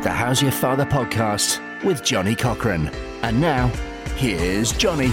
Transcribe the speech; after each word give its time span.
The 0.00 0.10
How's 0.10 0.40
Your 0.40 0.52
Father 0.52 0.84
podcast 0.84 1.60
with 1.82 2.04
Johnny 2.04 2.36
Cochrane. 2.36 2.86
And 3.22 3.40
now, 3.40 3.66
here's 4.14 4.70
Johnny. 4.70 5.08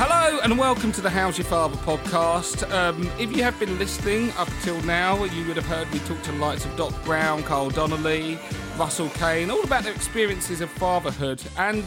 Hello 0.00 0.40
and 0.42 0.58
welcome 0.58 0.90
to 0.90 1.00
the 1.00 1.08
How's 1.08 1.38
Your 1.38 1.44
Father 1.44 1.76
podcast. 1.76 2.68
Um, 2.72 3.08
if 3.20 3.30
you 3.36 3.44
have 3.44 3.56
been 3.60 3.78
listening 3.78 4.32
up 4.32 4.48
till 4.62 4.82
now, 4.82 5.22
you 5.22 5.46
would 5.46 5.54
have 5.54 5.66
heard 5.66 5.88
me 5.92 6.00
talk 6.00 6.20
to 6.24 6.32
the 6.32 6.38
likes 6.38 6.64
of 6.64 6.76
Doc 6.76 6.92
Brown, 7.04 7.44
Carl 7.44 7.70
Donnelly, 7.70 8.36
Russell 8.76 9.10
Kane, 9.10 9.48
all 9.48 9.62
about 9.62 9.84
their 9.84 9.94
experiences 9.94 10.60
of 10.60 10.70
fatherhood. 10.70 11.40
And 11.56 11.84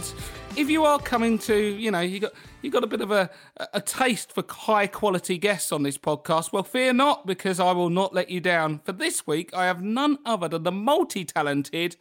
if 0.58 0.70
you 0.70 0.84
are 0.84 1.00
coming 1.00 1.38
to, 1.40 1.56
you 1.56 1.92
know, 1.92 2.02
you 2.02 2.20
got 2.20 2.34
you 2.62 2.70
got 2.70 2.84
a 2.84 2.88
bit 2.88 3.02
of 3.02 3.12
a, 3.12 3.30
a 3.74 3.82
taste 3.82 4.34
for 4.34 4.44
high 4.48 4.88
quality 4.88 5.38
guests 5.38 5.72
on 5.72 5.84
this 5.84 5.98
podcast, 5.98 6.52
well, 6.52 6.64
fear 6.64 6.94
not, 6.94 7.26
because 7.26 7.60
I 7.60 7.72
will 7.72 7.90
not 7.90 8.14
let 8.14 8.30
you 8.30 8.40
down. 8.40 8.80
For 8.84 8.92
this 8.92 9.26
week, 9.26 9.54
I 9.54 9.66
have 9.66 9.82
none 9.82 10.20
other 10.26 10.48
than 10.48 10.64
the 10.64 10.72
multi 10.72 11.26
talented, 11.26 11.96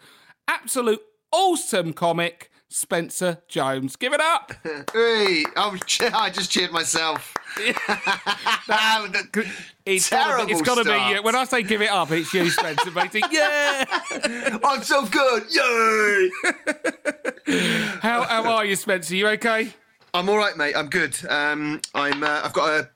absolute 0.49 1.01
awesome 1.33 1.93
comic. 1.93 2.51
Spencer 2.71 3.39
Jones. 3.49 3.97
Give 3.97 4.13
it 4.13 4.21
up. 4.21 4.53
Hey, 4.93 5.45
oh, 5.57 5.77
I 6.15 6.31
just 6.31 6.51
cheered 6.51 6.73
myself. 6.73 7.35
It's 9.87 10.09
Terrible 10.09 10.45
gotta, 10.45 10.53
it's 10.53 10.63
got 10.63 10.77
to 10.77 10.85
be 10.85 11.15
you. 11.15 11.23
When 11.23 11.35
I 11.35 11.45
say 11.45 11.65
give 11.65 11.83
it 11.83 11.91
up, 11.91 12.13
it's 12.13 12.33
you, 12.33 12.49
Spencer. 12.49 12.93
Basically, 12.93 13.23
yeah. 13.33 13.85
I'm 14.63 14.83
so 14.85 15.05
good. 15.07 15.43
Yay! 15.51 16.31
How, 18.01 18.23
how 18.23 18.53
are 18.53 18.65
you, 18.65 18.77
Spencer? 18.77 19.17
You 19.17 19.27
okay? 19.29 19.73
I'm 20.15 20.29
all 20.29 20.37
right, 20.37 20.57
mate. 20.57 20.77
I'm 20.77 20.89
good. 20.89 21.17
Um, 21.29 21.81
I'm. 21.95 22.23
Uh, 22.23 22.43
I've 22.45 22.53
got 22.53 22.69
a. 22.69 22.89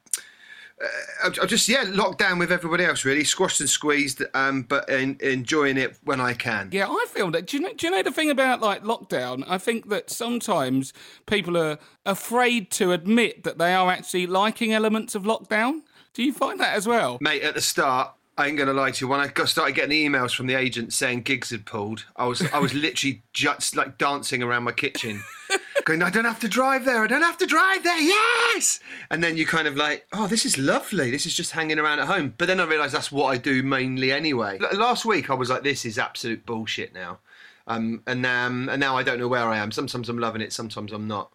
Uh, 0.85 0.89
I'm 1.25 1.33
I'm 1.41 1.49
just 1.49 1.69
yeah, 1.69 1.85
locked 1.87 2.19
down 2.19 2.39
with 2.39 2.53
everybody 2.53 2.85
else. 2.85 3.05
Really 3.05 3.25
squashed 3.25 3.61
and 3.61 3.69
squeezed, 3.69 4.23
um, 4.35 4.63
but 4.63 4.89
en- 4.91 5.19
enjoying 5.21 5.77
it 5.77 5.97
when 6.05 6.21
I 6.21 6.35
can. 6.35 6.69
Yeah, 6.73 6.89
I 6.89 7.07
feel 7.09 7.31
that. 7.31 7.47
Do 7.47 7.57
you 7.57 7.63
know? 7.63 7.73
Do 7.73 7.87
you 7.87 7.91
know 7.91 8.03
the 8.03 8.13
thing 8.13 8.31
about 8.31 8.61
like 8.61 8.83
lockdown? 8.83 9.45
I 9.49 9.59
think 9.59 9.89
that 9.89 10.11
sometimes 10.11 10.93
people 11.27 11.57
are 11.57 11.79
afraid 12.05 12.71
to 12.73 12.93
admit 12.93 13.45
that 13.45 13.59
they 13.59 13.75
are 13.75 13.91
actually 13.91 14.27
liking 14.27 14.73
elements 14.73 15.15
of 15.15 15.23
lockdown. 15.23 15.81
Do 16.13 16.23
you 16.23 16.33
find 16.33 16.61
that 16.61 16.75
as 16.75 16.87
well? 16.87 17.19
Mate, 17.21 17.43
at 17.43 17.55
the 17.55 17.61
start, 17.61 18.13
I 18.37 18.49
ain't 18.49 18.59
gonna 18.59 18.73
lie 18.73 18.91
to 18.91 19.05
you. 19.05 19.09
When 19.09 19.21
I 19.21 19.29
got 19.29 19.49
started 19.49 19.75
getting 19.77 19.91
the 19.91 20.07
emails 20.07 20.35
from 20.35 20.47
the 20.49 20.55
agent 20.55 20.93
saying 20.93 21.23
gigs 21.23 21.51
had 21.51 21.67
pulled, 21.67 22.05
I 22.17 22.27
was 22.27 22.43
I 22.53 22.59
was 22.59 22.75
literally 22.87 23.23
just 23.33 23.77
like 23.77 23.97
dancing 23.97 24.43
around 24.43 24.65
my 24.65 24.73
kitchen, 24.73 25.23
going, 25.85 26.03
"I 26.03 26.11
don't 26.11 26.25
have 26.25 26.41
to 26.41 26.49
drive 26.49 26.85
there. 26.85 27.03
I 27.03 27.07
don't 27.07 27.23
have 27.23 27.39
to 27.39 27.47
drive 27.47 27.85
there. 27.85 28.01
Yes!" 28.01 28.81
And 29.11 29.23
then 29.23 29.37
you 29.37 29.47
kind 29.47 29.69
of 29.69 29.77
like, 29.77 30.07
"Oh, 30.13 30.27
this 30.27 30.45
is 30.45 30.59
lovely. 30.59 31.11
This 31.11 31.27
is 31.27 31.35
just 31.35 31.53
hanging 31.53 31.79
around 31.79 32.01
at 32.01 32.07
home." 32.09 32.35
But 32.37 32.49
then 32.49 32.59
I 32.59 32.65
realised 32.65 32.95
that's 32.95 33.13
what 33.13 33.27
I 33.27 33.37
do 33.37 33.63
mainly 33.63 34.11
anyway. 34.11 34.59
L- 34.61 34.79
Last 34.79 35.05
week 35.05 35.31
I 35.31 35.35
was 35.35 35.49
like, 35.49 35.63
"This 35.63 35.85
is 35.85 35.97
absolute 35.97 36.45
bullshit 36.45 36.93
now," 36.93 37.21
um, 37.69 38.03
and 38.07 38.27
um, 38.27 38.69
and 38.69 38.81
now 38.81 38.97
I 38.97 39.05
don't 39.05 39.21
know 39.21 39.29
where 39.29 39.47
I 39.47 39.59
am. 39.59 39.71
Sometimes 39.71 40.09
I'm 40.09 40.19
loving 40.19 40.43
it. 40.43 40.53
Sometimes 40.53 40.93
I'm 40.93 41.07
not. 41.07 41.31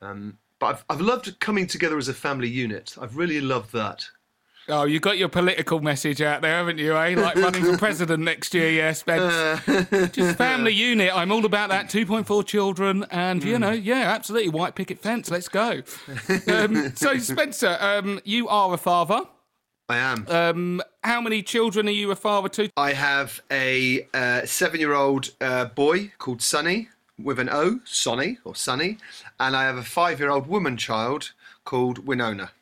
Um, 0.00 0.38
but 0.60 0.66
I've, 0.66 0.84
I've 0.90 1.00
loved 1.00 1.40
coming 1.40 1.66
together 1.66 1.98
as 1.98 2.08
a 2.08 2.14
family 2.14 2.48
unit. 2.48 2.94
I've 3.00 3.16
really 3.16 3.40
loved 3.40 3.72
that. 3.72 4.06
Oh, 4.70 4.84
you 4.84 5.00
got 5.00 5.18
your 5.18 5.28
political 5.28 5.80
message 5.80 6.22
out 6.22 6.42
there, 6.42 6.56
haven't 6.56 6.78
you? 6.78 6.96
Eh, 6.96 7.14
like 7.16 7.34
running 7.34 7.64
for 7.64 7.76
president 7.76 8.22
next 8.22 8.54
year, 8.54 8.70
yeah, 8.70 8.92
Spence. 8.92 9.64
Just 10.12 10.38
family 10.38 10.72
unit. 10.72 11.10
I'm 11.12 11.32
all 11.32 11.44
about 11.44 11.70
that. 11.70 11.86
2.4 11.86 12.46
children, 12.46 13.04
and 13.10 13.42
you 13.42 13.58
know, 13.58 13.72
yeah, 13.72 14.12
absolutely. 14.14 14.50
White 14.50 14.76
picket 14.76 15.00
fence. 15.00 15.28
Let's 15.30 15.48
go. 15.48 15.82
Um, 16.46 16.94
so, 16.94 17.18
Spencer, 17.18 17.76
um, 17.80 18.20
you 18.24 18.48
are 18.48 18.72
a 18.72 18.78
father. 18.78 19.22
I 19.88 19.96
am. 19.96 20.26
Um, 20.28 20.82
how 21.02 21.20
many 21.20 21.42
children 21.42 21.88
are 21.88 21.92
you 21.92 22.12
a 22.12 22.16
father 22.16 22.48
to? 22.50 22.70
I 22.76 22.92
have 22.92 23.40
a 23.50 24.06
uh, 24.14 24.46
seven-year-old 24.46 25.30
uh, 25.40 25.64
boy 25.64 26.12
called 26.18 26.42
Sonny 26.42 26.88
with 27.18 27.40
an 27.40 27.48
O, 27.50 27.80
Sonny 27.84 28.38
or 28.44 28.54
Sonny, 28.54 28.98
and 29.40 29.56
I 29.56 29.64
have 29.64 29.76
a 29.76 29.82
five-year-old 29.82 30.46
woman 30.46 30.76
child 30.76 31.32
called 31.64 32.06
Winona. 32.06 32.52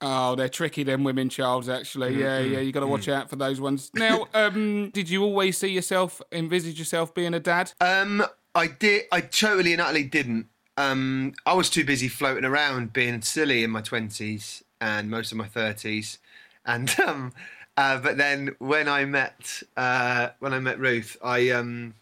Oh, 0.00 0.34
they're 0.34 0.48
tricky, 0.48 0.82
them 0.82 1.04
women 1.04 1.28
Charles, 1.28 1.68
actually. 1.68 2.18
Yeah, 2.18 2.38
yeah, 2.40 2.60
you 2.60 2.72
got 2.72 2.80
to 2.80 2.86
watch 2.86 3.08
out 3.08 3.30
for 3.30 3.36
those 3.36 3.60
ones. 3.60 3.90
Now, 3.94 4.26
um, 4.34 4.90
did 4.90 5.08
you 5.08 5.22
always 5.22 5.56
see 5.56 5.68
yourself, 5.68 6.20
envisage 6.30 6.78
yourself 6.78 7.14
being 7.14 7.32
a 7.32 7.40
dad? 7.40 7.72
Um, 7.80 8.24
I 8.54 8.68
did. 8.68 9.04
I 9.10 9.20
totally 9.20 9.72
and 9.72 9.80
utterly 9.80 10.04
didn't. 10.04 10.48
Um, 10.76 11.34
I 11.46 11.54
was 11.54 11.70
too 11.70 11.84
busy 11.84 12.08
floating 12.08 12.44
around 12.44 12.92
being 12.92 13.22
silly 13.22 13.62
in 13.62 13.70
my 13.70 13.80
twenties 13.80 14.64
and 14.80 15.08
most 15.08 15.32
of 15.32 15.38
my 15.38 15.46
thirties, 15.46 16.18
and 16.64 16.94
um, 17.06 17.32
uh, 17.76 17.98
but 17.98 18.16
then 18.16 18.54
when 18.58 18.88
I 18.88 19.04
met 19.04 19.62
uh, 19.76 20.30
when 20.40 20.52
I 20.52 20.58
met 20.58 20.78
Ruth, 20.78 21.16
I 21.22 21.50
um, 21.50 21.94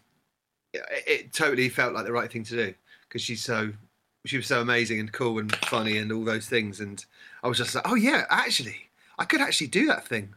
it, 0.72 0.82
it 1.06 1.32
totally 1.32 1.68
felt 1.68 1.94
like 1.94 2.04
the 2.04 2.12
right 2.12 2.30
thing 2.32 2.44
to 2.44 2.56
do 2.56 2.74
because 3.08 3.22
she's 3.22 3.44
so 3.44 3.72
she 4.24 4.36
was 4.36 4.46
so 4.46 4.60
amazing 4.60 5.00
and 5.00 5.12
cool 5.12 5.38
and 5.38 5.54
funny 5.66 5.98
and 5.98 6.10
all 6.12 6.24
those 6.24 6.46
things, 6.46 6.80
and 6.80 7.04
I 7.42 7.48
was 7.48 7.58
just 7.58 7.74
like, 7.74 7.88
oh 7.88 7.94
yeah, 7.94 8.24
actually, 8.30 8.90
I 9.18 9.24
could 9.24 9.40
actually 9.40 9.68
do 9.68 9.86
that 9.86 10.06
thing. 10.06 10.34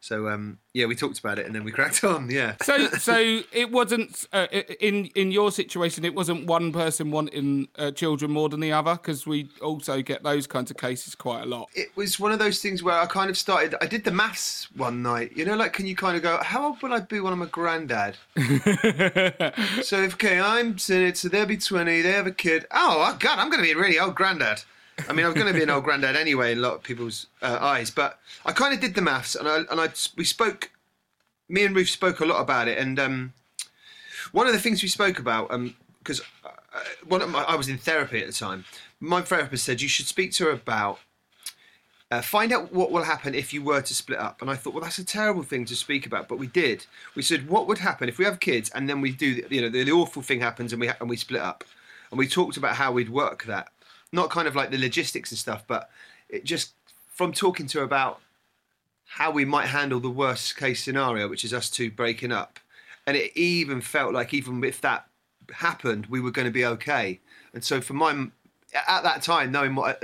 So 0.00 0.28
um, 0.28 0.58
yeah, 0.74 0.86
we 0.86 0.94
talked 0.94 1.18
about 1.18 1.38
it 1.40 1.46
and 1.46 1.54
then 1.54 1.64
we 1.64 1.72
cracked 1.78 2.04
on. 2.04 2.30
Yeah. 2.30 2.54
So, 2.62 2.88
so 2.90 3.40
it 3.52 3.72
wasn't 3.72 4.26
uh, 4.32 4.46
in 4.80 5.06
in 5.14 5.32
your 5.32 5.50
situation. 5.50 6.04
It 6.04 6.14
wasn't 6.14 6.46
one 6.46 6.72
person 6.72 7.10
wanting 7.10 7.68
uh, 7.76 7.90
children 7.90 8.30
more 8.30 8.48
than 8.48 8.60
the 8.60 8.72
other, 8.72 8.94
because 8.94 9.26
we 9.26 9.48
also 9.60 10.00
get 10.02 10.22
those 10.22 10.46
kinds 10.46 10.70
of 10.70 10.76
cases 10.76 11.14
quite 11.14 11.42
a 11.42 11.46
lot. 11.46 11.68
it 11.74 11.88
was 11.96 12.20
one 12.20 12.32
of 12.32 12.38
those 12.38 12.60
things 12.60 12.82
where 12.82 12.98
I 12.98 13.06
kind 13.06 13.30
of 13.30 13.36
started. 13.36 13.74
I 13.80 13.86
did 13.86 14.04
the 14.04 14.12
maths 14.12 14.68
one 14.76 15.02
night. 15.02 15.32
You 15.34 15.44
know, 15.44 15.56
like 15.56 15.72
can 15.72 15.86
you 15.86 15.96
kind 15.96 16.16
of 16.16 16.22
go, 16.22 16.38
how 16.42 16.66
old 16.66 16.82
will 16.82 16.92
I 16.92 17.00
be 17.00 17.20
when 17.20 17.32
I'm 17.32 17.42
a 17.42 17.46
granddad? 17.46 18.16
so 19.82 20.02
if 20.02 20.14
okay, 20.14 20.38
I'm 20.38 20.78
so 20.78 21.10
they'll 21.28 21.46
be 21.46 21.56
twenty. 21.56 22.02
They 22.02 22.12
have 22.12 22.26
a 22.26 22.32
kid. 22.32 22.66
Oh, 22.70 23.04
oh 23.08 23.16
God, 23.18 23.38
I'm 23.38 23.50
going 23.50 23.62
to 23.62 23.66
be 23.66 23.72
a 23.72 23.76
really 23.76 23.98
old 23.98 24.14
granddad. 24.14 24.62
I 25.08 25.12
mean, 25.12 25.26
I'm 25.26 25.34
going 25.34 25.46
to 25.46 25.52
be 25.52 25.62
an 25.62 25.70
old 25.70 25.84
granddad 25.84 26.16
anyway 26.16 26.52
in 26.52 26.58
a 26.58 26.60
lot 26.60 26.74
of 26.74 26.82
people's 26.82 27.26
uh, 27.42 27.58
eyes. 27.60 27.90
But 27.90 28.18
I 28.44 28.52
kind 28.52 28.74
of 28.74 28.80
did 28.80 28.94
the 28.94 29.02
maths, 29.02 29.34
and 29.34 29.48
I 29.48 29.58
and 29.70 29.80
I 29.80 29.88
we 30.16 30.24
spoke. 30.24 30.70
Me 31.48 31.64
and 31.64 31.74
Ruth 31.74 31.88
spoke 31.88 32.20
a 32.20 32.26
lot 32.26 32.40
about 32.40 32.68
it, 32.68 32.78
and 32.78 32.98
um, 32.98 33.32
one 34.32 34.46
of 34.46 34.52
the 34.52 34.58
things 34.58 34.82
we 34.82 34.88
spoke 34.88 35.18
about, 35.18 35.48
because 35.98 36.20
uh, 36.44 36.50
one 37.06 37.22
of 37.22 37.30
my, 37.30 37.42
I 37.42 37.54
was 37.54 37.68
in 37.68 37.78
therapy 37.78 38.20
at 38.20 38.26
the 38.26 38.32
time. 38.32 38.64
My 39.00 39.22
therapist 39.22 39.64
said 39.64 39.80
you 39.80 39.88
should 39.88 40.06
speak 40.06 40.32
to 40.32 40.44
her 40.44 40.50
about 40.50 40.98
uh, 42.10 42.22
find 42.22 42.52
out 42.52 42.72
what 42.72 42.90
will 42.90 43.04
happen 43.04 43.34
if 43.34 43.52
you 43.52 43.62
were 43.62 43.82
to 43.82 43.94
split 43.94 44.18
up. 44.18 44.40
And 44.40 44.50
I 44.50 44.54
thought, 44.54 44.74
well, 44.74 44.82
that's 44.82 44.98
a 44.98 45.04
terrible 45.04 45.42
thing 45.42 45.64
to 45.66 45.76
speak 45.76 46.06
about, 46.06 46.28
but 46.28 46.38
we 46.38 46.46
did. 46.46 46.86
We 47.14 47.22
said, 47.22 47.48
what 47.48 47.66
would 47.66 47.78
happen 47.78 48.08
if 48.08 48.18
we 48.18 48.24
have 48.24 48.40
kids 48.40 48.70
and 48.70 48.88
then 48.88 49.00
we 49.00 49.12
do, 49.12 49.42
you 49.50 49.60
know, 49.60 49.68
the, 49.68 49.84
the 49.84 49.92
awful 49.92 50.22
thing 50.22 50.40
happens 50.40 50.72
and 50.72 50.80
we 50.80 50.88
and 50.88 51.08
we 51.08 51.16
split 51.16 51.42
up, 51.42 51.64
and 52.10 52.18
we 52.18 52.26
talked 52.26 52.56
about 52.56 52.76
how 52.76 52.92
we'd 52.92 53.10
work 53.10 53.44
that, 53.44 53.68
not 54.12 54.30
kind 54.30 54.48
of 54.48 54.56
like 54.56 54.70
the 54.70 54.78
logistics 54.78 55.30
and 55.30 55.38
stuff, 55.38 55.64
but 55.66 55.90
it 56.28 56.44
just 56.44 56.72
from 57.08 57.32
talking 57.32 57.66
to 57.68 57.78
her 57.78 57.84
about 57.84 58.20
how 59.06 59.30
we 59.30 59.44
might 59.44 59.66
handle 59.66 60.00
the 60.00 60.10
worst 60.10 60.56
case 60.56 60.82
scenario, 60.82 61.28
which 61.28 61.44
is 61.44 61.52
us 61.52 61.70
two 61.70 61.90
breaking 61.90 62.32
up, 62.32 62.60
and 63.06 63.16
it 63.16 63.36
even 63.36 63.80
felt 63.80 64.12
like 64.12 64.34
even 64.34 64.62
if 64.64 64.80
that 64.80 65.06
happened, 65.52 66.06
we 66.06 66.20
were 66.20 66.30
going 66.30 66.46
to 66.46 66.52
be 66.52 66.64
okay. 66.64 67.20
And 67.54 67.64
so 67.64 67.80
for 67.80 67.94
my 67.94 68.28
at 68.86 69.02
that 69.02 69.22
time, 69.22 69.50
knowing 69.50 69.74
what 69.74 70.02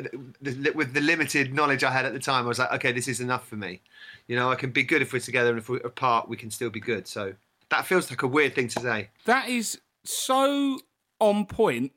with 0.74 0.94
the 0.94 1.00
limited 1.00 1.52
knowledge 1.52 1.84
I 1.84 1.90
had 1.90 2.06
at 2.06 2.14
the 2.14 2.18
time, 2.18 2.46
I 2.46 2.48
was 2.48 2.58
like, 2.58 2.72
okay, 2.72 2.92
this 2.92 3.08
is 3.08 3.20
enough 3.20 3.46
for 3.46 3.56
me. 3.56 3.82
You 4.26 4.36
know, 4.36 4.50
I 4.50 4.54
can 4.54 4.70
be 4.70 4.82
good 4.82 5.02
if 5.02 5.12
we're 5.12 5.20
together, 5.20 5.50
and 5.50 5.58
if 5.58 5.68
we're 5.68 5.76
apart, 5.78 6.28
we 6.28 6.36
can 6.38 6.50
still 6.50 6.70
be 6.70 6.80
good. 6.80 7.06
So 7.06 7.34
that 7.68 7.84
feels 7.84 8.08
like 8.10 8.22
a 8.22 8.26
weird 8.26 8.54
thing 8.54 8.68
to 8.68 8.80
say. 8.80 9.10
That 9.26 9.48
is 9.48 9.80
so 10.04 10.78
on 11.20 11.44
point 11.44 11.92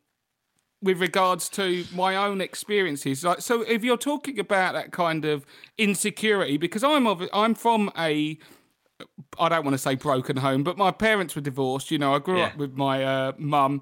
with 0.87 1.01
regards 1.01 1.49
to 1.49 1.83
my 1.93 2.15
own 2.15 2.39
experiences. 2.39 3.21
Like, 3.21 3.41
so 3.41 3.61
if 3.63 3.83
you're 3.83 3.97
talking 3.97 4.39
about 4.39 4.73
that 4.73 4.93
kind 4.93 5.25
of 5.25 5.45
insecurity, 5.77 6.55
because 6.55 6.81
I'm 6.81 7.05
of, 7.05 7.27
I'm 7.33 7.55
from 7.55 7.91
a 7.97 8.37
I 9.37 9.49
don't 9.49 9.65
want 9.65 9.73
to 9.73 9.77
say 9.77 9.95
broken 9.95 10.37
home, 10.37 10.63
but 10.63 10.77
my 10.77 10.91
parents 10.91 11.35
were 11.35 11.41
divorced. 11.41 11.91
You 11.91 11.97
know, 11.97 12.15
I 12.15 12.19
grew 12.19 12.39
Yeah. 12.39 12.45
up 12.45 12.57
with 12.57 12.77
my 12.77 13.03
uh, 13.03 13.33
mum, 13.37 13.81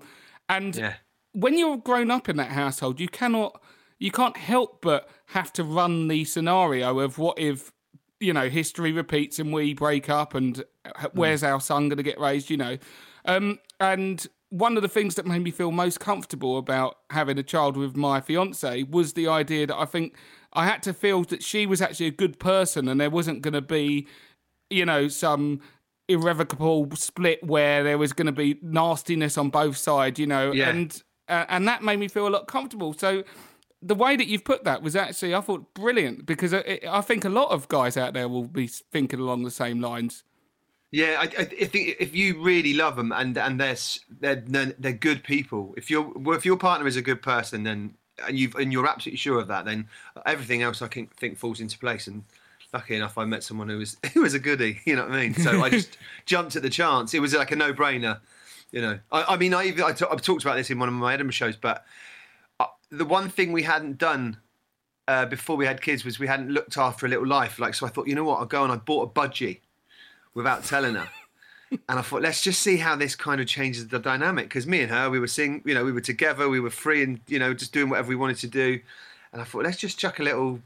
and 0.49 0.75
Yeah. 0.75 0.93
when 1.33 1.59
you're 1.59 1.77
grown 1.77 2.09
up 2.09 2.27
in 2.27 2.37
that 2.37 2.49
household, 2.49 2.99
you 2.99 3.07
cannot, 3.07 3.61
you 3.99 4.09
can't 4.09 4.35
help 4.35 4.81
but 4.81 5.07
have 5.27 5.53
to 5.53 5.63
run 5.63 6.07
the 6.07 6.25
scenario 6.25 6.99
of 6.99 7.19
what 7.19 7.37
if, 7.37 7.71
you 8.19 8.33
know, 8.33 8.49
history 8.49 8.91
repeats 8.91 9.37
and 9.37 9.53
we 9.53 9.75
break 9.75 10.09
up, 10.09 10.33
and 10.33 10.63
uh, 10.85 11.09
where's 11.13 11.43
our 11.43 11.61
son 11.61 11.87
going 11.87 11.97
to 11.97 12.03
get 12.11 12.19
raised? 12.19 12.49
You 12.49 12.57
know, 12.57 12.77
um, 13.25 13.59
and 13.79 14.25
one 14.49 14.77
of 14.77 14.83
the 14.83 14.89
things 14.89 15.15
that 15.15 15.25
made 15.25 15.39
me 15.43 15.51
feel 15.51 15.71
most 15.71 15.99
comfortable 15.99 16.57
about 16.57 16.97
having 17.09 17.37
a 17.37 17.43
child 17.43 17.75
with 17.77 17.95
my 17.95 18.21
fiance 18.21 18.83
was 18.83 19.13
the 19.13 19.27
idea 19.27 19.67
that 19.67 19.75
I 19.77 19.85
think 19.85 20.15
I 20.53 20.65
had 20.65 20.81
to 20.83 20.93
feel 20.93 21.23
that 21.25 21.43
she 21.43 21.65
was 21.65 21.81
actually 21.81 22.07
a 22.07 22.11
good 22.11 22.39
person, 22.39 22.87
and 22.87 22.99
there 23.01 23.09
wasn't 23.09 23.41
going 23.41 23.53
to 23.55 23.61
be 23.61 24.07
you 24.71 24.83
know, 24.85 25.07
some 25.07 25.61
irrevocable 26.07 26.89
split 26.95 27.43
where 27.43 27.83
there 27.83 27.97
was 27.97 28.13
going 28.13 28.25
to 28.25 28.31
be 28.31 28.57
nastiness 28.61 29.37
on 29.37 29.49
both 29.49 29.77
sides, 29.77 30.19
you 30.19 30.27
know, 30.27 30.51
Yeah. 30.51 30.69
and 30.69 31.03
uh, 31.27 31.45
and 31.49 31.67
that 31.67 31.83
made 31.83 31.99
me 31.99 32.07
feel 32.07 32.27
a 32.27 32.29
lot 32.29 32.47
comfortable. 32.47 32.93
So 32.93 33.23
the 33.81 33.95
way 33.95 34.15
that 34.15 34.27
you've 34.27 34.43
put 34.43 34.63
that 34.63 34.81
was 34.83 34.95
actually, 34.95 35.33
I 35.35 35.41
thought, 35.41 35.73
brilliant 35.73 36.25
because 36.25 36.53
I, 36.53 36.79
I 36.87 37.01
think 37.01 37.25
a 37.25 37.29
lot 37.29 37.49
of 37.49 37.67
guys 37.67 37.97
out 37.97 38.13
there 38.13 38.27
will 38.27 38.47
be 38.47 38.67
thinking 38.67 39.19
along 39.19 39.43
the 39.43 39.51
same 39.51 39.81
lines. 39.81 40.23
Yeah, 40.95 41.17
I, 41.19 41.23
I 41.23 41.41
I 41.41 41.65
think 41.65 41.97
if 41.99 42.15
you 42.15 42.41
really 42.41 42.73
love 42.73 42.95
them 42.95 43.11
and 43.11 43.37
and 43.37 43.59
they're 43.59 43.75
they're 44.21 44.73
they're 44.79 44.93
good 44.93 45.25
people. 45.25 45.73
If 45.75 45.89
your 45.89 46.03
well, 46.03 46.37
if 46.37 46.45
your 46.45 46.55
partner 46.55 46.87
is 46.87 46.95
a 46.95 47.01
good 47.01 47.21
person, 47.21 47.63
then 47.63 47.95
and 48.25 48.39
you've 48.39 48.55
and 48.55 48.71
you're 48.71 48.87
absolutely 48.87 49.17
sure 49.17 49.41
of 49.41 49.49
that, 49.49 49.65
then 49.65 49.89
everything 50.25 50.61
else 50.61 50.81
I 50.81 50.87
can 50.87 51.07
think 51.07 51.37
falls 51.37 51.59
into 51.59 51.77
place. 51.77 52.07
And 52.07 52.23
lucky 52.71 52.95
enough, 52.95 53.17
I 53.17 53.25
met 53.25 53.43
someone 53.43 53.67
who 53.67 53.79
was 53.79 53.97
who 54.13 54.21
was 54.21 54.35
a 54.35 54.39
goodie. 54.39 54.79
You 54.85 54.95
know 54.95 55.01
what 55.03 55.11
I 55.11 55.19
mean? 55.19 55.33
So 55.33 55.61
I 55.61 55.69
just 55.69 55.97
jumped 56.25 56.55
at 56.55 56.61
the 56.61 56.69
chance. 56.69 57.13
It 57.13 57.19
was 57.19 57.33
like 57.33 57.51
a 57.51 57.57
no 57.57 57.73
brainer. 57.73 58.21
You 58.71 58.79
know, 58.79 58.99
I, 59.11 59.33
I 59.33 59.35
mean, 59.35 59.53
I 59.53 59.65
even 59.65 59.83
I 59.83 59.91
t- 59.91 60.05
I've 60.09 60.21
talked 60.21 60.45
about 60.45 60.55
this 60.55 60.69
in 60.69 60.79
one 60.79 60.87
of 60.87 60.95
my 60.95 61.13
Edinburgh 61.13 61.33
shows, 61.33 61.57
but 61.57 61.83
uh, 62.61 62.67
the 62.89 63.03
one 63.03 63.27
thing 63.27 63.51
we 63.51 63.63
hadn't 63.63 63.97
done 63.97 64.37
uh, 65.09 65.25
before 65.25 65.57
we 65.57 65.65
had 65.65 65.81
kids 65.81 66.05
was 66.05 66.19
we 66.19 66.27
hadn't 66.27 66.51
looked 66.51 66.77
after 66.77 67.05
a 67.05 67.09
little 67.09 67.27
life. 67.27 67.59
Like, 67.59 67.73
so 67.73 67.85
I 67.85 67.89
thought, 67.89 68.07
you 68.07 68.15
know 68.15 68.23
what? 68.23 68.39
I'll 68.39 68.45
go 68.45 68.63
and 68.63 68.71
I 68.71 68.77
bought 68.77 69.09
a 69.09 69.11
budgie 69.11 69.59
without 70.35 70.63
telling 70.63 70.93
her. 70.95 71.09
and 71.71 71.81
I 71.99 72.01
thought, 72.03 72.21
let's 72.21 72.41
just 72.41 72.61
see 72.61 72.77
how 72.77 72.95
this 72.95 73.15
kind 73.15 73.41
of 73.41 73.47
changes 73.47 73.87
the 73.87 73.97
dynamic. 73.99 74.45
Because 74.49 74.67
me 74.67 74.81
and 74.81 74.91
her, 74.91 75.09
we 75.09 75.19
were 75.19 75.27
seeing, 75.27 75.61
you 75.65 75.73
know, 75.73 75.83
we 75.83 75.91
were 75.91 76.01
together, 76.01 76.47
we 76.47 76.59
were 76.59 76.69
free 76.69 77.01
and, 77.01 77.19
you 77.27 77.39
know, 77.39 77.53
just 77.53 77.73
doing 77.73 77.89
whatever 77.89 78.09
we 78.09 78.15
wanted 78.15 78.37
to 78.37 78.47
do. 78.47 78.79
And 79.33 79.41
I 79.41 79.45
thought, 79.45 79.63
let's 79.63 79.77
just 79.77 79.97
chuck 79.97 80.19
a 80.19 80.23
little 80.23 80.61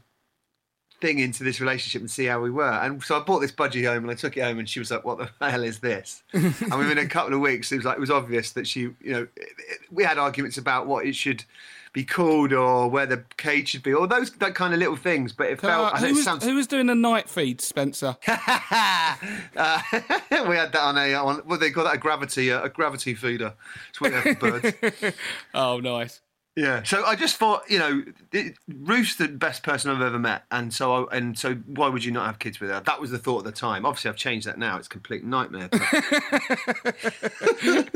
thing 1.00 1.18
into 1.18 1.42
this 1.42 1.60
relationship 1.60 2.02
and 2.02 2.10
see 2.10 2.26
how 2.26 2.40
we 2.40 2.50
were. 2.50 2.70
And 2.70 3.02
so 3.02 3.16
I 3.18 3.20
bought 3.24 3.38
this 3.40 3.52
budgie 3.52 3.86
home 3.86 4.02
and 4.04 4.10
I 4.10 4.14
took 4.14 4.36
it 4.36 4.42
home 4.42 4.58
and 4.58 4.68
she 4.68 4.78
was 4.78 4.90
like, 4.90 5.02
what 5.02 5.18
the 5.38 5.50
hell 5.50 5.64
is 5.64 5.78
this? 5.78 6.22
and 6.34 6.78
within 6.78 6.98
a 6.98 7.06
couple 7.06 7.32
of 7.32 7.40
weeks, 7.40 7.72
it 7.72 7.76
was 7.76 7.86
like, 7.86 7.96
it 7.96 8.00
was 8.00 8.10
obvious 8.10 8.52
that 8.52 8.66
she, 8.68 8.80
you 8.80 8.96
know, 9.04 9.22
it- 9.36 9.48
it- 9.58 9.80
we 9.90 10.04
had 10.04 10.18
arguments 10.18 10.58
about 10.58 10.86
what 10.86 11.06
it 11.06 11.14
should 11.16 11.42
be 11.92 12.04
called 12.04 12.52
or 12.52 12.88
where 12.88 13.06
the 13.06 13.24
cage 13.36 13.70
should 13.70 13.82
be 13.82 13.92
or 13.92 14.06
those 14.06 14.30
that 14.32 14.54
kind 14.54 14.72
of 14.72 14.78
little 14.78 14.96
things. 14.96 15.32
But 15.32 15.48
it 15.48 15.60
felt, 15.60 15.92
Uh, 15.92 15.96
I 15.96 16.00
know 16.00 16.06
who, 16.06 16.12
it 16.12 16.16
was, 16.16 16.24
sounds 16.24 16.44
who 16.44 16.54
was 16.54 16.66
doing 16.66 16.86
the 16.86 16.94
night 16.94 17.28
feed, 17.28 17.60
Spencer? 17.60 18.16
uh, 18.26 19.16
we 20.30 20.56
had 20.56 20.72
that 20.72 20.80
on 20.80 20.96
a 20.96 21.14
on 21.14 21.36
what 21.46 21.60
they 21.60 21.70
call 21.70 21.84
that 21.84 21.94
a 21.94 21.98
gravity 21.98 22.52
uh, 22.52 22.62
a 22.62 22.68
gravity 22.68 23.14
feeder. 23.14 23.54
It's 23.88 24.00
what 24.00 24.12
they 24.12 24.34
for 24.34 24.60
birds. 24.60 25.16
oh, 25.54 25.80
nice. 25.80 26.20
Yeah. 26.56 26.82
So 26.82 27.04
I 27.04 27.14
just 27.16 27.36
thought, 27.36 27.62
you 27.70 27.78
know, 27.78 28.02
it, 28.32 28.54
Ruth's 28.68 29.14
the 29.14 29.28
best 29.28 29.62
person 29.62 29.90
I've 29.90 30.02
ever 30.02 30.18
met, 30.18 30.44
and 30.50 30.74
so 30.74 31.06
I, 31.06 31.16
and 31.16 31.38
so 31.38 31.54
why 31.54 31.88
would 31.88 32.04
you 32.04 32.12
not 32.12 32.26
have 32.26 32.38
kids 32.38 32.60
with 32.60 32.70
her? 32.70 32.80
That 32.80 33.00
was 33.00 33.10
the 33.10 33.18
thought 33.18 33.38
at 33.38 33.44
the 33.44 33.52
time. 33.52 33.86
Obviously, 33.86 34.10
I've 34.10 34.16
changed 34.16 34.46
that 34.46 34.58
now. 34.58 34.76
It's 34.76 34.86
a 34.86 34.90
complete 34.90 35.24
nightmare. 35.24 35.68
But 35.70 35.82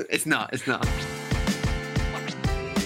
it's 0.08 0.26
not. 0.26 0.52
It's 0.52 0.66
not. 0.66 0.88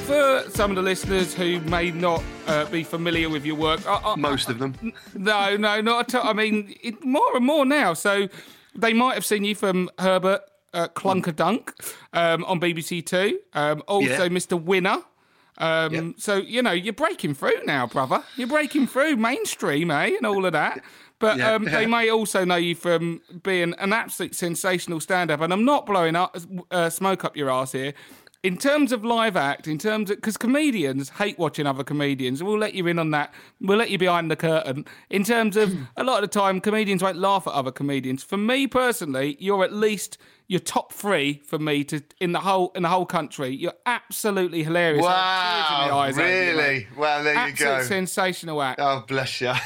For 0.09 0.43
some 0.49 0.71
of 0.71 0.77
the 0.77 0.83
listeners 0.83 1.35
who 1.35 1.61
may 1.61 1.91
not 1.91 2.25
uh, 2.47 2.65
be 2.71 2.83
familiar 2.83 3.29
with 3.29 3.45
your 3.45 3.57
work, 3.57 3.87
I, 3.87 4.01
I, 4.03 4.17
Most 4.17 4.49
of 4.49 4.59
them. 4.59 4.75
No, 5.15 5.55
no, 5.59 5.83
not 5.83 6.15
at 6.15 6.19
all. 6.19 6.31
I 6.31 6.33
mean, 6.33 6.75
it, 6.83 7.05
more 7.05 7.37
and 7.37 7.45
more 7.45 7.67
now. 7.67 7.93
So 7.93 8.27
they 8.75 8.95
might 8.95 9.13
have 9.17 9.27
seen 9.27 9.45
you 9.45 9.55
from 9.55 9.91
Herbert 9.99 10.41
uh, 10.73 10.89
Clunkerdunk 10.89 11.73
um, 12.15 12.43
on 12.47 12.59
BBC 12.59 13.05
Two. 13.05 13.39
Um, 13.53 13.83
also, 13.87 14.07
Yeah. 14.25 14.29
Mr. 14.29 14.59
Winner. 14.61 15.03
Um, 15.59 15.93
Yep. 15.93 16.15
So 16.17 16.37
you 16.37 16.63
know 16.63 16.73
you're 16.73 16.95
breaking 16.95 17.35
through 17.35 17.65
now, 17.67 17.87
brother. 17.87 18.23
You're 18.37 18.49
breaking 18.49 18.87
through 18.87 19.17
mainstream, 19.17 19.91
eh, 19.91 20.17
and 20.17 20.25
all 20.25 20.47
of 20.47 20.53
that. 20.53 20.83
But 21.19 21.37
Yeah. 21.37 21.53
um, 21.55 21.65
they 21.65 21.85
may 21.85 22.09
also 22.11 22.47
know 22.47 22.57
you 22.57 22.75
from 22.75 23.21
being 23.43 23.75
an 23.79 23.93
absolute 23.93 24.35
sensational 24.35 25.01
stand-up. 25.01 25.43
And 25.43 25.53
I'm 25.53 25.67
not 25.67 25.85
blowing 25.85 26.17
up 26.17 26.35
uh, 26.71 26.89
smoke 26.89 27.25
up 27.27 27.37
your 27.37 27.51
ass 27.51 27.73
here. 27.73 27.93
In 28.45 28.57
terms 28.57 28.93
of 28.93 29.05
live 29.05 29.35
act, 29.35 29.67
in 29.67 29.79
terms 29.79 30.11
of 30.11 30.19
because 30.19 30.37
comedians 30.37 31.09
hate 31.09 31.41
watching 31.41 31.67
other 31.67 31.83
comedians, 31.83 32.41
we'll 32.41 32.57
let 32.57 32.73
you 32.73 32.87
in 32.87 32.97
on 33.01 33.11
that. 33.11 33.35
We'll 33.61 33.79
let 33.79 33.91
you 33.91 33.99
behind 33.99 34.31
the 34.31 34.37
curtain. 34.37 34.87
In 35.11 35.25
terms 35.25 35.57
of 35.57 35.75
a 35.97 36.05
lot 36.05 36.23
of 36.23 36.31
the 36.31 36.39
time, 36.39 36.61
comedians 36.61 37.03
won't 37.03 37.19
laugh 37.19 37.49
at 37.49 37.53
other 37.53 37.73
comedians. 37.73 38.23
For 38.23 38.37
me 38.37 38.69
personally, 38.69 39.37
you're 39.41 39.65
at 39.65 39.73
least 39.73 40.19
you're 40.49 40.61
top 40.61 40.95
three 40.95 41.43
for 41.47 41.59
me 41.59 41.85
to 41.85 42.03
in 42.21 42.33
the 42.33 42.41
whole 42.41 42.73
in 42.75 42.83
the 42.83 42.89
whole 42.89 43.05
country. 43.07 43.51
You're 43.51 43.75
absolutely 43.85 44.63
hilarious. 44.65 45.05
I 45.07 45.13
have 45.13 45.69
tears 45.69 45.89
in 45.89 45.95
eyes 45.95 46.19
over 46.19 46.73
you. 46.73 46.87
Well, 46.97 47.23
there 47.23 47.37
Absolute 47.37 47.83
sensational 47.85 48.63
act. 48.63 48.81
Oh, 48.83 49.05
bless 49.07 49.41
you. 49.41 49.53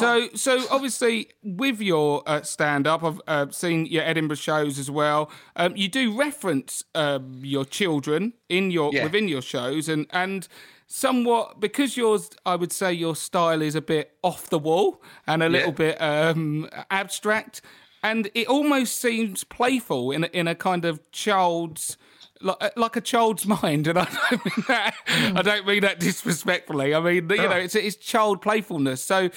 So, 0.00 0.28
so 0.34 0.64
obviously, 0.70 1.28
with 1.42 1.80
your 1.80 2.22
uh, 2.26 2.42
stand-up, 2.42 3.04
I've 3.04 3.20
uh, 3.26 3.50
seen 3.50 3.86
your 3.86 4.02
Edinburgh 4.02 4.36
shows 4.36 4.78
as 4.78 4.90
well. 4.90 5.30
Um, 5.56 5.76
you 5.76 5.88
do 5.88 6.16
reference 6.16 6.82
um, 6.94 7.40
your 7.42 7.64
children 7.64 8.32
in 8.48 8.70
your 8.70 8.92
Yeah. 8.92 9.04
within 9.04 9.28
your 9.28 9.42
shows, 9.42 9.88
and 9.88 10.06
and 10.10 10.48
somewhat 10.86 11.60
because 11.60 11.96
yours, 11.96 12.30
I 12.44 12.56
would 12.56 12.72
say, 12.72 12.92
your 12.92 13.16
style 13.16 13.62
is 13.62 13.74
a 13.74 13.80
bit 13.80 14.16
off 14.22 14.48
the 14.50 14.58
wall 14.58 15.02
and 15.26 15.42
a 15.42 15.48
little 15.48 15.72
bit 15.72 16.00
um, 16.00 16.68
abstract, 16.90 17.62
and 18.04 18.30
it 18.34 18.46
almost 18.46 19.00
seems 19.00 19.42
playful 19.42 20.12
in 20.12 20.24
a, 20.24 20.26
in 20.28 20.46
a 20.46 20.54
kind 20.54 20.84
of 20.84 21.10
child's. 21.10 21.96
Like, 22.40 22.76
like 22.76 22.96
a 22.96 23.00
child's 23.00 23.46
mind, 23.62 23.86
and 23.86 23.98
I 23.98 24.04
don't 24.04 24.44
mean 24.44 24.64
that. 24.68 24.94
I 25.08 25.40
don't 25.40 25.66
mean 25.66 25.80
that 25.80 25.98
disrespectfully. 25.98 26.94
I 26.94 27.00
mean, 27.00 27.30
you 27.30 27.36
know, 27.36 27.52
it's 27.52 27.74
it's 27.74 27.96
child 27.96 28.42
playfulness. 28.42 29.02
So, 29.02 29.30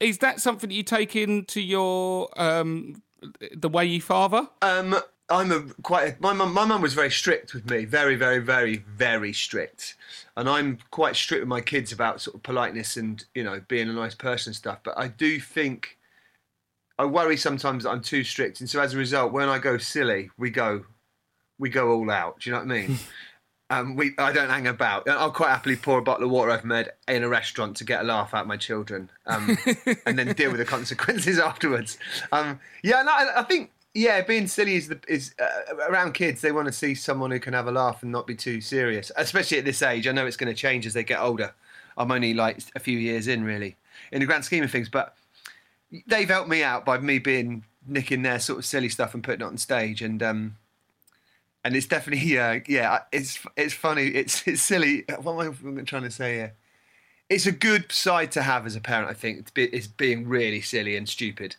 is 0.00 0.18
that 0.18 0.40
something 0.40 0.70
that 0.70 0.74
you 0.74 0.82
take 0.82 1.14
into 1.16 1.60
your 1.60 2.28
um, 2.40 3.02
the 3.54 3.68
way 3.68 3.84
you 3.84 4.00
father? 4.00 4.48
Um, 4.62 4.96
I'm 5.28 5.52
a 5.52 5.60
quite. 5.82 6.14
A, 6.14 6.16
my 6.20 6.32
mum, 6.32 6.54
my 6.54 6.64
mum 6.64 6.80
was 6.80 6.94
very 6.94 7.10
strict 7.10 7.52
with 7.52 7.68
me. 7.68 7.84
Very, 7.84 8.16
very, 8.16 8.38
very, 8.38 8.76
very 8.76 9.34
strict. 9.34 9.96
And 10.36 10.48
I'm 10.48 10.78
quite 10.90 11.16
strict 11.16 11.42
with 11.42 11.48
my 11.48 11.60
kids 11.60 11.92
about 11.92 12.22
sort 12.22 12.36
of 12.36 12.42
politeness 12.42 12.96
and 12.96 13.22
you 13.34 13.44
know 13.44 13.60
being 13.68 13.90
a 13.90 13.92
nice 13.92 14.14
person 14.14 14.50
and 14.50 14.56
stuff. 14.56 14.78
But 14.82 14.96
I 14.96 15.08
do 15.08 15.40
think 15.40 15.95
I 16.98 17.04
worry 17.04 17.36
sometimes 17.36 17.84
that 17.84 17.90
I'm 17.90 18.02
too 18.02 18.24
strict, 18.24 18.60
and 18.60 18.68
so 18.68 18.80
as 18.80 18.94
a 18.94 18.96
result, 18.96 19.32
when 19.32 19.48
I 19.48 19.58
go 19.58 19.78
silly, 19.78 20.30
we 20.38 20.50
go, 20.50 20.84
we 21.58 21.68
go 21.68 21.90
all 21.90 22.10
out. 22.10 22.40
Do 22.40 22.50
you 22.50 22.54
know 22.54 22.60
what 22.62 22.72
I 22.72 22.86
mean? 22.86 22.98
Um, 23.68 23.96
we, 23.96 24.12
I 24.16 24.30
don't 24.30 24.48
hang 24.48 24.68
about. 24.68 25.08
I'll 25.08 25.32
quite 25.32 25.48
happily 25.48 25.74
pour 25.74 25.98
a 25.98 26.02
bottle 26.02 26.24
of 26.24 26.30
water 26.30 26.52
I've 26.52 26.64
made 26.64 26.88
in 27.08 27.24
a 27.24 27.28
restaurant 27.28 27.76
to 27.78 27.84
get 27.84 28.00
a 28.00 28.04
laugh 28.04 28.32
out 28.32 28.42
of 28.42 28.46
my 28.46 28.56
children, 28.56 29.10
um, 29.26 29.58
and 30.06 30.16
then 30.16 30.32
deal 30.34 30.50
with 30.50 30.60
the 30.60 30.64
consequences 30.64 31.38
afterwards. 31.40 31.98
Um, 32.30 32.60
yeah, 32.84 33.02
no, 33.02 33.10
I, 33.10 33.40
I 33.40 33.42
think 33.42 33.72
yeah, 33.92 34.20
being 34.22 34.46
silly 34.46 34.76
is 34.76 34.88
the, 34.88 35.00
is 35.08 35.34
uh, 35.40 35.74
around 35.88 36.12
kids. 36.12 36.42
They 36.42 36.52
want 36.52 36.66
to 36.66 36.72
see 36.72 36.94
someone 36.94 37.30
who 37.30 37.40
can 37.40 37.54
have 37.54 37.66
a 37.66 37.72
laugh 37.72 38.02
and 38.02 38.12
not 38.12 38.26
be 38.26 38.36
too 38.36 38.60
serious, 38.60 39.10
especially 39.16 39.58
at 39.58 39.64
this 39.64 39.82
age. 39.82 40.06
I 40.06 40.12
know 40.12 40.26
it's 40.26 40.36
going 40.36 40.54
to 40.54 40.60
change 40.60 40.86
as 40.86 40.92
they 40.92 41.02
get 41.02 41.18
older. 41.18 41.52
I'm 41.96 42.10
only 42.10 42.34
like 42.34 42.58
a 42.76 42.78
few 42.78 42.98
years 42.98 43.26
in, 43.26 43.42
really, 43.42 43.76
in 44.12 44.20
the 44.20 44.26
grand 44.26 44.44
scheme 44.44 44.62
of 44.62 44.70
things, 44.70 44.90
but 44.90 45.16
they've 46.06 46.28
helped 46.28 46.48
me 46.48 46.62
out 46.62 46.84
by 46.84 46.98
me 46.98 47.18
being 47.18 47.64
nicking 47.86 48.22
their 48.22 48.38
sort 48.38 48.58
of 48.58 48.64
silly 48.64 48.88
stuff 48.88 49.14
and 49.14 49.22
putting 49.22 49.40
it 49.40 49.44
on 49.44 49.58
stage 49.58 50.02
and. 50.02 50.22
Um, 50.22 50.56
and 51.66 51.74
it's 51.74 51.86
definitely 51.86 52.38
uh, 52.38 52.60
yeah 52.68 53.00
it's 53.12 53.40
it's 53.56 53.74
funny 53.74 54.06
it's 54.06 54.46
it's 54.46 54.62
silly. 54.62 55.04
What 55.20 55.44
am 55.44 55.78
i 55.78 55.82
trying 55.82 56.04
to 56.04 56.10
say 56.10 56.34
here? 56.34 56.54
It's 57.28 57.44
a 57.44 57.52
good 57.52 57.90
side 57.90 58.30
to 58.32 58.42
have 58.42 58.66
as 58.66 58.76
a 58.76 58.80
parent 58.80 59.10
i 59.10 59.14
think 59.14 59.40
it's, 59.40 59.50
be, 59.50 59.64
it's 59.64 59.88
being 59.88 60.28
really 60.28 60.60
silly 60.60 60.96
and 60.96 61.08
stupid. 61.08 61.56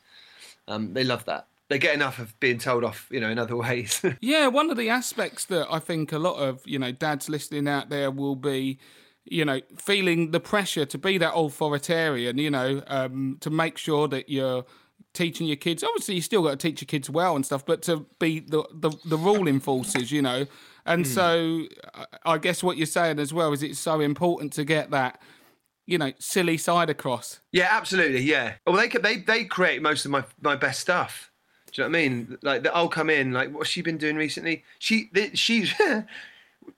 Um, 0.69 0.93
they 0.93 1.03
love 1.03 1.25
that. 1.25 1.47
They 1.69 1.77
get 1.77 1.93
enough 1.93 2.19
of 2.19 2.37
being 2.39 2.57
told 2.57 2.85
off 2.85 3.07
you 3.11 3.19
know 3.19 3.29
in 3.29 3.37
other 3.37 3.55
ways. 3.67 4.03
Yeah, 4.21 4.47
one 4.47 4.69
of 4.69 4.77
the 4.77 4.89
aspects 4.89 5.45
that 5.45 5.67
I 5.69 5.79
think 5.79 6.13
a 6.13 6.19
lot 6.19 6.37
of 6.37 6.61
you 6.65 6.79
know 6.79 6.91
dads 6.93 7.27
listening 7.27 7.67
out 7.67 7.89
there 7.89 8.09
will 8.09 8.37
be, 8.37 8.79
you 9.29 9.43
know, 9.45 9.61
feeling 9.77 10.31
the 10.31 10.39
pressure 10.39 10.85
to 10.85 10.97
be 10.97 11.17
that 11.17 11.33
authoritarian, 11.35 12.37
you 12.37 12.49
know, 12.51 12.81
um, 12.87 13.37
to 13.41 13.49
make 13.49 13.77
sure 13.77 14.07
that 14.07 14.29
you're 14.29 14.65
teaching 15.13 15.47
your 15.47 15.55
kids. 15.55 15.83
Obviously, 15.83 16.15
you 16.15 16.21
still 16.21 16.43
got 16.43 16.51
to 16.51 16.57
teach 16.57 16.81
your 16.81 16.85
kids 16.87 17.09
well 17.09 17.35
and 17.35 17.45
stuff, 17.45 17.65
but 17.65 17.81
to 17.83 18.05
be 18.19 18.39
the 18.39 18.63
the, 18.73 18.91
the 19.05 19.17
ruling 19.17 19.59
forces, 19.59 20.11
you 20.11 20.21
know. 20.21 20.45
And 20.85 21.05
Hmm. 21.05 21.11
so, 21.11 21.63
I- 22.25 22.37
guess 22.37 22.63
what 22.63 22.77
you're 22.77 22.85
saying 22.85 23.19
as 23.19 23.33
well 23.33 23.51
is 23.53 23.61
it's 23.63 23.79
so 23.79 23.99
important 23.99 24.53
to 24.53 24.63
get 24.63 24.91
that, 24.91 25.21
you 25.85 25.97
know, 25.97 26.13
silly 26.19 26.57
side 26.57 26.89
across. 26.89 27.41
Yeah, 27.51 27.67
absolutely. 27.71 28.21
Yeah. 28.21 28.53
Well, 28.65 28.75
they 28.77 28.87
they 28.87 29.17
they 29.17 29.43
create 29.45 29.81
most 29.81 30.05
of 30.05 30.11
my 30.11 30.23
my 30.41 30.55
best 30.55 30.79
stuff. 30.79 31.31
Do 31.73 31.81
you 31.81 31.89
know 31.89 31.91
what 31.91 31.97
I 31.97 32.09
mean? 32.09 32.37
Like 32.41 32.67
I'll 32.67 32.87
come 32.87 33.09
in. 33.09 33.33
Like 33.33 33.53
what's 33.53 33.69
she 33.69 33.81
been 33.81 33.97
doing 33.97 34.15
recently? 34.15 34.63
She 34.79 35.09
she. 35.33 35.69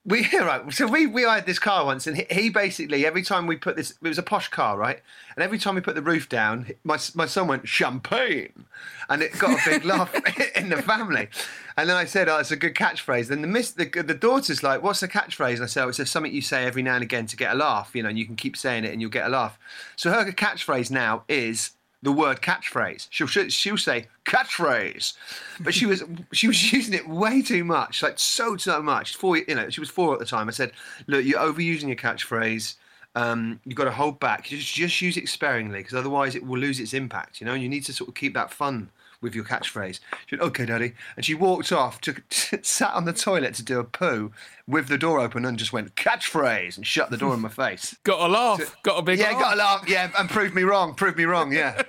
We 0.05 0.27
right, 0.39 0.71
so 0.73 0.87
we 0.87 1.05
we 1.07 1.23
hired 1.23 1.45
this 1.45 1.59
car 1.59 1.85
once, 1.85 2.07
and 2.07 2.17
he, 2.17 2.25
he 2.29 2.49
basically 2.49 3.05
every 3.05 3.21
time 3.21 3.47
we 3.47 3.55
put 3.55 3.75
this, 3.75 3.91
it 3.91 4.07
was 4.07 4.17
a 4.17 4.23
posh 4.23 4.47
car, 4.47 4.77
right? 4.77 5.01
And 5.35 5.43
every 5.43 5.57
time 5.57 5.75
we 5.75 5.81
put 5.81 5.95
the 5.95 6.01
roof 6.01 6.29
down, 6.29 6.67
my 6.83 6.97
my 7.15 7.25
son 7.25 7.47
went 7.47 7.67
champagne, 7.67 8.65
and 9.09 9.21
it 9.21 9.37
got 9.37 9.59
a 9.59 9.69
big 9.69 9.85
laugh 9.85 10.13
in 10.55 10.69
the 10.69 10.81
family. 10.81 11.29
And 11.77 11.89
then 11.89 11.95
I 11.95 12.05
said, 12.05 12.29
"Oh, 12.29 12.37
it's 12.37 12.51
a 12.51 12.55
good 12.55 12.75
catchphrase." 12.75 13.27
Then 13.27 13.41
the 13.41 13.47
miss 13.47 13.71
the, 13.71 13.85
the 13.85 14.13
daughter's 14.13 14.63
like, 14.63 14.83
"What's 14.83 14.99
the 14.99 15.07
catchphrase?" 15.07 15.55
And 15.55 15.63
I 15.63 15.67
said, 15.67 15.83
"Oh, 15.85 15.89
it's 15.89 15.97
just 15.97 16.11
something 16.11 16.33
you 16.33 16.41
say 16.41 16.65
every 16.65 16.81
now 16.81 16.95
and 16.95 17.03
again 17.03 17.25
to 17.27 17.37
get 17.37 17.51
a 17.51 17.55
laugh, 17.55 17.91
you 17.93 18.03
know, 18.03 18.09
and 18.09 18.17
you 18.17 18.25
can 18.25 18.35
keep 18.35 18.57
saying 18.57 18.85
it 18.85 18.91
and 18.91 19.01
you'll 19.01 19.09
get 19.09 19.25
a 19.25 19.29
laugh." 19.29 19.57
So 19.95 20.11
her 20.11 20.31
catchphrase 20.31 20.91
now 20.91 21.23
is 21.27 21.71
the 22.01 22.11
word 22.11 22.41
catchphrase. 22.41 23.07
She'll 23.09 23.27
she'll, 23.27 23.77
say 23.77 24.07
catchphrase, 24.25 25.13
but 25.59 25.73
she 25.73 25.85
was 25.85 26.03
she 26.31 26.47
was 26.47 26.71
using 26.71 26.93
it 26.93 27.07
way 27.07 27.41
too 27.41 27.63
much, 27.63 28.01
like 28.03 28.19
so 28.19 28.57
so 28.57 28.81
much. 28.81 29.15
Four, 29.15 29.37
you 29.37 29.55
know, 29.55 29.69
she 29.69 29.79
was 29.79 29.89
four 29.89 30.13
at 30.13 30.19
the 30.19 30.25
time. 30.25 30.47
I 30.47 30.51
said, 30.51 30.71
"Look, 31.07 31.25
you're 31.25 31.39
overusing 31.39 31.87
your 31.87 31.95
catchphrase." 31.95 32.75
Um, 33.15 33.59
you've 33.65 33.75
got 33.75 33.85
to 33.85 33.91
hold 33.91 34.19
back. 34.19 34.45
Just, 34.45 34.73
just 34.75 35.01
use 35.01 35.17
it 35.17 35.27
sparingly, 35.27 35.79
because 35.79 35.95
otherwise 35.95 36.35
it 36.35 36.45
will 36.45 36.59
lose 36.59 36.79
its 36.79 36.93
impact. 36.93 37.41
You 37.41 37.47
know, 37.47 37.53
and 37.53 37.63
you 37.63 37.67
need 37.67 37.83
to 37.85 37.93
sort 37.93 38.07
of 38.07 38.15
keep 38.15 38.33
that 38.35 38.51
fun 38.51 38.89
with 39.21 39.35
your 39.35 39.43
catchphrase. 39.43 39.99
She 40.27 40.35
went, 40.35 40.43
"Okay, 40.49 40.65
Daddy," 40.65 40.93
and 41.15 41.25
she 41.25 41.33
walked 41.33 41.71
off, 41.71 41.99
took, 42.01 42.23
sat 42.29 42.93
on 42.93 43.05
the 43.05 43.13
toilet 43.13 43.53
to 43.55 43.63
do 43.63 43.79
a 43.79 43.83
poo 43.83 44.31
with 44.67 44.87
the 44.87 44.97
door 44.97 45.19
open, 45.19 45.45
and 45.45 45.57
just 45.57 45.73
went 45.73 45.95
catchphrase 45.95 46.77
and 46.77 46.85
shut 46.87 47.09
the 47.09 47.17
door 47.17 47.33
in 47.33 47.39
my 47.41 47.49
face. 47.49 47.95
Got 48.03 48.21
a 48.21 48.31
laugh, 48.31 48.75
got 48.83 48.97
a 48.99 49.01
big 49.01 49.19
Yeah, 49.19 49.31
laugh. 49.31 49.41
got 49.41 49.53
a 49.53 49.57
laugh. 49.57 49.83
Yeah, 49.87 50.11
and 50.17 50.29
proved 50.29 50.55
me 50.55 50.63
wrong. 50.63 50.95
Proved 50.95 51.17
me 51.17 51.25
wrong. 51.25 51.51
Yeah. 51.51 51.81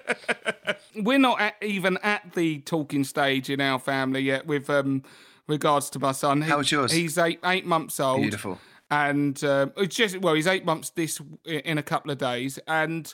we're 0.96 1.18
not 1.18 1.40
at, 1.40 1.54
even 1.62 1.98
at 2.02 2.32
the 2.34 2.60
talking 2.60 3.04
stage 3.04 3.50
in 3.50 3.60
our 3.60 3.78
family 3.78 4.20
yet 4.22 4.46
with 4.46 4.68
um 4.70 5.02
regards 5.46 5.90
to 5.90 5.98
my 5.98 6.12
son. 6.12 6.42
He- 6.42 6.48
How's 6.48 6.70
yours? 6.70 6.92
He's 6.92 7.18
eight 7.18 7.40
eight 7.44 7.66
months 7.66 8.00
old. 8.00 8.22
Beautiful. 8.22 8.58
And 8.92 9.42
um, 9.44 9.72
it's 9.76 9.94
just 9.94 10.18
well, 10.20 10.34
he's 10.34 10.48
eight 10.48 10.64
months 10.64 10.90
this 10.90 11.20
in 11.44 11.78
a 11.78 11.82
couple 11.82 12.10
of 12.10 12.18
days, 12.18 12.58
and 12.66 13.12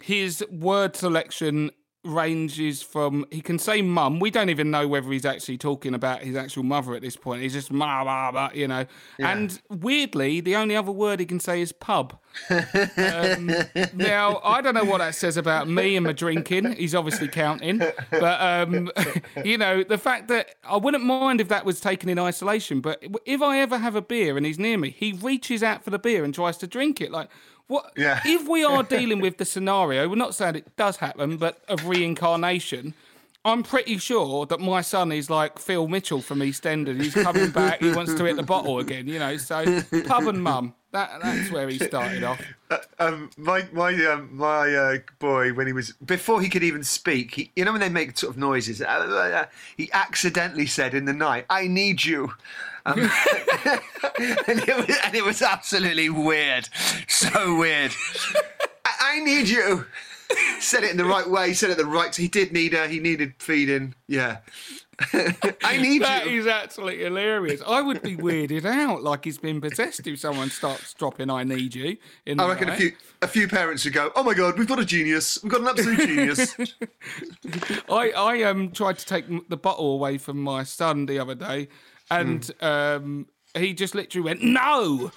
his 0.00 0.44
word 0.52 0.94
selection 0.94 1.70
ranges 2.06 2.82
from 2.82 3.26
he 3.30 3.40
can 3.40 3.58
say 3.58 3.82
mum. 3.82 4.20
We 4.20 4.30
don't 4.30 4.50
even 4.50 4.70
know 4.70 4.86
whether 4.88 5.10
he's 5.10 5.24
actually 5.24 5.58
talking 5.58 5.94
about 5.94 6.22
his 6.22 6.36
actual 6.36 6.62
mother 6.62 6.94
at 6.94 7.02
this 7.02 7.16
point. 7.16 7.42
He's 7.42 7.52
just 7.52 7.72
ma 7.72 8.04
ma 8.04 8.30
ma, 8.30 8.50
you 8.54 8.68
know. 8.68 8.86
And 9.18 9.60
weirdly, 9.68 10.40
the 10.40 10.56
only 10.56 10.76
other 10.76 10.92
word 10.92 11.20
he 11.20 11.26
can 11.26 11.40
say 11.40 11.60
is 11.60 11.72
pub. 11.72 12.18
Um, 12.50 13.46
now, 13.94 14.40
I 14.44 14.60
don't 14.62 14.74
know 14.74 14.84
what 14.84 14.98
that 14.98 15.14
says 15.14 15.36
about 15.36 15.68
me 15.68 15.96
and 15.96 16.06
my 16.06 16.12
drinking. 16.12 16.72
He's 16.72 16.94
obviously 16.94 17.28
counting. 17.28 17.78
But, 18.10 18.40
um, 18.40 18.90
you 19.44 19.58
know, 19.58 19.82
the 19.82 19.98
fact 19.98 20.28
that 20.28 20.56
I 20.64 20.76
wouldn't 20.76 21.04
mind 21.04 21.40
if 21.40 21.48
that 21.48 21.64
was 21.64 21.80
taken 21.80 22.08
in 22.08 22.18
isolation, 22.18 22.80
but 22.80 23.02
if 23.24 23.42
I 23.42 23.60
ever 23.60 23.78
have 23.78 23.94
a 23.94 24.02
beer 24.02 24.36
and 24.36 24.46
he's 24.46 24.58
near 24.58 24.78
me, 24.78 24.90
he 24.90 25.12
reaches 25.12 25.62
out 25.62 25.84
for 25.84 25.90
the 25.90 25.98
beer 25.98 26.24
and 26.24 26.34
tries 26.34 26.56
to 26.58 26.66
drink 26.66 27.00
it. 27.00 27.10
Like, 27.10 27.28
what? 27.68 27.92
Yeah. 27.96 28.20
If 28.24 28.48
we 28.48 28.64
are 28.64 28.82
dealing 28.96 29.20
with 29.20 29.38
the 29.38 29.44
scenario, 29.44 30.08
we're 30.08 30.16
not 30.16 30.34
saying 30.34 30.56
it 30.56 30.76
does 30.76 30.96
happen, 30.98 31.36
but 31.36 31.60
of 31.68 31.86
reincarnation. 31.86 32.94
I'm 33.46 33.62
pretty 33.62 33.98
sure 33.98 34.44
that 34.46 34.58
my 34.58 34.80
son 34.80 35.12
is 35.12 35.30
like 35.30 35.60
Phil 35.60 35.86
Mitchell 35.86 36.20
from 36.20 36.40
EastEnders. 36.40 37.00
He's 37.00 37.14
coming 37.14 37.50
back. 37.50 37.80
He 37.80 37.92
wants 37.92 38.12
to 38.14 38.24
hit 38.24 38.34
the 38.34 38.42
bottle 38.42 38.80
again, 38.80 39.06
you 39.06 39.20
know. 39.20 39.36
So 39.36 39.82
pub 40.08 40.26
and 40.26 40.42
mum. 40.42 40.74
That 40.90 41.20
that's 41.22 41.52
where 41.52 41.68
he 41.68 41.78
started 41.78 42.24
off. 42.24 42.42
Um, 42.98 43.30
my 43.36 43.68
my 43.72 43.94
um, 44.06 44.36
my 44.36 44.74
uh, 44.74 44.98
boy, 45.20 45.52
when 45.52 45.68
he 45.68 45.72
was 45.72 45.92
before 46.04 46.40
he 46.40 46.48
could 46.48 46.64
even 46.64 46.82
speak, 46.82 47.34
he, 47.34 47.52
you 47.54 47.64
know 47.64 47.70
when 47.70 47.80
they 47.80 47.88
make 47.88 48.18
sort 48.18 48.32
of 48.32 48.38
noises, 48.38 48.82
uh, 48.82 48.84
uh, 48.84 49.44
he 49.76 49.92
accidentally 49.92 50.66
said 50.66 50.92
in 50.92 51.04
the 51.04 51.12
night, 51.12 51.46
"I 51.48 51.68
need 51.68 52.04
you." 52.04 52.32
Um, 52.84 52.98
and, 52.98 53.10
it 54.18 54.76
was, 54.76 54.98
and 55.04 55.14
it 55.14 55.24
was 55.24 55.42
absolutely 55.42 56.08
weird, 56.08 56.68
so 57.06 57.56
weird. 57.56 57.92
I, 58.84 58.90
I 59.00 59.20
need 59.20 59.48
you. 59.48 59.86
Said 60.66 60.82
it 60.84 60.90
in 60.90 60.96
the 60.96 61.04
right 61.04 61.28
way. 61.28 61.48
He 61.48 61.54
Said 61.54 61.70
it 61.70 61.76
the 61.76 61.86
right. 61.86 62.14
He 62.14 62.28
did 62.28 62.52
need 62.52 62.72
her. 62.72 62.88
He 62.88 62.98
needed 63.00 63.34
feeding. 63.38 63.94
Yeah. 64.08 64.38
I 65.62 65.76
need 65.76 66.00
That 66.02 66.26
you. 66.30 66.40
is 66.40 66.46
absolutely 66.46 67.04
hilarious. 67.04 67.60
I 67.66 67.82
would 67.82 68.00
be 68.02 68.16
weirded 68.16 68.64
out 68.64 69.02
like 69.02 69.24
he's 69.26 69.36
been 69.36 69.60
possessed 69.60 70.06
if 70.06 70.18
someone 70.18 70.48
starts 70.48 70.94
dropping 70.94 71.28
"I 71.30 71.44
need 71.44 71.74
you." 71.74 71.98
In 72.24 72.40
I 72.40 72.48
reckon 72.48 72.70
a 72.70 72.76
few 72.76 72.92
a 73.20 73.28
few 73.28 73.46
parents 73.46 73.84
would 73.84 73.92
go, 73.92 74.10
"Oh 74.16 74.22
my 74.22 74.32
god, 74.32 74.58
we've 74.58 74.66
got 74.66 74.78
a 74.78 74.86
genius. 74.86 75.38
We've 75.42 75.52
got 75.52 75.60
an 75.60 75.68
absolute 75.68 75.98
genius." 75.98 76.56
I 77.90 78.10
I 78.16 78.42
um 78.44 78.70
tried 78.72 78.98
to 78.98 79.06
take 79.06 79.26
the 79.48 79.56
bottle 79.56 79.92
away 79.92 80.18
from 80.18 80.38
my 80.42 80.62
son 80.62 81.06
the 81.06 81.18
other 81.18 81.34
day, 81.34 81.68
and 82.10 82.44
Hmm. 82.60 82.66
um 82.66 83.26
he 83.54 83.72
just 83.74 83.94
literally 83.94 84.24
went 84.24 84.42
no. 84.42 85.10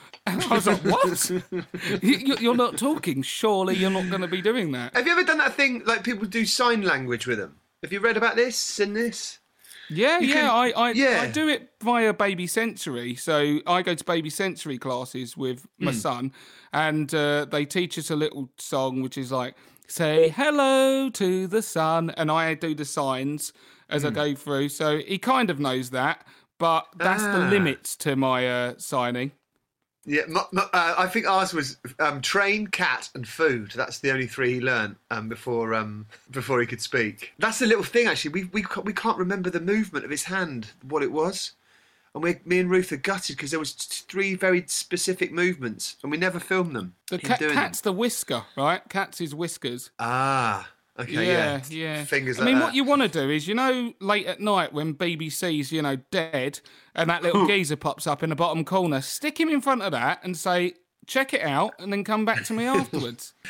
I 0.50 0.54
was 0.56 0.68
like, 0.68 0.82
"What? 0.84 1.30
You- 1.30 1.64
you- 2.02 2.38
You're 2.40 2.56
not 2.56 2.78
talking. 2.78 3.22
Surely 3.22 3.76
you're 3.76 3.90
not 3.90 4.10
going 4.10 4.22
to 4.22 4.28
be 4.28 4.42
doing 4.42 4.72
that." 4.74 4.96
Have 4.96 5.06
you 5.06 5.12
ever 5.14 5.24
done 5.24 5.38
that 5.40 5.54
thing 5.56 5.84
like 5.86 6.04
people 6.04 6.28
do 6.28 6.46
sign 6.46 6.82
language 6.82 7.28
with 7.28 7.38
them? 7.40 7.58
Have 7.84 7.94
you 7.94 8.00
read 8.00 8.18
about 8.18 8.36
this 8.36 8.80
and 8.80 8.96
this? 8.96 9.40
Yeah, 9.92 10.20
yeah, 10.20 10.34
can- 10.34 10.46
I, 10.50 10.72
I, 10.72 10.92
yeah. 10.92 11.22
I 11.24 11.28
do 11.32 11.48
it 11.48 11.72
via 11.82 12.14
Baby 12.14 12.46
Sensory. 12.46 13.16
So 13.16 13.60
I 13.66 13.82
go 13.82 13.96
to 13.96 14.04
Baby 14.04 14.30
Sensory 14.30 14.78
classes 14.78 15.36
with 15.36 15.66
my 15.80 15.92
Hmm. 15.92 15.98
son, 15.98 16.32
and 16.74 17.14
uh, 17.16 17.46
they 17.46 17.66
teach 17.66 17.98
us 17.98 18.12
a 18.12 18.16
little 18.16 18.50
song 18.60 19.02
which 19.02 19.18
is 19.18 19.32
like, 19.32 19.56
say 19.88 20.30
hello 20.30 21.10
to 21.10 21.48
the 21.48 21.64
sun. 21.64 22.12
And 22.18 22.30
I 22.30 22.54
do 22.54 22.76
the 22.76 22.86
signs 22.86 23.52
as 23.90 24.04
Hmm. 24.04 24.10
I 24.10 24.12
go 24.12 24.36
through. 24.36 24.70
So 24.70 25.00
he 25.00 25.18
kind 25.18 25.50
of 25.50 25.60
knows 25.60 25.90
that, 25.90 26.24
but 26.60 26.86
that's 26.98 27.24
the 27.24 27.46
Ah. 27.48 27.50
limits 27.50 27.96
to 27.98 28.16
my 28.16 28.48
uh, 28.48 28.74
signing. 28.78 29.32
Yeah, 30.06 30.22
m- 30.24 30.38
m- 30.38 30.70
uh, 30.74 30.96
I 30.98 31.08
think 31.08 31.28
ours 31.28 31.54
was 31.54 31.78
um, 32.00 32.22
train, 32.22 32.68
cat, 32.68 33.10
and 33.14 33.28
food. 33.28 33.72
That's 33.76 34.00
the 34.00 34.12
only 34.12 34.28
three 34.28 34.54
he 34.56 34.62
learnt 34.62 34.98
um, 35.12 35.30
before 35.30 35.74
um, 35.74 36.08
before 36.32 36.62
he 36.62 36.68
could 36.68 36.82
speak. 36.82 37.34
That's 37.38 37.60
the 37.60 37.68
little 37.68 37.84
thing. 37.84 38.08
Actually, 38.08 38.32
we 38.32 38.44
we 38.46 38.62
ca- 38.64 38.82
we 38.82 38.94
can't 38.94 39.18
remember 39.18 39.50
the 39.50 39.60
movement 39.60 40.06
of 40.06 40.12
his 40.12 40.24
hand, 40.24 40.68
what 40.84 41.04
it 41.04 41.12
was, 41.12 41.52
and 42.16 42.24
we 42.24 42.38
me 42.46 42.60
and 42.60 42.70
Ruth 42.70 42.92
are 42.92 42.98
gutted 42.98 43.36
because 43.36 43.52
there 43.52 43.60
was 43.60 43.74
t- 43.74 44.04
three 44.08 44.36
very 44.36 44.64
specific 44.68 45.32
movements, 45.32 45.98
and 46.02 46.12
we 46.12 46.18
never 46.18 46.40
filmed 46.40 46.76
them. 46.76 46.96
The 47.10 47.18
him 47.18 47.36
doing 47.38 47.54
cat's 47.54 47.82
them. 47.82 47.94
the 47.94 48.00
whisker, 48.00 48.44
right? 48.56 48.82
Cat's 48.90 49.20
his 49.20 49.36
whiskers. 49.36 49.92
Ah, 50.00 50.70
okay, 51.00 51.12
yeah, 51.14 51.22
yeah, 51.22 51.62
yeah. 51.70 52.04
Fingers 52.06 52.38
I 52.38 52.42
like 52.42 52.46
mean, 52.52 52.60
that. 52.60 52.66
what 52.66 52.76
you 52.76 52.84
want 52.84 53.02
to 53.02 53.08
do 53.08 53.30
is, 53.30 53.48
you 53.48 53.56
know, 53.56 53.94
late 54.00 54.26
at 54.26 54.40
night 54.40 54.74
when 54.74 54.94
BBC's, 54.94 55.72
you 55.72 55.82
know, 55.82 55.98
dead, 56.12 56.60
and 56.96 57.10
that 57.10 57.24
little 57.24 57.48
geezer 57.48 57.76
pops 57.76 58.08
up 58.08 58.24
in 58.24 58.30
the 58.30 58.36
bottom 58.36 58.64
corner, 58.66 59.02
stick 59.02 59.40
him 59.40 59.50
in 59.50 59.62
front 59.62 59.82
of 59.82 59.92
that 59.92 60.20
and 60.24 60.36
say, 60.38 60.74
"Check 61.08 61.34
it 61.34 61.42
out," 61.42 61.74
and 61.80 61.92
then 61.92 62.04
come 62.04 62.26
back 62.26 62.44
to 62.46 62.54
me 62.54 62.66
afterwards. 62.66 63.34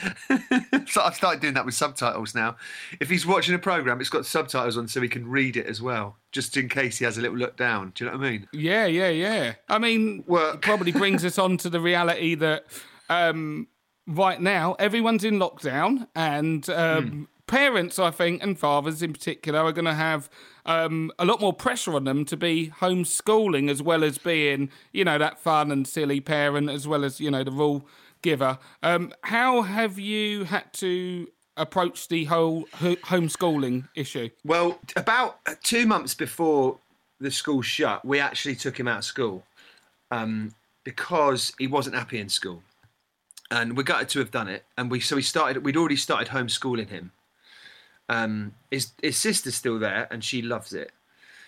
So 0.88 1.02
I've 1.02 1.14
started 1.14 1.40
doing 1.40 1.54
that 1.54 1.66
with 1.66 1.76
subtitles 1.76 2.34
now. 2.34 2.56
If 3.00 3.10
he's 3.12 3.24
watching 3.26 3.54
a 3.54 3.60
program, 3.60 4.02
it's 4.02 4.10
got 4.10 4.26
subtitles 4.26 4.76
on 4.76 4.88
so 4.88 5.02
he 5.02 5.08
can 5.08 5.28
read 5.30 5.56
it 5.56 5.68
as 5.68 5.82
well, 5.84 6.18
just 6.32 6.58
in 6.58 6.68
case 6.68 6.98
he 6.98 7.06
has 7.06 7.18
a 7.20 7.22
little 7.22 7.38
look 7.38 7.58
down. 7.58 7.92
Do 7.94 8.04
you 8.06 8.10
know 8.12 8.18
what 8.18 8.26
I 8.26 8.30
mean? 8.32 8.48
yeah, 8.54 8.88
yeah, 8.88 9.10
yeah. 9.10 9.54
I 9.68 9.78
mean, 9.78 10.24
Work. 10.26 10.56
it 10.56 10.62
probably 10.62 10.92
brings 10.92 11.24
us 11.24 11.38
on 11.38 11.58
to 11.58 11.70
the 11.70 11.80
reality 11.80 12.34
that 12.36 12.66
um, 13.10 13.68
right 14.08 14.42
now 14.42 14.74
everyone's 14.80 15.24
in 15.24 15.36
lockdown, 15.36 16.08
and 16.16 16.68
um, 16.72 17.28
parents, 17.50 17.98
I 17.98 18.12
think, 18.12 18.42
and 18.44 18.58
fathers 18.58 19.02
in 19.02 19.12
particular, 19.12 19.60
are 19.60 19.72
going 19.74 19.86
to 19.86 19.94
have 19.94 20.30
um, 20.66 21.12
a 21.20 21.26
lot 21.26 21.42
more 21.42 21.52
pressure 21.52 21.96
on 21.96 22.06
them 22.06 22.24
to 22.26 22.38
be 22.38 22.72
homeschooling 22.80 23.70
as 23.70 23.82
well 23.82 24.04
as 24.04 24.18
being, 24.20 24.70
you 24.94 25.04
know, 25.04 25.18
that 25.18 25.40
fun 25.40 25.72
and 25.72 25.86
silly 25.88 26.22
parent, 26.22 26.70
as 26.70 26.88
well 26.88 27.04
as 27.04 27.20
you 27.20 27.30
know 27.30 27.44
the 27.44 27.52
rule 27.52 27.86
giver. 28.22 28.60
Um, 28.84 29.12
how 29.24 29.64
have 29.64 29.98
you 29.98 30.46
had 30.46 30.72
to 30.74 31.28
approach 31.58 32.08
the 32.08 32.26
whole 32.26 32.66
ho- 32.76 32.96
homeschooling 32.98 33.90
issue? 33.96 34.30
Well, 34.46 34.80
about 34.96 35.40
two 35.64 35.86
months 35.88 36.14
before 36.14 36.78
the 37.20 37.32
school 37.32 37.62
shut, 37.62 38.06
we 38.06 38.20
actually 38.20 38.56
took 38.56 38.80
him 38.80 38.88
out 38.88 39.00
of 39.00 39.06
school 39.06 39.44
um, 40.12 40.54
because 40.84 41.52
he 41.58 41.68
wasn't 41.68 41.96
happy 41.96 42.20
in 42.20 42.30
school, 42.30 42.62
and 43.50 43.76
we're 43.76 43.84
gutted 43.84 44.10
to 44.10 44.20
have 44.20 44.30
done 44.30 44.48
it. 44.48 44.66
And 44.78 44.92
we 44.92 45.00
so 45.00 45.16
we 45.16 45.24
started. 45.24 45.66
We'd 45.66 45.78
already 45.78 45.96
started 45.96 46.28
homeschooling 46.28 46.90
him. 46.90 47.12
Um, 48.10 48.54
his 48.72 48.92
his 49.02 49.18
sister's 49.18 49.56
still 49.56 49.80
there, 49.80 50.08
and 50.12 50.24
she 50.24 50.42
loves 50.42 50.74
it. 50.74 50.92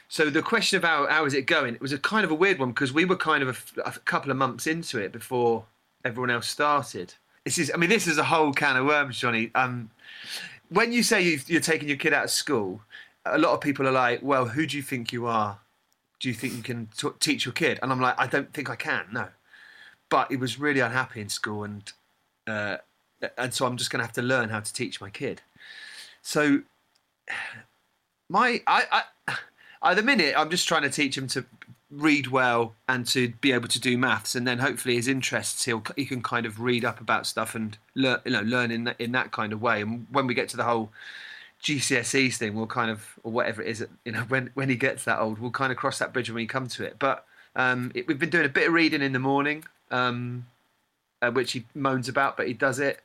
So 0.07 0.29
the 0.29 0.41
question 0.41 0.77
of 0.77 0.83
how 0.83 1.07
how 1.07 1.25
is 1.25 1.33
it 1.33 1.45
going? 1.45 1.75
It 1.75 1.81
was 1.81 1.91
a 1.91 1.97
kind 1.97 2.23
of 2.23 2.31
a 2.31 2.35
weird 2.35 2.59
one 2.59 2.69
because 2.69 2.93
we 2.93 3.05
were 3.05 3.15
kind 3.15 3.43
of 3.43 3.73
a 3.83 3.91
couple 4.05 4.31
of 4.31 4.37
months 4.37 4.67
into 4.67 4.99
it 4.99 5.11
before 5.11 5.65
everyone 6.05 6.29
else 6.29 6.47
started. 6.47 7.13
This 7.45 7.57
is, 7.57 7.71
I 7.73 7.77
mean, 7.77 7.89
this 7.89 8.07
is 8.07 8.17
a 8.17 8.23
whole 8.23 8.53
can 8.53 8.77
of 8.77 8.85
worms, 8.85 9.17
Johnny. 9.17 9.49
Um, 9.55 9.89
when 10.69 10.91
you 10.91 11.01
say 11.01 11.21
you've, 11.21 11.49
you're 11.49 11.61
taking 11.61 11.87
your 11.87 11.97
kid 11.97 12.13
out 12.13 12.25
of 12.25 12.29
school, 12.29 12.81
a 13.25 13.37
lot 13.37 13.53
of 13.53 13.61
people 13.61 13.87
are 13.87 13.91
like, 13.91 14.21
"Well, 14.21 14.47
who 14.47 14.67
do 14.67 14.77
you 14.77 14.83
think 14.83 15.11
you 15.11 15.25
are? 15.25 15.59
Do 16.19 16.29
you 16.29 16.35
think 16.35 16.53
you 16.53 16.63
can 16.63 16.89
t- 16.95 17.07
teach 17.19 17.45
your 17.45 17.53
kid?" 17.53 17.79
And 17.81 17.91
I'm 17.91 17.99
like, 17.99 18.15
"I 18.19 18.27
don't 18.27 18.53
think 18.53 18.69
I 18.69 18.75
can. 18.75 19.05
No." 19.11 19.29
But 20.09 20.29
he 20.29 20.37
was 20.37 20.59
really 20.59 20.81
unhappy 20.81 21.21
in 21.21 21.29
school, 21.29 21.63
and 21.63 21.91
uh, 22.47 22.77
and 23.37 23.53
so 23.53 23.65
I'm 23.65 23.77
just 23.77 23.89
going 23.89 23.99
to 23.99 24.05
have 24.05 24.13
to 24.15 24.21
learn 24.21 24.49
how 24.49 24.59
to 24.59 24.73
teach 24.73 25.01
my 25.01 25.09
kid. 25.09 25.41
So 26.21 26.61
my 28.29 28.61
I, 28.67 29.03
I 29.27 29.35
at 29.91 29.95
the 29.95 30.03
minute 30.03 30.33
I'm 30.37 30.49
just 30.49 30.67
trying 30.67 30.83
to 30.83 30.89
teach 30.89 31.17
him 31.17 31.27
to 31.27 31.45
read 31.89 32.27
well 32.27 32.73
and 32.87 33.05
to 33.05 33.33
be 33.41 33.51
able 33.51 33.67
to 33.67 33.79
do 33.79 33.97
maths 33.97 34.33
and 34.33 34.47
then 34.47 34.59
hopefully 34.59 34.95
his 34.95 35.09
interests 35.09 35.65
he'll 35.65 35.83
he 35.97 36.05
can 36.05 36.23
kind 36.23 36.45
of 36.45 36.61
read 36.61 36.85
up 36.85 37.01
about 37.01 37.27
stuff 37.27 37.53
and 37.53 37.77
learn 37.95 38.17
you 38.23 38.31
know 38.31 38.41
learn 38.41 38.71
in 38.71 38.85
that, 38.85 38.99
in 38.99 39.11
that 39.11 39.31
kind 39.31 39.51
of 39.51 39.61
way. 39.61 39.81
And 39.81 40.07
when 40.09 40.27
we 40.27 40.33
get 40.33 40.47
to 40.49 40.57
the 40.57 40.63
whole 40.63 40.91
GCSEs 41.61 42.37
thing 42.37 42.55
we'll 42.55 42.67
kind 42.67 42.89
of 42.89 43.19
or 43.23 43.31
whatever 43.31 43.61
it 43.61 43.67
is 43.67 43.85
you 44.05 44.11
know 44.13 44.21
when 44.21 44.51
when 44.53 44.69
he 44.69 44.75
gets 44.75 45.03
that 45.03 45.19
old 45.19 45.39
we'll 45.39 45.51
kind 45.51 45.71
of 45.71 45.77
cross 45.77 45.99
that 45.99 46.13
bridge 46.13 46.29
when 46.29 46.35
we 46.35 46.47
come 46.47 46.67
to 46.67 46.83
it. 46.83 46.97
But 46.99 47.25
um, 47.53 47.91
it, 47.93 48.07
we've 48.07 48.17
been 48.17 48.29
doing 48.29 48.45
a 48.45 48.49
bit 48.49 48.69
of 48.69 48.73
reading 48.73 49.01
in 49.01 49.11
the 49.11 49.19
morning 49.19 49.65
um, 49.89 50.45
uh, 51.21 51.31
which 51.31 51.51
he 51.51 51.65
moans 51.75 52.07
about 52.07 52.37
but 52.37 52.47
he 52.47 52.53
does 52.53 52.79
it 52.79 53.01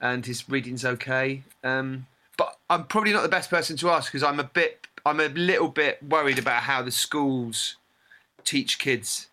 and 0.00 0.24
his 0.24 0.48
reading's 0.48 0.84
okay. 0.84 1.42
Um, 1.62 2.06
but 2.40 2.56
I'm 2.70 2.84
probably 2.84 3.12
not 3.12 3.22
the 3.22 3.28
best 3.28 3.50
person 3.50 3.76
to 3.76 3.90
ask 3.90 4.10
because 4.10 4.22
I'm 4.22 4.40
a 4.40 4.44
bit 4.44 4.86
I'm 5.04 5.20
a 5.20 5.28
little 5.28 5.68
bit 5.68 6.02
worried 6.02 6.38
about 6.38 6.62
how 6.62 6.80
the 6.80 6.90
schools 6.90 7.76
teach 8.44 8.78
kids 8.78 9.28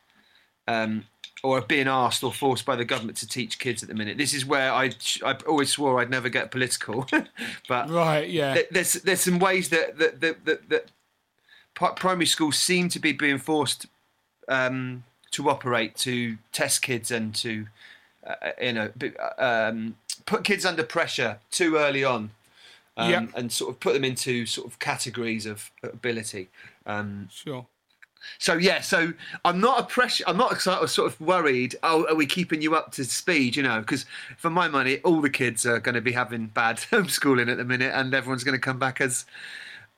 um, 0.68 1.06
or 1.42 1.60
are 1.60 1.62
being 1.62 1.88
asked 1.88 2.22
or 2.22 2.34
forced 2.34 2.66
by 2.66 2.76
the 2.76 2.84
government 2.84 3.18
to 3.20 3.28
teach 3.28 3.60
kids 3.60 3.82
at 3.82 3.88
the 3.88 3.96
minute. 3.96 4.18
This 4.18 4.34
is 4.34 4.46
where 4.46 4.74
I 4.74 4.92
I 5.24 5.38
always 5.48 5.70
swore 5.70 6.02
I'd 6.02 6.10
never 6.10 6.28
get 6.28 6.52
political, 6.52 7.08
but 7.70 7.90
Right, 7.90 8.30
yeah. 8.30 8.56
th- 8.56 8.68
there's 8.72 8.94
there's 8.94 9.22
some 9.22 9.40
ways 9.40 9.70
that 9.70 9.98
that 10.00 10.20
that, 10.20 10.44
that, 10.44 10.70
that 10.70 10.92
primary 11.96 12.26
schools 12.26 12.58
seem 12.58 12.90
to 12.90 13.00
be 13.00 13.14
being 13.14 13.38
forced 13.38 13.86
um, 14.50 15.06
to 15.32 15.50
operate 15.50 15.96
to 16.00 16.38
test 16.52 16.82
kids 16.82 17.10
and 17.10 17.34
to 17.36 17.68
uh, 18.28 18.52
you 18.62 18.74
know 18.74 18.92
um, 19.38 19.96
put 20.26 20.44
kids 20.44 20.66
under 20.66 20.84
pressure 20.84 21.40
too 21.52 21.78
early 21.78 22.04
on. 22.04 22.32
Um, 22.98 23.10
Yep. 23.12 23.30
and 23.36 23.52
sort 23.52 23.70
of 23.72 23.80
put 23.80 23.94
them 23.94 24.04
into 24.04 24.46
sort 24.48 24.68
of 24.68 24.80
categories 24.80 25.46
of 25.46 25.72
ability. 25.84 26.50
Um, 26.86 27.30
Sure. 27.32 27.68
so 28.40 28.56
yeah, 28.56 28.82
so 28.82 29.14
I'm 29.46 29.60
not 29.60 29.80
a 29.80 29.84
pressure. 29.84 30.24
I'm 30.28 30.38
not 30.38 30.60
sort 30.60 30.80
of, 30.82 30.90
sort 30.90 31.14
of 31.14 31.22
worried. 31.22 31.76
Oh, 31.84 32.08
are 32.10 32.16
we 32.16 32.26
keeping 32.26 32.62
you 32.62 32.76
up 32.76 32.92
to 32.94 33.06
speed? 33.06 33.56
You 33.56 33.64
know, 33.64 33.80
because 33.82 34.06
for 34.38 34.50
my 34.50 34.68
money, 34.68 35.00
all 35.00 35.22
the 35.22 35.30
kids 35.30 35.66
are 35.66 35.80
going 35.80 35.96
to 35.96 36.02
be 36.02 36.12
having 36.14 36.48
bad 36.48 36.78
homeschooling 36.92 37.50
at 37.52 37.58
the 37.58 37.64
minute, 37.66 37.94
and 37.94 38.14
everyone's 38.14 38.44
going 38.44 38.58
to 38.58 38.62
come 38.62 38.80
back 38.80 39.00
as 39.02 39.26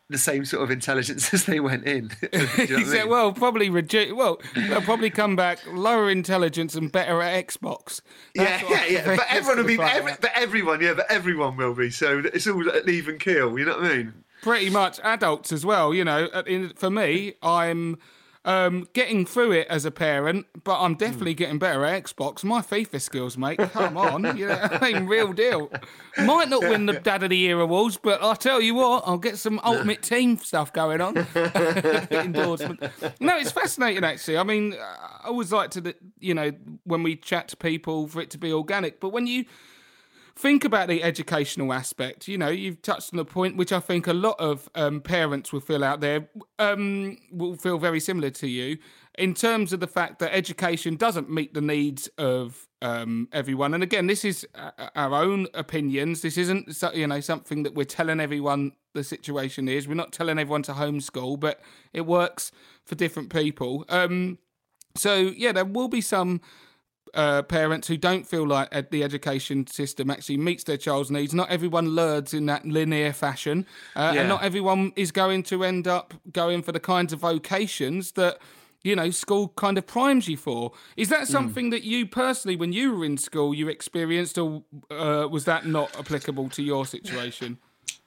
the 0.09 0.17
same 0.17 0.43
sort 0.45 0.63
of 0.63 0.71
intelligence 0.71 1.33
as 1.33 1.45
they 1.45 1.59
went 1.59 1.85
in. 1.85 2.11
You 2.33 2.39
know 2.39 2.45
He 2.79 2.83
said, 2.85 3.01
mean? 3.03 3.09
well, 3.09 3.31
probably 3.31 3.69
redu- 3.69 4.15
Well, 4.15 4.41
they'll 4.55 4.81
probably 4.81 5.09
come 5.09 5.35
back 5.35 5.59
lower 5.71 6.09
intelligence 6.09 6.75
and 6.75 6.91
better 6.91 7.21
at 7.21 7.47
Xbox. 7.47 8.01
yeah, 8.33 8.43
That's 8.43 8.63
what 8.63 8.71
yeah, 8.71 8.85
yeah. 9.05 9.15
But 9.15 9.25
everyone 9.29 9.57
will 9.57 9.65
be. 9.77 9.79
Every, 9.81 10.13
but 10.19 10.31
everyone, 10.35 10.81
yeah, 10.81 10.93
but 10.95 11.09
everyone 11.11 11.57
will 11.57 11.75
be. 11.75 11.89
So 11.91 12.23
it's 12.33 12.47
all 12.47 12.67
an 12.69 12.89
even 12.89 13.19
kill. 13.19 13.57
You 13.59 13.65
know 13.65 13.77
what 13.77 13.85
I 13.85 13.97
mean? 13.97 14.13
pretty 14.41 14.69
much 14.69 14.99
adults 15.03 15.51
as 15.51 15.65
well. 15.65 15.93
You 15.93 16.05
know, 16.05 16.25
in, 16.47 16.69
for 16.69 16.89
me, 16.89 17.33
I'm 17.43 17.97
um, 18.49 18.87
getting 18.93 19.27
through 19.27 19.51
it 19.51 19.67
as 19.69 19.85
a 19.85 19.91
parent, 19.91 20.47
but 20.63 20.81
I'm 20.81 20.95
definitely 20.95 21.35
getting 21.35 21.59
better 21.59 21.85
at 21.85 22.03
Xbox. 22.03 22.43
My 22.43 22.61
FIFA 22.61 22.99
skills, 22.99 23.37
mate. 23.37 23.59
Come 23.59 23.95
on, 23.95 24.35
you 24.35 24.47
know, 24.47 24.59
I 24.59 24.91
mean, 24.91 25.05
real 25.05 25.33
deal. 25.33 25.71
Might 26.17 26.49
not 26.49 26.61
win 26.61 26.87
the 26.87 26.93
Dad 26.93 27.21
of 27.21 27.29
the 27.29 27.37
Year 27.37 27.59
awards, 27.59 27.97
but 27.97 28.23
I'll 28.23 28.35
tell 28.35 28.59
you 28.59 28.73
what, 28.73 29.03
I'll 29.05 29.19
get 29.19 29.37
some 29.37 29.59
Ultimate 29.63 30.01
Team 30.09 30.39
stuff 30.39 30.73
going 30.73 30.99
on. 30.99 31.17
Endorsement. 32.09 32.81
No, 33.19 33.37
it's 33.37 33.51
fascinating 33.51 34.03
actually. 34.03 34.39
I 34.39 34.43
mean, 34.43 34.73
I 34.73 35.27
always 35.27 35.51
like 35.51 35.69
to, 35.71 35.93
you 36.19 36.33
know, 36.33 36.51
when 36.85 37.03
we 37.03 37.17
chat 37.17 37.49
to 37.49 37.57
people 37.57 38.07
for 38.07 38.19
it 38.19 38.31
to 38.31 38.39
be 38.39 38.51
organic, 38.51 38.99
but 38.99 39.09
when 39.09 39.27
you 39.27 39.45
think 40.39 40.63
about 40.63 40.87
the 40.87 41.03
educational 41.03 41.73
aspect. 41.73 42.27
You 42.27 42.37
know, 42.37 42.47
you've 42.47 42.81
touched 42.81 43.13
on 43.13 43.19
a 43.19 43.25
point 43.25 43.57
which 43.57 43.73
I 43.73 43.81
think 43.81 44.07
a 44.07 44.13
lot 44.13 44.39
of 44.39 44.69
um, 44.73 45.01
parents 45.01 45.51
will 45.51 45.59
feel 45.59 45.83
out 45.83 45.99
there 45.99 46.29
um, 46.57 47.17
will 47.31 47.55
feel 47.55 47.77
very 47.77 47.99
similar 47.99 48.29
to 48.31 48.47
you 48.47 48.77
in 49.17 49.33
terms 49.33 49.73
of 49.73 49.81
the 49.81 49.87
fact 49.87 50.19
that 50.19 50.33
education 50.33 50.95
doesn't 50.95 51.29
meet 51.29 51.53
the 51.53 51.61
needs 51.61 52.07
of 52.17 52.67
um, 52.81 53.27
everyone. 53.33 53.73
And 53.73 53.83
again, 53.83 54.07
this 54.07 54.23
is 54.23 54.47
uh, 54.55 54.71
our 54.95 55.13
own 55.13 55.47
opinions. 55.53 56.21
This 56.21 56.37
isn't 56.37 56.73
you 56.95 57.07
know 57.07 57.19
something 57.19 57.63
that 57.63 57.75
we're 57.75 57.83
telling 57.83 58.21
everyone 58.21 58.71
the 58.93 59.03
situation 59.03 59.67
is. 59.67 59.89
We're 59.89 59.95
not 59.95 60.13
telling 60.13 60.39
everyone 60.39 60.63
to 60.63 60.71
homeschool, 60.71 61.37
but 61.39 61.59
it 61.91 62.05
works 62.05 62.53
for 62.85 62.95
different 62.95 63.29
people. 63.29 63.83
Um, 63.89 64.37
so 64.95 65.15
yeah, 65.15 65.51
there 65.51 65.65
will 65.65 65.89
be 65.89 66.01
some 66.01 66.39
uh, 67.13 67.41
parents 67.43 67.87
who 67.87 67.97
don't 67.97 68.27
feel 68.27 68.45
like 68.45 68.67
ed- 68.71 68.91
the 68.91 69.03
education 69.03 69.65
system 69.67 70.09
actually 70.11 70.37
meets 70.37 70.63
their 70.63 70.77
child's 70.77 71.09
needs. 71.11 71.33
Not 71.33 71.49
everyone 71.49 71.89
learns 71.89 72.33
in 72.33 72.45
that 72.47 72.65
linear 72.65 73.13
fashion, 73.13 73.65
uh, 73.95 74.11
Yeah. 74.13 74.21
and 74.21 74.29
not 74.29 74.43
everyone 74.43 74.93
is 74.95 75.11
going 75.11 75.43
to 75.43 75.63
end 75.63 75.87
up 75.87 76.13
going 76.31 76.61
for 76.63 76.71
the 76.71 76.79
kinds 76.79 77.11
of 77.13 77.19
vocations 77.19 78.11
that 78.13 78.37
you 78.83 78.95
know 78.95 79.09
school 79.09 79.49
kind 79.57 79.77
of 79.77 79.85
primes 79.85 80.27
you 80.29 80.37
for. 80.37 80.71
Is 80.95 81.09
that 81.09 81.27
something 81.27 81.69
that 81.71 81.83
you 81.83 82.05
personally, 82.05 82.55
when 82.55 82.71
you 82.73 82.95
were 82.95 83.05
in 83.05 83.17
school, 83.17 83.53
you 83.53 83.67
experienced, 83.67 84.37
or 84.37 84.63
uh, 84.91 85.27
was 85.29 85.45
that 85.45 85.65
not 85.65 85.97
applicable 85.99 86.49
to 86.49 86.61
your 86.63 86.85
situation? 86.85 87.57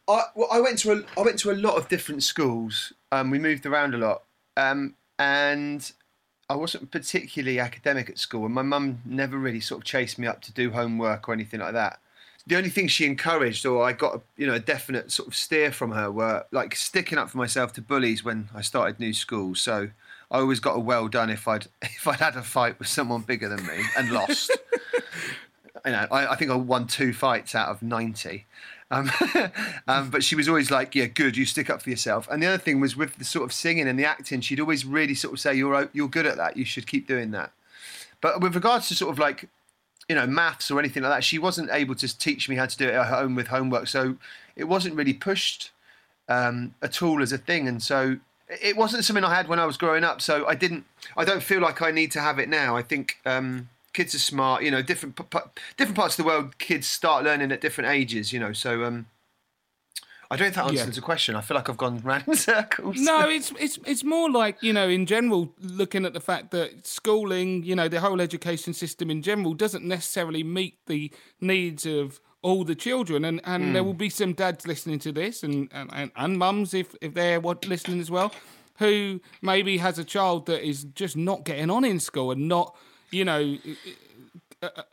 I, 0.09 0.23
well, 0.35 0.49
I 0.51 0.61
went 0.61 0.79
to 0.81 0.93
a, 0.93 1.03
I 1.19 1.23
went 1.23 1.39
to 1.41 1.51
a 1.51 1.55
lot 1.67 1.77
of 1.77 1.89
different 1.89 2.23
schools. 2.23 2.93
Um, 3.13 3.31
we 3.31 3.39
moved 3.39 3.67
around 3.67 3.95
a 3.95 3.99
lot, 3.99 4.23
um, 4.57 4.95
and 5.19 5.93
I 6.49 6.55
wasn't 6.55 6.91
particularly 6.91 7.59
academic 7.59 8.11
at 8.11 8.19
school, 8.19 8.45
and 8.45 8.55
my 8.55 8.63
mum 8.63 9.01
never 9.05 9.39
really 9.39 9.61
sort 9.61 9.81
of 9.81 9.85
chased 9.85 10.19
me 10.19 10.27
up 10.27 10.43
to 10.43 10.53
do 10.53 10.71
homework 10.71 11.29
or 11.29 11.33
anything 11.33 11.61
like 11.61 11.73
that. 11.73 11.99
The 12.47 12.57
only 12.57 12.71
thing 12.71 12.89
she 12.89 13.07
encouraged, 13.07 13.65
or 13.65 13.85
I 13.85 13.93
got 13.93 14.17
a, 14.17 14.21
you 14.37 14.47
know 14.47 14.55
a 14.55 14.61
definite 14.61 15.13
sort 15.13 15.29
of 15.29 15.35
steer 15.35 15.71
from 15.71 15.93
her, 15.93 16.11
were 16.11 16.45
like 16.51 16.75
sticking 16.75 17.19
up 17.19 17.31
for 17.31 17.39
myself 17.39 17.73
to 17.75 17.83
bullies 17.83 18.25
when 18.25 18.49
I 18.55 18.61
started 18.63 18.99
new 18.99 19.13
school. 19.13 19.55
So 19.55 19.91
I 20.31 20.39
always 20.39 20.61
got 20.61 20.77
a 20.77 20.81
well 20.81 21.09
done 21.09 21.31
if 21.31 21.47
I'd 21.47 21.67
if 21.83 22.07
I'd 22.07 22.21
had 22.21 22.37
a 22.37 22.43
fight 22.43 22.79
with 22.79 22.89
someone 22.89 23.23
bigger 23.23 23.49
than 23.49 23.65
me 23.67 23.85
and 23.97 24.11
lost. 24.11 24.51
you 25.85 25.93
know, 25.93 26.07
I, 26.11 26.29
I 26.29 26.37
think 26.37 26.51
I 26.51 26.57
won 26.57 26.87
two 26.87 27.13
fights 27.13 27.55
out 27.55 27.69
of 27.69 27.83
90. 27.83 28.47
Um, 28.93 29.11
um, 29.89 30.11
but 30.11 30.23
she 30.23 30.37
was 30.37 30.49
always 30.49 30.71
like, 30.71 30.95
yeah, 30.95 31.07
good, 31.07 31.37
you 31.37 31.47
stick 31.47 31.71
up 31.71 31.83
for 31.83 31.91
yourself. 31.91 32.29
And 32.31 32.43
the 32.43 32.47
other 32.47 32.59
thing 32.59 32.79
was 32.79 32.95
with 32.95 33.17
the 33.17 33.25
sort 33.25 33.45
of 33.45 33.53
singing 33.53 33.89
and 33.89 33.99
the 33.99 34.05
acting, 34.05 34.43
she'd 34.43 34.61
always 34.61 34.85
really 34.85 35.15
sort 35.15 35.33
of 35.33 35.41
say, 35.41 35.55
you're, 35.55 35.89
you're 35.93 36.09
good 36.09 36.27
at 36.27 36.37
that, 36.37 36.57
you 36.57 36.65
should 36.65 36.87
keep 36.87 37.09
doing 37.09 37.31
that. 37.31 37.53
But 38.21 38.41
with 38.41 38.55
regards 38.55 38.89
to 38.89 38.95
sort 38.95 39.11
of 39.11 39.19
like, 39.19 39.49
you 40.09 40.15
know, 40.15 40.27
maths 40.27 40.71
or 40.71 40.79
anything 40.79 41.03
like 41.03 41.13
that, 41.13 41.25
she 41.25 41.39
wasn't 41.39 41.71
able 41.71 41.95
to 41.97 42.19
teach 42.19 42.49
me 42.49 42.57
how 42.57 42.67
to 42.67 42.77
do 42.77 42.87
it 42.87 42.95
at 42.95 43.07
home 43.07 43.35
with 43.35 43.49
homework. 43.49 43.89
So 43.89 44.17
it 44.57 44.65
wasn't 44.65 44.95
really 44.95 45.15
pushed 45.15 45.71
um, 46.29 46.75
at 46.83 47.03
all 47.03 47.23
as 47.23 47.33
a 47.33 47.39
thing. 47.39 47.67
And 47.67 47.83
so 47.83 48.19
it 48.49 48.77
wasn't 48.77 49.05
something 49.05 49.25
I 49.25 49.35
had 49.35 49.49
when 49.49 49.59
I 49.59 49.65
was 49.65 49.79
growing 49.79 50.05
up. 50.05 50.21
So 50.21 50.47
I 50.47 50.55
didn't, 50.55 50.85
I 51.17 51.25
don't 51.25 51.43
feel 51.43 51.61
like 51.61 51.81
I 51.81 51.93
need 51.93 52.13
to 52.13 52.21
have 52.21 52.39
it 52.39 52.49
now. 52.49 52.77
I 52.77 52.83
think 52.83 53.17
um, 53.25 53.71
kids 53.93 54.15
are 54.15 54.19
smart, 54.19 54.63
you 54.63 54.71
know, 54.71 54.83
different, 54.83 55.17
different 55.77 55.97
parts 55.97 56.19
of 56.19 56.25
the 56.25 56.29
world, 56.29 56.59
kids 56.59 56.87
start 56.87 57.25
learning 57.25 57.53
at 57.53 57.61
different 57.61 57.91
ages, 57.91 58.33
you 58.33 58.41
know. 58.41 58.53
So 58.53 58.85
um, 58.85 59.07
I 60.31 60.37
don't 60.37 60.47
think 60.47 60.55
that 60.55 60.65
answers 60.65 60.87
Yeah. 60.87 60.93
the 60.95 61.01
question. 61.03 61.37
I 61.37 61.43
feel 61.43 61.57
like 61.57 61.69
I've 61.69 61.77
gone 61.77 62.01
round 62.03 62.25
in 62.27 62.35
circles. 62.53 62.97
No, 62.99 63.29
it's 63.29 63.53
it's 63.61 63.79
it's 63.87 64.03
more 64.03 64.31
like 64.31 64.63
you 64.63 64.73
know, 64.73 64.89
in 64.89 65.05
general, 65.05 65.53
looking 65.61 66.07
at 66.07 66.15
the 66.15 66.21
fact 66.21 66.51
that 66.53 66.87
schooling, 66.87 67.65
you 67.65 67.77
know, 67.77 67.87
the 67.89 68.01
whole 68.01 68.21
education 68.21 68.73
system 68.73 69.11
in 69.11 69.21
general 69.23 69.53
doesn't 69.55 69.85
necessarily 69.85 70.43
meet 70.43 70.79
the 70.87 71.11
needs 71.41 71.85
of 71.85 72.21
all 72.41 72.65
the 72.65 72.75
children, 72.75 73.25
and 73.27 73.41
and 73.45 73.75
there 73.75 73.85
will 73.85 73.93
be 73.95 74.09
some 74.09 74.33
dads 74.33 74.67
listening 74.67 74.99
to 75.01 75.13
this, 75.13 75.43
and 75.43 75.69
and, 75.73 75.91
and, 75.93 76.11
and 76.17 76.39
mums 76.39 76.73
if 76.73 76.95
if 77.03 77.13
they're 77.13 77.39
what 77.39 77.67
listening 77.69 78.01
as 78.01 78.11
well, 78.11 78.33
who 78.79 79.21
maybe 79.43 79.77
has 79.79 79.99
a 79.99 80.05
child 80.05 80.47
that 80.47 80.67
is 80.67 80.85
just 80.95 81.15
not 81.17 81.45
getting 81.45 81.69
on 81.71 81.85
in 81.85 82.01
school 82.01 82.31
and 82.33 82.49
not, 82.49 82.75
you 83.13 83.25
know. 83.25 83.57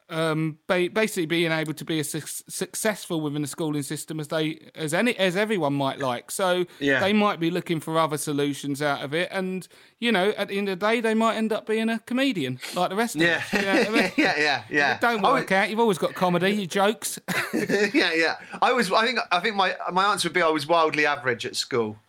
Um, 0.10 0.58
ba- 0.66 0.90
basically 0.92 1.28
being 1.28 1.52
able 1.52 1.76
to 1.76 1.86
be 1.86 2.00
as 2.00 2.10
suc 2.10 2.24
successful 2.26 3.22
within 3.22 3.44
the 3.44 3.48
schooling 3.48 3.84
system 3.84 4.20
as 4.20 4.30
they 4.30 4.72
as 4.74 4.96
any 4.96 5.16
as 5.20 5.38
everyone 5.38 5.74
might 5.76 6.00
like. 6.00 6.32
So 6.32 6.66
Yeah. 6.80 7.00
they 7.00 7.14
might 7.14 7.40
be 7.40 7.52
looking 7.52 7.80
for 7.80 8.00
other 8.00 8.18
solutions 8.18 8.82
out 8.82 9.04
of 9.04 9.14
it, 9.14 9.30
and 9.32 9.68
you 10.00 10.12
know, 10.12 10.30
at 10.38 10.48
the 10.48 10.58
end 10.58 10.70
of 10.70 10.80
the 10.80 10.86
day, 10.88 11.02
they 11.02 11.14
might 11.14 11.36
end 11.36 11.54
up 11.54 11.68
being 11.68 11.88
a 11.88 12.00
comedian 12.00 12.60
like 12.74 12.90
the 12.90 12.96
rest 12.96 13.14
of 13.16 13.22
Yeah, 13.22 13.44
us. 13.46 13.54
You 13.54 13.62
know 13.62 13.72
I 13.72 13.90
mean? 13.90 14.12
yeah, 14.18 14.40
yeah, 14.40 14.64
yeah. 14.72 14.96
It 14.96 15.02
Don't 15.02 15.22
work 15.22 15.44
was- 15.44 15.52
out. 15.52 15.70
You've 15.70 15.80
always 15.80 16.00
got 16.00 16.16
comedy, 16.16 16.50
your 16.50 16.66
jokes. 16.66 17.20
yeah, 17.54 18.14
yeah. 18.14 18.38
I 18.64 18.72
was. 18.74 18.92
I 18.92 19.06
think. 19.06 19.20
I 19.32 19.40
think 19.40 19.56
my 19.56 19.76
my 19.92 20.06
answer 20.06 20.30
would 20.30 20.34
be 20.34 20.42
I 20.42 20.50
was 20.50 20.66
wildly 20.66 21.06
average 21.06 21.46
at 21.46 21.56
school, 21.56 22.00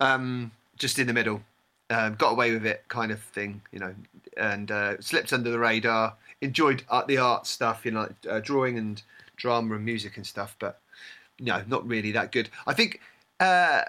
um, 0.00 0.50
just 0.76 0.98
in 0.98 1.06
the 1.06 1.14
middle. 1.14 1.40
um, 1.88 2.14
got 2.16 2.32
away 2.32 2.52
with 2.52 2.66
it, 2.66 2.84
kind 2.88 3.10
of 3.10 3.20
thing, 3.22 3.62
you 3.72 3.78
know, 3.78 3.94
and 4.36 4.70
uh, 4.70 5.00
slipped 5.00 5.32
under 5.32 5.50
the 5.50 5.58
radar. 5.58 6.14
Enjoyed 6.40 6.82
art, 6.88 7.06
the 7.06 7.18
art 7.18 7.46
stuff, 7.46 7.84
you 7.84 7.90
know, 7.90 8.08
uh, 8.28 8.40
drawing 8.40 8.76
and 8.78 9.02
drama 9.36 9.74
and 9.74 9.84
music 9.84 10.16
and 10.16 10.26
stuff, 10.26 10.56
but 10.58 10.80
no, 11.40 11.62
not 11.66 11.86
really 11.86 12.12
that 12.12 12.32
good. 12.32 12.50
I 12.66 12.74
think, 12.74 13.00
uh, 13.40 13.82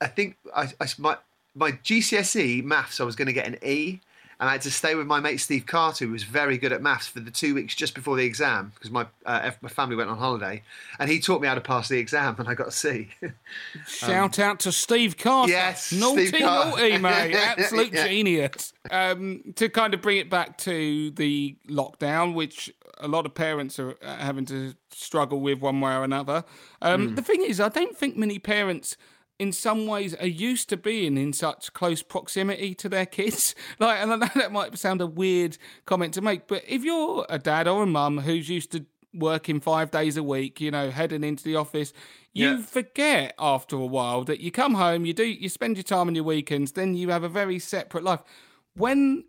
I 0.00 0.06
think 0.06 0.36
I, 0.54 0.68
I 0.80 0.86
my 0.98 1.16
my 1.54 1.72
GCSE 1.72 2.62
maths, 2.62 3.00
I 3.00 3.04
was 3.04 3.16
going 3.16 3.26
to 3.26 3.32
get 3.32 3.46
an 3.46 3.58
E, 3.64 4.00
and 4.40 4.48
I 4.48 4.52
had 4.52 4.62
to 4.62 4.70
stay 4.70 4.94
with 4.96 5.06
my 5.06 5.20
mate 5.20 5.36
Steve 5.36 5.66
Carter, 5.66 6.06
who 6.06 6.12
was 6.12 6.24
very 6.24 6.58
good 6.58 6.72
at 6.72 6.80
maths, 6.82 7.06
for 7.06 7.20
the 7.20 7.30
two 7.30 7.54
weeks 7.54 7.74
just 7.74 7.94
before 7.94 8.16
the 8.16 8.24
exam 8.24 8.72
because 8.74 8.90
my 8.90 9.06
uh, 9.26 9.50
my 9.60 9.68
family 9.68 9.94
went 9.96 10.10
on 10.10 10.18
holiday, 10.18 10.62
and 10.98 11.08
he 11.10 11.20
taught 11.20 11.40
me 11.42 11.46
how 11.48 11.54
to 11.54 11.60
pass 11.60 11.88
the 11.88 11.98
exam, 11.98 12.34
and 12.38 12.48
I 12.48 12.54
got 12.54 12.68
a 12.68 12.72
C. 12.72 13.08
Shout 13.86 14.38
out 14.38 14.60
to 14.60 14.72
Steve 14.72 15.16
Carter. 15.16 15.52
Yes, 15.52 15.92
naughty, 15.92 16.26
Steve 16.26 16.40
naughty, 16.40 16.98
mate, 16.98 17.34
absolute 17.34 17.92
Yeah. 17.92 18.08
genius. 18.08 18.72
Um, 18.90 19.52
to 19.56 19.68
kind 19.68 19.94
of 19.94 20.00
bring 20.02 20.16
it 20.16 20.30
back 20.30 20.58
to 20.58 21.10
the 21.12 21.56
lockdown, 21.68 22.34
which 22.34 22.72
a 22.98 23.08
lot 23.08 23.26
of 23.26 23.34
parents 23.34 23.78
are 23.78 23.96
having 24.02 24.44
to 24.46 24.74
struggle 24.90 25.40
with 25.40 25.60
one 25.60 25.80
way 25.80 25.92
or 25.94 26.04
another. 26.04 26.44
Um, 26.82 27.14
The 27.14 27.22
thing 27.22 27.42
is, 27.42 27.60
I 27.60 27.68
don't 27.68 27.96
think 27.96 28.16
many 28.16 28.38
parents. 28.38 28.96
In 29.40 29.52
some 29.52 29.86
ways, 29.86 30.14
are 30.16 30.26
used 30.26 30.68
to 30.68 30.76
being 30.76 31.16
in 31.16 31.32
such 31.32 31.72
close 31.72 32.02
proximity 32.02 32.74
to 32.74 32.88
their 32.90 33.06
kids. 33.06 33.54
Like, 33.78 33.98
and 34.00 34.12
I 34.12 34.16
know 34.16 34.28
that 34.34 34.52
might 34.52 34.76
sound 34.78 35.00
a 35.00 35.06
weird 35.06 35.56
comment 35.86 36.12
to 36.14 36.20
make, 36.20 36.46
but 36.46 36.62
if 36.68 36.84
you're 36.84 37.24
a 37.30 37.38
dad 37.38 37.66
or 37.66 37.82
a 37.84 37.86
mum 37.86 38.18
who's 38.18 38.50
used 38.50 38.70
to 38.72 38.84
working 39.14 39.58
five 39.60 39.90
days 39.90 40.18
a 40.18 40.22
week, 40.22 40.60
you 40.60 40.70
know, 40.70 40.90
heading 40.90 41.24
into 41.24 41.42
the 41.42 41.56
office, 41.56 41.92
you 42.34 42.48
Yeah. 42.50 42.62
forget 42.62 43.34
after 43.38 43.76
a 43.76 43.86
while 43.86 44.24
that 44.24 44.40
you 44.40 44.50
come 44.50 44.74
home, 44.74 45.06
you 45.06 45.14
do, 45.14 45.24
you 45.24 45.48
spend 45.48 45.76
your 45.78 45.84
time 45.84 46.08
on 46.08 46.14
your 46.14 46.24
weekends, 46.24 46.72
then 46.72 46.94
you 46.94 47.08
have 47.08 47.24
a 47.24 47.28
very 47.28 47.58
separate 47.58 48.04
life. 48.04 48.20
When 48.74 49.24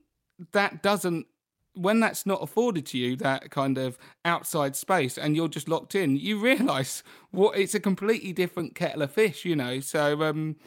that 0.52 0.84
doesn't, 0.84 1.28
when 1.74 2.00
that's 2.00 2.26
not 2.26 2.42
afforded 2.42 2.86
to 2.88 2.98
you, 2.98 3.16
that 3.18 3.50
kind 3.50 3.78
of 3.78 3.98
outside 4.26 4.76
space, 4.76 5.18
and 5.18 5.36
you're 5.36 5.48
just 5.48 5.70
locked 5.70 5.96
in, 5.96 6.18
you 6.18 6.40
realise 6.40 7.04
what 7.32 7.58
it's 7.58 7.74
a 7.74 7.80
completely 7.80 8.34
different 8.34 8.76
kettle 8.76 9.02
of 9.02 9.12
fish, 9.12 9.46
you 9.46 9.56
know. 9.56 9.80
So, 9.80 10.22
um, 10.24 10.58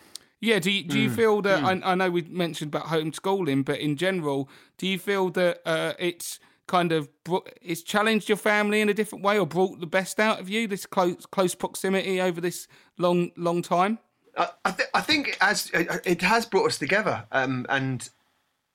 yeah, 0.40 0.58
do 0.58 0.70
you, 0.70 0.82
do 0.82 0.98
you 0.98 1.10
feel 1.10 1.42
that? 1.42 1.62
I, 1.62 1.80
I 1.92 1.94
know 1.94 2.10
we 2.10 2.22
mentioned 2.22 2.74
about 2.74 2.86
homeschooling, 2.86 3.64
but 3.64 3.80
in 3.80 3.96
general, 3.96 4.48
do 4.78 4.86
you 4.86 4.98
feel 4.98 5.30
that 5.30 5.60
uh, 5.66 5.92
it's 5.98 6.38
kind 6.66 6.92
of 6.92 7.08
brought, 7.24 7.50
it's 7.60 7.82
challenged 7.82 8.28
your 8.28 8.38
family 8.38 8.80
in 8.80 8.88
a 8.88 8.94
different 8.94 9.24
way, 9.24 9.38
or 9.38 9.46
brought 9.46 9.80
the 9.80 9.86
best 9.86 10.18
out 10.18 10.40
of 10.40 10.48
you? 10.48 10.66
This 10.66 10.86
close 10.86 11.26
close 11.26 11.54
proximity 11.54 12.20
over 12.20 12.40
this 12.40 12.66
long 12.98 13.30
long 13.36 13.62
time. 13.62 13.98
I, 14.36 14.48
I, 14.64 14.70
th- 14.70 14.88
I 14.94 15.00
think 15.00 15.28
it 15.28 15.36
has, 15.40 15.70
it 15.72 16.22
has 16.22 16.46
brought 16.46 16.66
us 16.66 16.78
together, 16.78 17.24
um, 17.30 17.66
and 17.68 18.08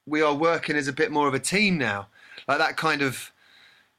we 0.05 0.21
are 0.21 0.33
working 0.33 0.75
as 0.75 0.87
a 0.87 0.93
bit 0.93 1.11
more 1.11 1.27
of 1.27 1.33
a 1.33 1.39
team 1.39 1.77
now. 1.77 2.07
Like 2.47 2.57
that 2.59 2.77
kind 2.77 3.01
of, 3.01 3.31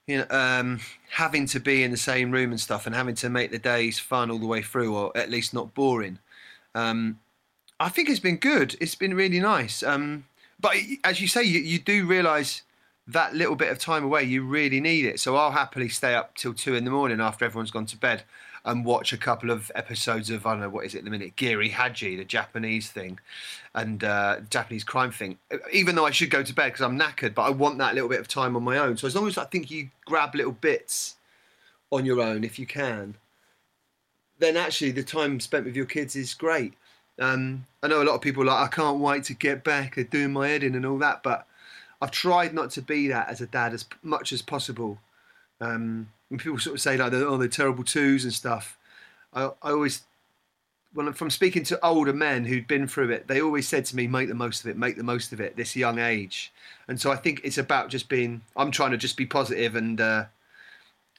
you 0.06 0.18
know, 0.18 0.26
um, 0.30 0.80
having 1.10 1.46
to 1.46 1.60
be 1.60 1.82
in 1.82 1.90
the 1.90 1.96
same 1.96 2.30
room 2.30 2.50
and 2.50 2.60
stuff, 2.60 2.86
and 2.86 2.94
having 2.94 3.14
to 3.16 3.28
make 3.28 3.50
the 3.50 3.58
days 3.58 3.98
fun 3.98 4.30
all 4.30 4.38
the 4.38 4.46
way 4.46 4.62
through, 4.62 4.94
or 4.94 5.16
at 5.16 5.30
least 5.30 5.54
not 5.54 5.74
boring. 5.74 6.18
Um, 6.74 7.18
I 7.78 7.88
think 7.88 8.08
it's 8.08 8.20
been 8.20 8.36
good. 8.36 8.76
It's 8.80 8.94
been 8.94 9.14
really 9.14 9.40
nice. 9.40 9.82
Um, 9.82 10.26
but 10.60 10.74
as 11.04 11.20
you 11.20 11.28
say, 11.28 11.42
you, 11.42 11.60
you 11.60 11.78
do 11.78 12.06
realise 12.06 12.62
that 13.06 13.34
little 13.34 13.56
bit 13.56 13.70
of 13.70 13.78
time 13.78 14.04
away, 14.04 14.24
you 14.24 14.44
really 14.44 14.80
need 14.80 15.04
it. 15.04 15.18
So 15.18 15.36
I'll 15.36 15.50
happily 15.50 15.88
stay 15.88 16.14
up 16.14 16.36
till 16.36 16.54
two 16.54 16.74
in 16.74 16.84
the 16.84 16.90
morning 16.90 17.20
after 17.20 17.44
everyone's 17.44 17.70
gone 17.70 17.86
to 17.86 17.96
bed 17.96 18.22
and 18.64 18.84
watch 18.84 19.12
a 19.12 19.16
couple 19.16 19.50
of 19.50 19.70
episodes 19.74 20.30
of 20.30 20.46
I 20.46 20.52
don't 20.52 20.60
know 20.60 20.68
what 20.68 20.84
is 20.84 20.94
it 20.94 20.98
in 20.98 21.04
the 21.04 21.10
minute, 21.10 21.36
Giri 21.36 21.70
Haji, 21.70 22.16
the 22.16 22.24
Japanese 22.24 22.90
thing, 22.90 23.18
and 23.74 24.04
uh, 24.04 24.40
Japanese 24.50 24.84
crime 24.84 25.10
thing. 25.10 25.38
Even 25.72 25.94
though 25.94 26.06
I 26.06 26.10
should 26.10 26.30
go 26.30 26.42
to 26.42 26.54
bed 26.54 26.66
because 26.72 26.82
I'm 26.82 26.98
knackered, 26.98 27.34
but 27.34 27.42
I 27.42 27.50
want 27.50 27.78
that 27.78 27.94
little 27.94 28.08
bit 28.08 28.20
of 28.20 28.28
time 28.28 28.56
on 28.56 28.62
my 28.62 28.78
own. 28.78 28.96
So 28.96 29.06
as 29.06 29.14
long 29.14 29.26
as 29.26 29.38
I 29.38 29.44
think 29.44 29.70
you 29.70 29.90
grab 30.04 30.34
little 30.34 30.52
bits 30.52 31.16
on 31.90 32.04
your 32.04 32.20
own, 32.20 32.44
if 32.44 32.58
you 32.58 32.66
can, 32.66 33.16
then 34.38 34.56
actually 34.56 34.90
the 34.90 35.02
time 35.02 35.40
spent 35.40 35.64
with 35.64 35.76
your 35.76 35.86
kids 35.86 36.16
is 36.16 36.34
great. 36.34 36.74
Um, 37.18 37.66
I 37.82 37.88
know 37.88 38.02
a 38.02 38.04
lot 38.04 38.14
of 38.14 38.22
people 38.22 38.44
like 38.44 38.66
I 38.66 38.74
can't 38.74 38.98
wait 38.98 39.24
to 39.24 39.34
get 39.34 39.62
back 39.62 39.96
and 39.96 40.08
doing 40.08 40.32
my 40.32 40.48
in 40.48 40.74
and 40.74 40.86
all 40.86 40.98
that, 40.98 41.22
but 41.22 41.46
I've 42.00 42.10
tried 42.10 42.54
not 42.54 42.70
to 42.72 42.82
be 42.82 43.08
that 43.08 43.28
as 43.28 43.40
a 43.40 43.46
dad 43.46 43.74
as 43.74 43.84
much 44.02 44.32
as 44.32 44.40
possible. 44.40 44.98
Um, 45.60 46.08
when 46.30 46.38
people 46.38 46.58
sort 46.58 46.76
of 46.76 46.80
say 46.80 46.96
like, 46.96 47.12
"Oh, 47.12 47.36
they're 47.36 47.48
terrible 47.48 47.84
twos 47.84 48.24
and 48.24 48.32
stuff," 48.32 48.78
I, 49.34 49.50
I 49.62 49.72
always, 49.72 50.02
when 50.94 51.12
from 51.12 51.28
speaking 51.28 51.64
to 51.64 51.84
older 51.84 52.12
men 52.12 52.46
who'd 52.46 52.66
been 52.66 52.86
through 52.86 53.10
it, 53.10 53.26
they 53.26 53.42
always 53.42 53.68
said 53.68 53.84
to 53.86 53.96
me, 53.96 54.06
"Make 54.06 54.28
the 54.28 54.34
most 54.34 54.64
of 54.64 54.70
it. 54.70 54.78
Make 54.78 54.96
the 54.96 55.02
most 55.02 55.32
of 55.32 55.40
it." 55.40 55.56
This 55.56 55.76
young 55.76 55.98
age, 55.98 56.52
and 56.88 56.98
so 56.98 57.12
I 57.12 57.16
think 57.16 57.40
it's 57.44 57.58
about 57.58 57.90
just 57.90 58.08
being. 58.08 58.40
I'm 58.56 58.70
trying 58.70 58.92
to 58.92 58.96
just 58.96 59.16
be 59.16 59.26
positive 59.26 59.76
and 59.76 60.00
uh, 60.00 60.24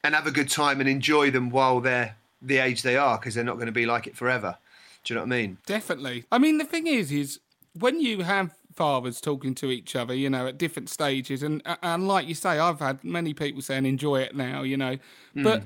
and 0.02 0.14
have 0.14 0.26
a 0.26 0.32
good 0.32 0.48
time 0.48 0.80
and 0.80 0.88
enjoy 0.88 1.30
them 1.30 1.50
while 1.50 1.80
they're 1.80 2.16
the 2.40 2.58
age 2.58 2.82
they 2.82 2.96
are, 2.96 3.18
because 3.18 3.34
they're 3.34 3.44
not 3.44 3.54
going 3.54 3.66
to 3.66 3.72
be 3.72 3.86
like 3.86 4.06
it 4.06 4.16
forever. 4.16 4.56
Do 5.04 5.12
you 5.12 5.16
know 5.16 5.26
what 5.26 5.34
I 5.34 5.40
mean? 5.40 5.58
Definitely. 5.66 6.24
I 6.32 6.38
mean, 6.38 6.58
the 6.58 6.64
thing 6.64 6.86
is, 6.86 7.12
is 7.12 7.38
when 7.78 8.00
you 8.00 8.22
have 8.22 8.54
fathers 8.74 9.20
talking 9.20 9.54
to 9.56 9.70
each 9.70 9.96
other, 9.96 10.14
you 10.14 10.30
know, 10.30 10.46
at 10.46 10.58
different 10.58 10.88
stages, 10.88 11.42
and 11.42 11.62
and 11.82 12.08
like 12.08 12.26
you 12.26 12.34
say, 12.34 12.58
I've 12.58 12.80
had 12.80 13.02
many 13.04 13.34
people 13.34 13.62
saying 13.62 13.86
enjoy 13.86 14.20
it 14.20 14.34
now, 14.34 14.62
you 14.62 14.76
know, 14.76 14.98
hmm. 15.34 15.42
but. 15.42 15.64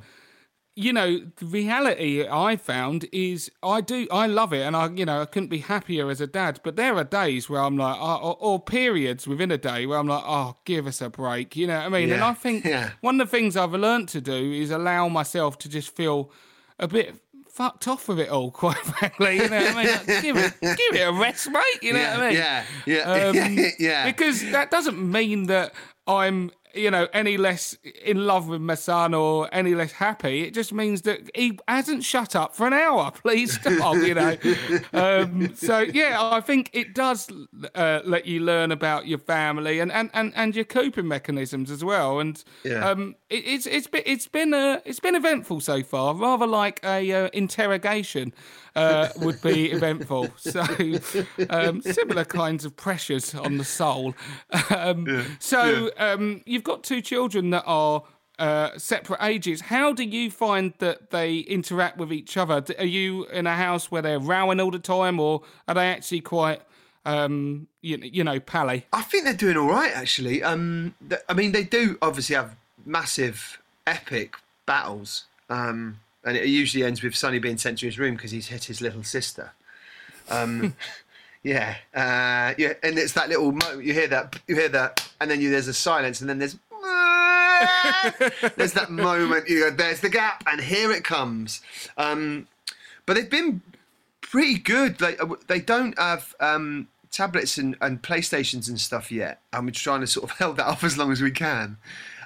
You 0.79 0.93
know, 0.93 1.21
the 1.37 1.47
reality 1.47 2.29
I 2.29 2.57
found 2.57 3.07
is 3.11 3.51
I 3.63 3.81
do, 3.81 4.07
I 4.11 4.27
love 4.27 4.53
it, 4.53 4.61
and 4.61 4.77
I, 4.77 4.91
you 4.91 5.07
know, 5.07 5.23
I 5.23 5.25
couldn't 5.25 5.49
be 5.49 5.61
happier 5.61 6.11
as 6.11 6.21
a 6.21 6.27
dad. 6.27 6.61
But 6.63 6.77
there 6.77 6.95
are 6.97 7.03
days 7.03 7.49
where 7.49 7.63
I'm 7.63 7.79
like, 7.79 7.97
oh, 7.99 8.17
or, 8.17 8.37
or 8.39 8.61
periods 8.61 9.27
within 9.27 9.51
a 9.51 9.57
day 9.57 9.87
where 9.87 9.99
I'm 9.99 10.07
like, 10.07 10.23
oh, 10.27 10.55
give 10.67 10.87
us 10.87 11.01
a 11.01 11.09
break. 11.09 11.57
You 11.57 11.69
know 11.69 11.79
what 11.79 11.87
I 11.87 11.89
mean? 11.89 12.13
And 12.13 12.23
I 12.23 12.35
think 12.35 12.65
yeah. 12.67 12.91
one 13.01 13.19
of 13.19 13.31
the 13.31 13.35
things 13.35 13.57
I've 13.57 13.73
learned 13.73 14.11
to 14.11 14.21
do 14.21 14.53
is 14.53 14.71
allow 14.71 15.09
myself 15.09 15.57
to 15.61 15.71
just 15.71 15.97
feel 15.97 16.31
a 16.79 16.87
bit 16.87 17.15
fucked 17.57 17.89
off 17.89 18.07
with 18.07 18.21
it 18.21 18.29
all, 18.29 18.51
quite 18.63 18.77
frankly. 18.77 19.37
You 19.37 19.49
know 19.49 19.65
what 19.65 19.77
I 19.77 19.85
mean? 19.85 19.93
Like, 19.95 20.07
give, 20.23 20.37
it, 20.37 20.55
give 20.61 20.95
it 20.95 21.09
a 21.09 21.13
rest, 21.13 21.51
mate. 21.51 21.63
You 21.83 21.95
know 21.95 21.99
yeah, 22.01 22.17
what 22.17 22.23
I 22.23 22.29
mean? 22.29 22.37
yeah, 22.37 22.65
yeah, 22.87 23.29
Um, 23.29 23.73
yeah. 23.79 24.07
Because 24.07 24.43
that 24.51 24.71
doesn't 24.71 24.99
mean 24.99 25.47
that 25.47 25.73
I'm, 26.07 26.51
you 26.77 26.91
know, 26.91 27.09
any 27.13 27.37
less 27.37 27.77
in 28.05 28.27
love 28.27 28.49
with 28.49 28.61
my 28.61 28.75
son 28.75 29.15
or 29.15 29.49
any 29.53 29.75
less 29.75 29.93
happy. 29.93 30.43
It 30.43 30.55
just 30.55 30.73
means 30.73 31.03
that 31.03 31.21
he 31.35 31.59
hasn't 31.67 32.05
shut 32.05 32.37
up 32.37 32.55
for 32.55 32.67
an 32.67 32.73
hour. 32.73 33.11
Please 33.23 33.55
stop, 33.55 33.97
you 33.97 34.15
know. 34.15 34.37
Um, 34.93 35.55
so, 35.55 35.81
yeah, 35.81 36.19
I 36.21 36.41
think 36.41 36.71
it 36.73 36.95
does 36.95 37.29
uh, 37.75 38.01
let 38.05 38.27
you 38.27 38.41
learn 38.41 38.73
about 38.73 39.07
your 39.07 39.19
family 39.19 39.81
and, 39.81 39.91
and, 39.91 40.11
and, 40.13 40.33
and 40.37 40.55
your 40.55 40.65
coping 40.65 41.09
mechanisms 41.09 41.71
as 41.71 41.83
well. 41.85 42.21
And 42.21 42.43
Yeah. 42.65 42.89
um, 42.89 43.17
it, 43.31 43.45
it's 43.47 43.67
it's 43.67 43.87
been 43.87 44.03
it's 44.07 44.29
been 44.29 44.55
uh, 44.55 44.81
it's 44.85 45.01
been 45.01 45.15
eventful 45.15 45.61
so 45.61 45.83
far, 45.83 46.15
rather 46.15 46.47
like 46.47 46.81
a 46.85 47.13
uh, 47.13 47.29
interrogation 47.33 48.33
uh, 48.77 49.09
would 49.17 49.41
be 49.43 49.73
eventful. 49.73 50.29
So 50.37 50.65
um, 51.51 51.83
similar 51.83 52.25
kinds 52.25 52.65
of 52.65 52.77
pressures 52.77 53.35
on 53.35 53.57
the 53.57 53.65
soul. 53.65 54.15
Um, 54.71 55.37
so 55.41 55.91
um, 55.99 56.43
you've 56.47 56.65
got 56.65 56.85
two 56.85 57.01
children 57.01 57.51
that 57.51 57.65
are. 57.67 58.05
Uh, 58.39 58.77
separate 58.77 59.19
ages. 59.23 59.63
How 59.63 59.95
do 59.95 60.05
you 60.05 60.31
find 60.31 60.75
that 60.81 61.09
they 61.09 61.39
interact 61.39 61.97
with 61.97 62.13
each 62.13 62.37
other? 62.37 62.63
Are 62.79 62.85
you 62.85 63.25
in 63.29 63.47
a 63.47 63.57
house 63.57 63.91
where 63.91 64.03
they're 64.03 64.19
rowing 64.19 64.61
all 64.61 64.71
the 64.71 64.79
time, 64.79 65.19
or 65.19 65.41
are 65.67 65.75
they 65.75 65.89
actually 65.89 66.21
quite, 66.21 66.61
um, 67.07 67.67
you, 67.81 67.97
you 67.97 68.23
know, 68.23 68.39
pally? 68.39 68.85
I 68.93 69.01
think 69.01 69.25
they're 69.25 69.33
doing 69.33 69.57
all 69.57 69.71
right, 69.71 69.91
actually. 69.91 70.43
Um, 70.43 70.95
th- 71.09 71.23
I 71.31 71.33
mean, 71.33 71.53
they 71.53 71.65
do 71.65 71.97
obviously 72.03 72.37
have 72.37 72.55
massive, 72.85 73.59
epic 73.87 74.37
battles, 74.67 75.25
um, 75.49 76.01
and 76.27 76.37
it 76.37 76.47
usually 76.47 76.85
ends 76.85 77.03
with 77.03 77.17
Sonny 77.17 77.39
being 77.39 77.57
sent 77.57 77.79
to 77.79 77.87
his 77.87 77.99
room 77.99 78.17
because 78.17 78.31
he's 78.31 78.49
hit 78.49 78.65
his 78.65 78.81
little 78.83 79.03
sister. 79.03 79.53
Um, 80.29 80.77
yeah, 81.43 81.77
uh, 81.95 82.53
yeah, 82.59 82.75
and 82.83 82.99
it's 82.99 83.13
that 83.13 83.29
little 83.29 83.53
moment 83.53 83.85
you 83.85 83.95
hear 83.95 84.09
that, 84.09 84.39
you 84.47 84.57
hear 84.57 84.69
that, 84.69 85.09
and 85.21 85.31
then 85.31 85.41
you, 85.41 85.51
there's 85.51 85.69
a 85.69 85.75
silence, 85.75 86.21
and 86.21 86.29
then 86.29 86.39
there's. 86.39 86.57
there's 88.57 88.75
that 88.75 88.89
moment 88.91 89.49
you 89.49 89.61
go 89.61 89.71
there's 89.71 90.01
the 90.01 90.11
gap 90.11 90.45
and 90.47 90.61
here 90.61 90.93
it 90.93 91.03
comes 91.03 91.63
um, 91.97 92.47
but 93.07 93.15
they've 93.15 93.31
been 93.31 93.63
pretty 94.21 94.59
good. 94.59 95.01
Like 95.01 95.23
uh, 95.23 95.35
they 95.47 95.61
don't 95.61 95.99
have 95.99 96.35
um, 96.41 96.89
tablets 97.11 97.57
and, 97.57 97.77
and 97.81 98.03
PlayStations 98.03 98.69
and 98.69 98.79
stuff 98.79 99.11
yet, 99.11 99.41
and 99.53 99.65
we're 99.65 99.71
trying 99.71 100.01
to 100.01 100.07
sort 100.07 100.31
of 100.31 100.37
hold 100.39 100.57
that 100.59 100.67
off 100.67 100.85
as 100.85 100.99
long 100.99 101.13
as 101.13 101.23
we 101.23 101.31
can. 101.31 101.79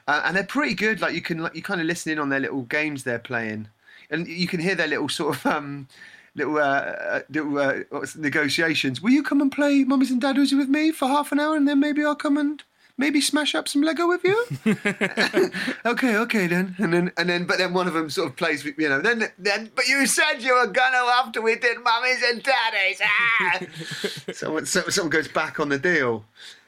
Uh, 0.09 0.23
and 0.25 0.37
they're 0.37 0.45
pretty 0.45 0.75
good. 0.75 1.01
Like 1.01 1.15
you 1.15 1.21
can 1.21 1.39
like, 1.39 1.55
you 1.55 1.63
kind 1.63 1.81
of 1.81 1.87
listen 1.87 2.11
in 2.11 2.19
on 2.19 2.31
their 2.31 2.41
little 2.41 2.63
games 2.63 3.05
they're 3.05 3.19
playing, 3.19 3.69
and 4.11 4.27
you 4.27 4.47
can 4.47 4.61
hear 4.61 4.75
their 4.75 4.89
little 4.89 5.09
sort 5.09 5.37
of 5.37 5.47
um, 5.47 5.89
little 6.35 6.57
uh, 6.59 6.61
uh, 6.61 7.21
little 7.29 7.59
uh, 7.59 8.07
negotiations. 8.17 9.01
Will 9.01 9.11
you 9.11 9.23
come 9.23 9.41
and 9.41 9.51
play 9.53 9.85
Mummies 9.85 10.11
and 10.11 10.21
Daddies 10.21 10.53
with 10.53 10.69
me 10.69 10.93
for 10.93 11.09
half 11.09 11.33
an 11.33 11.41
hour, 11.41 11.57
and 11.57 11.67
then 11.67 11.81
maybe 11.81 12.05
I'll 12.05 12.15
come 12.17 12.37
and 12.37 12.63
maybe 12.97 13.21
smash 13.21 13.55
up 13.55 13.67
some 13.69 13.83
Lego 13.83 14.07
with 14.07 14.25
you? 14.25 14.45
okay, 15.87 16.17
okay 16.17 16.47
then. 16.47 16.75
And 16.79 16.93
then, 16.93 17.13
and 17.17 17.29
then, 17.29 17.45
but 17.47 17.59
then 17.59 17.73
one 17.73 17.89
of 17.89 17.95
them 17.95 18.11
sort 18.11 18.29
of 18.29 18.37
plays, 18.37 18.65
with- 18.65 18.79
you 18.79 18.89
know, 18.89 19.01
then, 19.01 19.31
then, 19.39 19.71
but 19.75 19.89
you 19.89 20.07
said 20.07 20.41
you 20.41 20.55
were 20.55 20.67
gonna 20.67 20.99
after 20.99 21.41
we 21.41 21.57
did 21.57 21.79
mummies 21.83 22.23
and 22.29 22.43
daddies. 22.43 23.01
Ah! 23.05 23.61
someone, 24.33 24.67
so, 24.67 24.83
someone 24.89 25.11
goes 25.11 25.29
back 25.29 25.59
on 25.59 25.69
the 25.69 25.79
deal. 25.79 26.25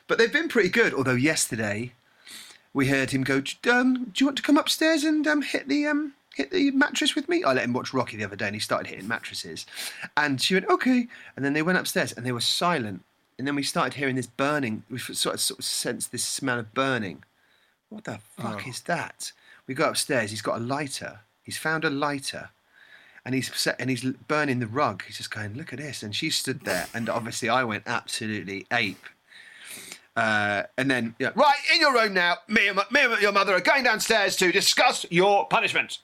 But 0.08 0.18
they've 0.18 0.32
been 0.32 0.48
pretty 0.48 0.68
good. 0.68 0.92
Although 0.92 1.14
yesterday 1.14 1.92
we 2.74 2.88
heard 2.88 3.12
him 3.12 3.22
go, 3.22 3.42
um, 3.70 4.10
"Do 4.12 4.12
you 4.16 4.26
want 4.26 4.36
to 4.36 4.42
come 4.42 4.58
upstairs 4.58 5.04
and 5.04 5.26
um, 5.26 5.42
hit 5.42 5.68
the 5.68 5.86
um, 5.86 6.14
hit 6.34 6.50
the 6.50 6.70
mattress 6.70 7.14
with 7.14 7.28
me?" 7.28 7.44
I 7.44 7.52
let 7.52 7.64
him 7.64 7.72
watch 7.72 7.92
Rocky 7.92 8.16
the 8.16 8.24
other 8.24 8.36
day, 8.36 8.46
and 8.46 8.54
he 8.54 8.60
started 8.60 8.88
hitting 8.88 9.08
mattresses. 9.08 9.66
And 10.16 10.40
she 10.40 10.54
went, 10.54 10.68
"Okay." 10.68 11.08
And 11.36 11.44
then 11.44 11.52
they 11.52 11.62
went 11.62 11.78
upstairs, 11.78 12.12
and 12.12 12.24
they 12.24 12.32
were 12.32 12.40
silent. 12.40 13.04
And 13.38 13.46
then 13.46 13.54
we 13.54 13.62
started 13.62 13.94
hearing 13.94 14.16
this 14.16 14.26
burning. 14.26 14.84
We 14.90 14.98
sort 14.98 15.34
of, 15.34 15.40
sort 15.40 15.58
of 15.58 15.64
sensed 15.64 16.12
this 16.12 16.24
smell 16.24 16.58
of 16.58 16.74
burning. 16.74 17.24
What 17.88 18.04
the 18.04 18.18
fuck 18.36 18.66
is 18.66 18.80
that? 18.82 19.32
We 19.66 19.74
go 19.74 19.88
upstairs. 19.88 20.30
He's 20.30 20.42
got 20.42 20.58
a 20.58 20.64
lighter. 20.64 21.20
He's 21.42 21.58
found 21.58 21.84
a 21.84 21.90
lighter, 21.90 22.50
and 23.24 23.34
he's 23.34 23.54
set, 23.54 23.76
and 23.80 23.90
he's 23.90 24.04
burning 24.04 24.60
the 24.60 24.66
rug. 24.66 25.04
He's 25.06 25.16
just 25.16 25.30
going, 25.30 25.54
"Look 25.54 25.72
at 25.72 25.78
this!" 25.78 26.02
And 26.02 26.14
she 26.14 26.30
stood 26.30 26.64
there, 26.64 26.86
and 26.94 27.08
obviously 27.08 27.48
I 27.48 27.64
went 27.64 27.84
absolutely 27.86 28.66
ape. 28.72 29.06
Uh, 30.14 30.64
and 30.76 30.90
then, 30.90 31.14
yeah, 31.18 31.30
right 31.34 31.56
in 31.74 31.80
your 31.80 31.94
room 31.94 32.12
now. 32.12 32.36
Me 32.46 32.68
and, 32.68 32.76
my, 32.76 32.84
me 32.90 33.00
and 33.00 33.22
your 33.22 33.32
mother 33.32 33.54
are 33.54 33.60
going 33.60 33.84
downstairs 33.84 34.36
to 34.36 34.52
discuss 34.52 35.06
your 35.10 35.46
punishment. 35.46 36.00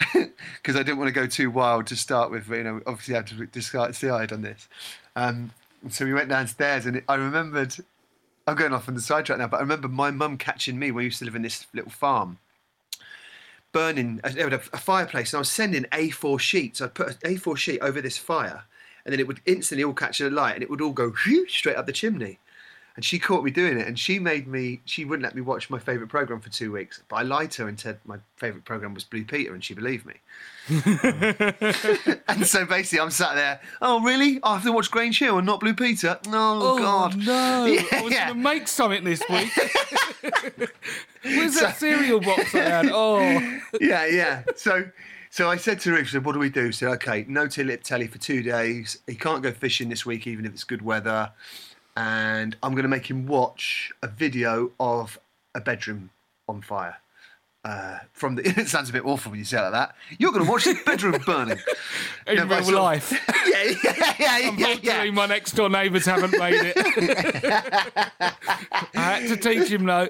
Because 0.62 0.76
I 0.76 0.82
didn't 0.82 0.98
want 0.98 1.08
to 1.08 1.12
go 1.12 1.26
too 1.26 1.50
wild 1.50 1.86
to 1.86 1.96
start 1.96 2.30
with. 2.30 2.48
You 2.48 2.62
know, 2.62 2.80
obviously 2.86 3.14
I 3.14 3.18
had 3.18 3.26
to 3.28 3.46
decide 3.46 4.32
on 4.32 4.42
this. 4.42 4.68
Um, 5.16 5.52
so 5.88 6.04
we 6.04 6.12
went 6.12 6.28
downstairs, 6.28 6.84
and 6.86 7.02
I 7.08 7.14
remembered. 7.14 7.74
I'm 8.46 8.56
going 8.56 8.72
off 8.72 8.88
on 8.88 8.94
the 8.94 9.00
sidetrack 9.00 9.38
now, 9.38 9.46
but 9.46 9.58
I 9.58 9.60
remember 9.60 9.88
my 9.88 10.10
mum 10.10 10.38
catching 10.38 10.78
me. 10.78 10.90
When 10.90 10.96
we 10.96 11.04
used 11.04 11.18
to 11.20 11.26
live 11.26 11.36
in 11.36 11.42
this 11.42 11.66
little 11.74 11.90
farm, 11.90 12.38
burning 13.72 14.20
a, 14.24 14.54
a 14.54 14.58
fireplace, 14.58 15.32
and 15.32 15.38
I 15.38 15.40
was 15.40 15.50
sending 15.50 15.84
A4 15.84 16.40
sheets. 16.40 16.80
I'd 16.80 16.94
put 16.94 17.08
an 17.08 17.34
A4 17.36 17.56
sheet 17.56 17.80
over 17.80 18.00
this 18.00 18.18
fire, 18.18 18.64
and 19.04 19.12
then 19.12 19.20
it 19.20 19.26
would 19.26 19.40
instantly 19.46 19.84
all 19.84 19.94
catch 19.94 20.20
a 20.20 20.30
light, 20.30 20.54
and 20.54 20.62
it 20.62 20.70
would 20.70 20.80
all 20.80 20.92
go 20.92 21.10
whew, 21.10 21.48
straight 21.48 21.76
up 21.76 21.86
the 21.86 21.92
chimney. 21.92 22.38
And 22.98 23.04
she 23.04 23.20
caught 23.20 23.44
me 23.44 23.52
doing 23.52 23.78
it, 23.78 23.86
and 23.86 23.96
she 23.96 24.18
made 24.18 24.48
me. 24.48 24.80
She 24.84 25.04
wouldn't 25.04 25.22
let 25.22 25.36
me 25.36 25.40
watch 25.40 25.70
my 25.70 25.78
favourite 25.78 26.10
program 26.10 26.40
for 26.40 26.50
two 26.50 26.72
weeks. 26.72 27.00
But 27.08 27.16
I 27.18 27.22
lied 27.22 27.52
to 27.52 27.62
her 27.62 27.68
and 27.68 27.78
said 27.78 28.00
my 28.04 28.16
favourite 28.34 28.64
program 28.64 28.92
was 28.92 29.04
Blue 29.04 29.24
Peter, 29.24 29.54
and 29.54 29.62
she 29.62 29.72
believed 29.72 30.04
me. 30.04 30.14
and 32.28 32.44
so 32.44 32.66
basically, 32.66 32.98
I'm 32.98 33.12
sat 33.12 33.36
there. 33.36 33.60
Oh, 33.80 34.02
really? 34.02 34.40
I 34.42 34.54
have 34.54 34.64
to 34.64 34.72
watch 34.72 34.90
Grange 34.90 35.20
Hill 35.20 35.38
and 35.38 35.46
not 35.46 35.60
Blue 35.60 35.74
Peter? 35.74 36.18
Oh, 36.26 36.32
oh 36.74 36.78
God! 36.80 37.16
no! 37.18 37.66
Yeah, 37.66 37.84
I 37.92 38.02
was 38.02 38.12
yeah. 38.12 38.26
going 38.26 38.38
to 38.38 38.42
make 38.42 38.66
something 38.66 39.04
this 39.04 39.22
week. 39.30 39.52
Where's 41.22 41.54
that 41.60 41.76
cereal 41.76 42.18
box 42.18 42.52
I 42.52 42.58
had? 42.58 42.90
Oh, 42.92 43.20
yeah, 43.80 44.06
yeah. 44.06 44.42
So, 44.56 44.90
so 45.30 45.48
I 45.48 45.56
said 45.56 45.78
to 45.82 45.92
Rick, 45.92 46.06
I 46.06 46.08
said, 46.08 46.24
"What 46.24 46.32
do 46.32 46.40
we 46.40 46.50
do?" 46.50 46.66
He 46.66 46.72
said, 46.72 46.88
"Okay, 46.94 47.26
no 47.28 47.46
tip 47.46 47.84
telly 47.84 48.08
for 48.08 48.18
two 48.18 48.42
days. 48.42 48.98
He 49.06 49.14
can't 49.14 49.40
go 49.40 49.52
fishing 49.52 49.88
this 49.88 50.04
week, 50.04 50.26
even 50.26 50.44
if 50.44 50.52
it's 50.52 50.64
good 50.64 50.82
weather." 50.82 51.30
And 51.98 52.56
I'm 52.62 52.74
going 52.74 52.84
to 52.84 52.88
make 52.88 53.10
him 53.10 53.26
watch 53.26 53.90
a 54.04 54.06
video 54.06 54.70
of 54.78 55.18
a 55.52 55.60
bedroom 55.60 56.10
on 56.48 56.62
fire. 56.62 56.98
Uh, 57.64 57.98
from 58.12 58.36
the, 58.36 58.48
it 58.60 58.68
sounds 58.68 58.88
a 58.88 58.92
bit 58.92 59.04
awful 59.04 59.30
when 59.32 59.40
you 59.40 59.44
say 59.44 59.58
it 59.58 59.62
like 59.62 59.72
that. 59.72 59.96
You're 60.16 60.30
going 60.30 60.44
to 60.44 60.50
watch 60.50 60.62
the 60.64 60.78
bedroom 60.86 61.20
burning 61.26 61.58
in 62.28 62.36
No, 62.36 62.44
real 62.44 62.80
life. 62.80 63.10
yeah, 63.52 63.64
yeah, 63.82 63.94
yeah, 63.98 64.14
yeah, 64.20 64.48
Unfortunately, 64.48 65.06
yeah. 65.06 65.10
my 65.10 65.26
next 65.26 65.56
door 65.56 65.68
neighbours 65.68 66.06
haven't 66.06 66.38
made 66.38 66.54
it. 66.54 66.76
I 68.94 69.18
had 69.18 69.28
to 69.30 69.36
teach 69.36 69.68
him 69.68 69.84
though. 69.84 70.08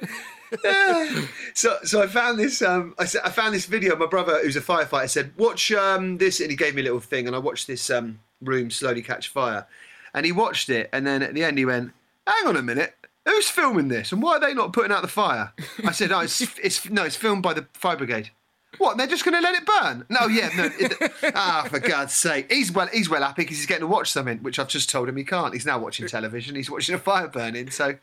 So, 1.55 1.79
so 1.85 2.03
I 2.03 2.07
found 2.07 2.39
this. 2.39 2.61
Um, 2.61 2.95
I, 2.99 3.05
I 3.25 3.31
found 3.31 3.55
this 3.55 3.65
video. 3.65 3.97
My 3.97 4.07
brother, 4.07 4.41
who's 4.43 4.57
a 4.57 4.61
firefighter, 4.61 5.09
said, 5.09 5.33
"Watch 5.39 5.73
um, 5.73 6.19
this," 6.19 6.41
and 6.41 6.51
he 6.51 6.57
gave 6.57 6.75
me 6.75 6.83
a 6.83 6.85
little 6.85 7.01
thing, 7.01 7.27
and 7.27 7.35
I 7.35 7.39
watched 7.39 7.67
this 7.67 7.89
um, 7.89 8.21
room 8.43 8.71
slowly 8.71 9.01
catch 9.03 9.29
fire. 9.29 9.67
And 10.15 10.27
he 10.27 10.33
watched 10.33 10.69
it, 10.69 10.89
and 10.93 11.07
then 11.07 11.23
at 11.23 11.35
the 11.35 11.45
end, 11.45 11.59
he 11.59 11.65
went, 11.65 11.93
"Hang 12.27 12.47
on 12.47 12.57
a 12.57 12.63
minute." 12.63 12.95
Who's 13.27 13.49
filming 13.49 13.89
this, 13.89 14.11
and 14.11 14.23
why 14.23 14.37
are 14.37 14.41
they 14.41 14.55
not 14.55 14.73
putting 14.73 14.91
out 14.91 15.03
the 15.03 15.09
fire? 15.09 15.53
I 15.85 15.93
said, 15.93 16.13
"Oh, 16.13 16.21
it's, 16.21 16.41
it's 16.63 16.89
no, 16.89 17.05
it's 17.05 17.17
filmed 17.17 17.43
by 17.43 17.55
the 17.55 17.67
fire 17.75 17.97
brigade." 17.97 18.31
What? 18.77 18.97
They're 18.97 19.07
just 19.07 19.25
going 19.25 19.35
to 19.35 19.41
let 19.41 19.55
it 19.55 19.67
burn? 19.67 20.05
No, 20.11 20.27
yeah, 20.27 20.51
no. 20.57 20.71
It, 20.79 21.13
ah, 21.35 21.67
for 21.69 21.81
God's 21.81 22.13
sake, 22.13 22.53
he's 22.53 22.71
well, 22.71 22.87
he's 22.89 23.09
well 23.09 23.23
happy 23.23 23.43
because 23.43 23.57
he's 23.57 23.67
getting 23.67 23.81
to 23.81 23.87
watch 23.87 24.13
something, 24.13 24.39
which 24.39 24.59
I've 24.59 24.69
just 24.69 24.91
told 24.91 25.09
him 25.09 25.17
he 25.17 25.25
can't. 25.25 25.55
He's 25.55 25.67
now 25.67 25.79
watching 25.79 26.07
television. 26.07 26.55
He's 26.55 26.71
watching 26.71 26.95
a 26.95 26.99
fire 26.99 27.29
burning. 27.29 27.71
So, 27.71 27.97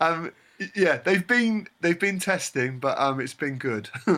um, 0.00 0.32
yeah, 0.74 0.98
they've 0.98 1.26
been 1.26 1.68
they've 1.80 1.98
been 1.98 2.18
testing, 2.18 2.78
but 2.78 2.98
um, 2.98 3.20
it's 3.20 3.34
been 3.34 3.58
good. 3.58 3.88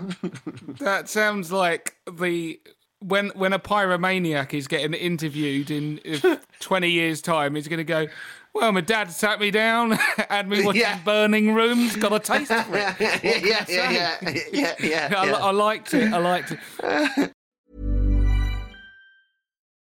That 0.78 1.08
sounds 1.08 1.50
like 1.50 1.96
the 2.10 2.60
when 3.00 3.28
when 3.30 3.52
a 3.52 3.58
pyromaniac 3.58 4.54
is 4.54 4.66
getting 4.68 4.94
interviewed 4.94 5.70
in 5.70 6.00
if 6.04 6.24
20 6.60 6.90
years' 6.90 7.22
time, 7.22 7.54
he's 7.54 7.68
going 7.68 7.78
to 7.78 7.84
go. 7.84 8.06
Well, 8.54 8.72
my 8.72 8.80
dad 8.80 9.12
sat 9.12 9.38
me 9.40 9.50
down, 9.50 9.92
had 10.30 10.48
me 10.48 10.64
watching 10.64 10.80
Yeah. 10.80 10.98
burning 11.04 11.54
rooms, 11.54 11.94
got 11.96 12.12
a 12.12 12.18
taste 12.18 12.52
for 12.52 12.76
it. 12.76 12.94
yeah, 13.00 13.18
yeah, 13.22 13.66
yeah, 13.68 14.18
yeah, 14.20 14.42
yeah, 14.52 14.74
yeah, 14.80 15.14
I, 15.16 15.30
I 15.30 15.50
liked 15.52 15.94
it. 15.94 16.12
I 16.12 16.18
liked 16.18 16.52
it. 16.52 17.32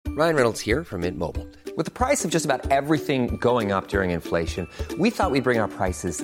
Ryan 0.10 0.36
Reynolds 0.36 0.62
here 0.62 0.84
from 0.84 1.02
Mint 1.02 1.18
Mobile. 1.18 1.48
With 1.76 1.86
the 1.86 1.92
price 1.92 2.26
of 2.26 2.32
just 2.32 2.46
about 2.46 2.70
everything 2.72 3.38
going 3.38 3.72
up 3.72 3.88
during 3.88 4.12
inflation, 4.12 4.68
we 4.98 5.10
thought 5.12 5.32
we'd 5.32 5.44
bring 5.44 5.60
our 5.60 5.68
prices 5.68 6.24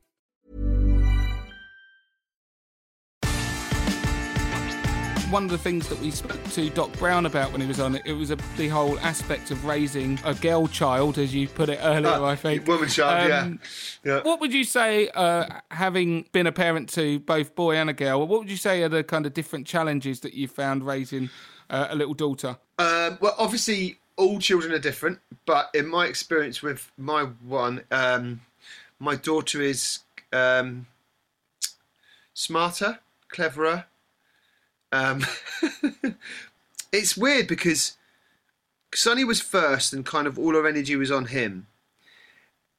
One 5.31 5.45
of 5.45 5.49
the 5.49 5.57
things 5.57 5.87
that 5.87 5.97
we 6.01 6.11
spoke 6.11 6.43
to 6.51 6.69
Doc 6.71 6.91
Brown 6.99 7.25
about 7.25 7.53
when 7.53 7.61
he 7.61 7.67
was 7.67 7.79
on 7.79 7.95
it, 7.95 8.01
it 8.05 8.11
was 8.11 8.31
a, 8.31 8.37
the 8.57 8.67
whole 8.67 8.99
aspect 8.99 9.49
of 9.49 9.63
raising 9.63 10.19
a 10.25 10.33
girl 10.33 10.67
child, 10.67 11.17
as 11.17 11.33
you 11.33 11.47
put 11.47 11.69
it 11.69 11.79
earlier, 11.81 12.11
Ah, 12.11 12.25
I 12.25 12.35
think. 12.35 12.67
woman 12.67 12.89
child, 12.89 13.31
Um, 13.31 13.59
yeah. 14.03 14.15
yeah. 14.17 14.21
What 14.23 14.41
would 14.41 14.53
you 14.53 14.65
say, 14.65 15.07
uh, 15.15 15.45
having 15.71 16.25
been 16.33 16.47
a 16.47 16.51
parent 16.51 16.89
to 16.95 17.19
both 17.19 17.55
boy 17.55 17.77
and 17.77 17.89
a 17.89 17.93
girl, 17.93 18.27
what 18.27 18.41
would 18.41 18.49
you 18.51 18.57
say 18.57 18.83
are 18.83 18.89
the 18.89 19.05
kind 19.05 19.25
of 19.25 19.33
different 19.33 19.65
challenges 19.65 20.19
that 20.19 20.33
you 20.33 20.49
found 20.49 20.85
raising 20.85 21.29
uh, 21.69 21.87
a 21.89 21.95
little 21.95 22.13
daughter? 22.13 22.57
Um, 22.77 23.17
well, 23.21 23.35
obviously, 23.37 23.99
all 24.17 24.37
children 24.37 24.73
are 24.73 24.79
different, 24.79 25.19
but 25.45 25.69
in 25.73 25.87
my 25.87 26.07
experience 26.07 26.61
with 26.61 26.91
my 26.97 27.23
one, 27.47 27.83
um, 27.89 28.41
my 28.99 29.15
daughter 29.15 29.61
is 29.61 29.99
um, 30.33 30.87
smarter, 32.33 32.99
cleverer, 33.29 33.85
Um, 34.91 35.25
it's 36.91 37.15
weird 37.17 37.47
because 37.47 37.97
Sonny 38.93 39.23
was 39.23 39.41
first, 39.41 39.93
and 39.93 40.05
kind 40.05 40.27
of 40.27 40.37
all 40.37 40.55
our 40.55 40.67
energy 40.67 40.95
was 40.95 41.11
on 41.11 41.25
him. 41.25 41.67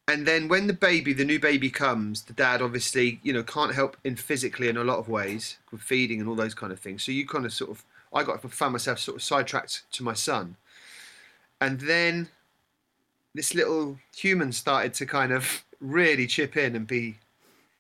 And 0.09 0.27
then 0.27 0.49
when 0.49 0.67
the 0.67 0.73
baby, 0.73 1.13
the 1.13 1.25
new 1.25 1.39
baby 1.39 1.71
comes, 1.71 2.23
the 2.23 2.33
dad 2.33 2.61
obviously, 2.61 3.21
you 3.23 3.33
know, 3.33 3.43
can't 3.43 3.75
help 3.75 3.97
in 4.05 4.17
physically 4.17 4.69
in 4.69 4.77
a 4.77 4.85
lot 4.85 4.99
of 4.99 5.09
ways 5.09 5.59
with 5.71 5.81
feeding 5.81 6.21
and 6.21 6.29
all 6.29 6.35
those 6.35 6.55
kind 6.55 6.73
of 6.73 6.81
things. 6.81 7.05
So 7.05 7.13
you 7.13 7.27
kind 7.27 7.47
of 7.47 7.53
sort 7.53 7.71
of, 7.71 7.85
I 8.13 8.25
got 8.25 8.43
found 8.53 8.73
myself 8.73 8.99
sort 8.99 9.17
of 9.17 9.23
sidetracked 9.23 9.85
to 9.93 10.03
my 10.03 10.13
son, 10.13 10.57
and 11.61 11.81
then 11.81 12.29
this 13.35 13.55
little 13.55 13.99
human 14.15 14.53
started 14.53 14.93
to 14.95 15.07
kind 15.07 15.33
of 15.33 15.65
really 15.81 16.27
chip 16.27 16.57
in 16.57 16.77
and 16.77 16.87
be 16.87 17.19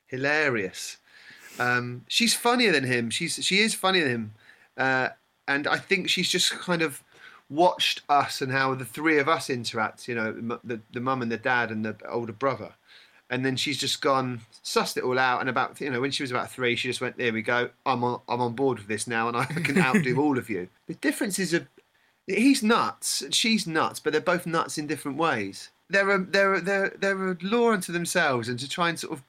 hilarious. 0.06 0.98
Um, 1.58 2.04
she's 2.08 2.34
funnier 2.34 2.72
than 2.72 2.84
him. 2.84 3.10
She's 3.10 3.44
she 3.44 3.60
is 3.60 3.74
funnier 3.74 4.04
than 4.04 4.12
him, 4.12 4.34
uh, 4.76 5.08
and 5.46 5.66
I 5.66 5.78
think 5.78 6.08
she's 6.08 6.30
just 6.30 6.50
kind 6.50 6.82
of 6.82 7.02
watched 7.50 8.00
us 8.08 8.40
and 8.40 8.50
how 8.50 8.74
the 8.74 8.84
three 8.84 9.18
of 9.18 9.28
us 9.28 9.50
interact. 9.50 10.08
You 10.08 10.14
know, 10.14 10.58
the 10.64 10.80
the 10.92 11.00
mum 11.00 11.22
and 11.22 11.30
the 11.30 11.36
dad 11.36 11.70
and 11.70 11.84
the 11.84 11.96
older 12.08 12.32
brother, 12.32 12.72
and 13.30 13.44
then 13.44 13.56
she's 13.56 13.78
just 13.78 14.00
gone 14.00 14.40
sussed 14.64 14.96
it 14.96 15.04
all 15.04 15.18
out. 15.18 15.40
And 15.40 15.50
about 15.50 15.80
you 15.80 15.90
know 15.90 16.00
when 16.00 16.10
she 16.10 16.22
was 16.22 16.30
about 16.30 16.50
three, 16.50 16.76
she 16.76 16.88
just 16.88 17.00
went, 17.00 17.18
"There 17.18 17.32
we 17.32 17.42
go. 17.42 17.70
I'm 17.84 18.02
on 18.02 18.20
I'm 18.28 18.40
on 18.40 18.54
board 18.54 18.78
with 18.78 18.88
this 18.88 19.06
now, 19.06 19.28
and 19.28 19.36
I 19.36 19.44
can 19.44 19.78
outdo 19.78 20.16
all 20.20 20.38
of 20.38 20.48
you." 20.48 20.68
The 20.86 20.94
difference 20.94 21.38
is 21.38 21.54
a 21.54 21.66
he's 22.26 22.62
nuts, 22.62 23.24
she's 23.30 23.66
nuts, 23.66 24.00
but 24.00 24.12
they're 24.12 24.20
both 24.20 24.46
nuts 24.46 24.78
in 24.78 24.86
different 24.86 25.18
ways. 25.18 25.70
They're 25.90 26.10
a, 26.10 26.24
they're 26.24 26.54
a, 26.54 26.60
they're 26.60 26.96
they're 26.98 27.32
a 27.32 27.36
law 27.42 27.72
unto 27.72 27.92
themselves, 27.92 28.48
and 28.48 28.58
to 28.58 28.68
try 28.68 28.88
and 28.88 28.98
sort 28.98 29.12
of 29.12 29.22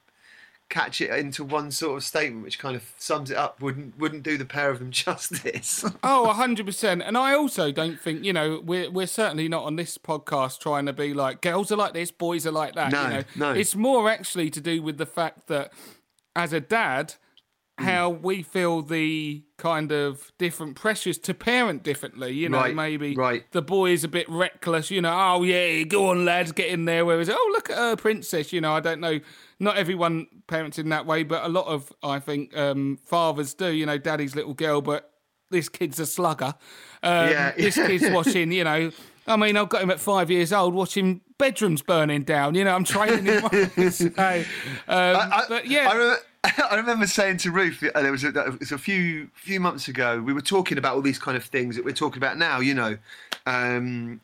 catch 0.74 1.02
it 1.02 1.12
into 1.12 1.44
one 1.44 1.70
sort 1.70 1.98
of 1.98 2.04
statement 2.04 2.44
which 2.44 2.58
kind 2.58 2.76
of 2.76 2.84
sums 2.98 3.30
it 3.30 3.38
up 3.38 3.62
wouldn't 3.62 3.96
wouldn't 4.00 4.24
do 4.24 4.40
the 4.40 4.46
pair 4.46 4.72
of 4.72 4.80
them 4.80 4.90
justice. 5.06 5.86
oh, 6.04 6.34
hundred 6.34 6.66
percent. 6.66 7.04
And 7.04 7.16
I 7.16 7.36
also 7.36 7.72
don't 7.72 8.00
think 8.00 8.24
you 8.24 8.34
know 8.34 8.60
we're 8.66 8.90
we're 8.90 9.06
certainly 9.06 9.48
not 9.48 9.66
on 9.66 9.76
this 9.76 10.00
podcast 10.00 10.60
trying 10.60 10.88
to 10.88 10.94
be 10.94 11.14
like 11.14 11.42
girls 11.42 11.72
are 11.72 11.76
like 11.76 11.94
this, 11.94 12.10
boys 12.10 12.48
are 12.48 12.52
like 12.52 12.74
that. 12.74 12.92
No, 12.92 13.04
you 13.04 13.10
know? 13.10 13.24
no. 13.36 13.52
It's 13.52 13.76
more 13.76 14.10
actually 14.10 14.50
to 14.50 14.60
do 14.60 14.82
with 14.82 14.98
the 14.98 15.06
fact 15.06 15.46
that 15.46 15.72
as 16.36 16.54
a 16.54 16.60
dad, 16.60 17.14
hmm. 17.78 17.86
how 17.86 18.10
we 18.10 18.42
feel 18.42 18.82
the 18.82 19.44
kind 19.58 19.92
of 19.92 20.32
different 20.40 20.76
pressures 20.76 21.20
to 21.20 21.36
parent 21.36 21.84
differently. 21.84 22.32
You 22.32 22.50
know, 22.50 22.58
Right, 22.58 22.76
maybe 22.76 23.16
right. 23.16 23.46
the 23.52 23.62
boy's 23.62 24.04
a 24.04 24.08
bit 24.08 24.28
reckless. 24.28 24.90
You 24.90 25.02
know, 25.02 25.16
oh 25.16 25.44
yeah, 25.44 25.84
go 25.84 26.08
on 26.10 26.26
lads, 26.26 26.52
get 26.52 26.70
in 26.70 26.86
there. 26.86 27.06
Whereas, 27.06 27.30
oh 27.30 27.50
look 27.54 27.70
at 27.70 27.78
her 27.78 27.96
princess. 27.96 28.52
You 28.52 28.62
know, 28.62 28.74
I 28.74 28.80
don't 28.80 29.00
know. 29.00 29.20
Not 29.64 29.78
everyone 29.78 30.28
parents 30.48 30.78
in 30.78 30.90
that 30.90 31.06
way, 31.06 31.24
but 31.24 31.44
a 31.44 31.50
lot 31.50 31.68
of 31.68 31.92
I 32.04 32.20
think 32.20 32.56
um, 32.58 33.00
fathers 33.06 33.54
do. 33.54 33.72
You 33.72 33.86
know, 33.86 33.98
daddy's 33.98 34.36
little 34.36 34.54
girl, 34.54 34.82
but 34.82 35.10
this 35.50 35.70
kid's 35.70 36.00
a 36.00 36.06
slugger. 36.06 36.54
Um, 37.02 37.30
Yeah. 37.30 37.52
this 37.58 37.76
kid's 37.76 38.10
watching. 38.10 38.52
You 38.52 38.64
know. 38.64 38.92
I 39.26 39.38
mean, 39.38 39.56
I've 39.56 39.70
got 39.70 39.82
him 39.82 39.90
at 39.90 40.02
five 40.02 40.30
years 40.30 40.52
old 40.52 40.74
watching 40.74 41.22
bedrooms 41.38 41.82
burning 41.82 42.24
down. 42.24 42.56
You 42.56 42.66
know, 42.66 42.76
I'm 42.76 42.84
training 42.84 43.26
him. 43.26 43.42
so, 43.92 44.06
um, 44.18 44.46
I, 44.88 45.46
but 45.48 45.66
yeah, 45.66 45.90
I 45.90 45.94
remember, 45.94 46.20
I 46.44 46.76
remember 46.76 47.08
saying 47.08 47.38
to 47.38 47.52
Ruth, 47.52 47.82
uh, 47.96 48.02
there 48.02 48.12
was 48.12 48.26
a, 48.26 48.30
it 48.30 48.60
was 48.60 48.72
a 48.74 48.78
few 48.78 49.30
few 49.34 49.60
months 49.62 49.88
ago. 49.88 50.22
We 50.22 50.34
were 50.34 50.42
talking 50.42 50.78
about 50.78 50.96
all 50.96 51.02
these 51.02 51.20
kind 51.20 51.38
of 51.38 51.46
things 51.46 51.76
that 51.78 51.86
we're 51.86 51.94
talking 51.94 52.18
about 52.18 52.38
now. 52.38 52.60
You 52.60 52.74
know, 52.74 52.98
um, 53.46 54.20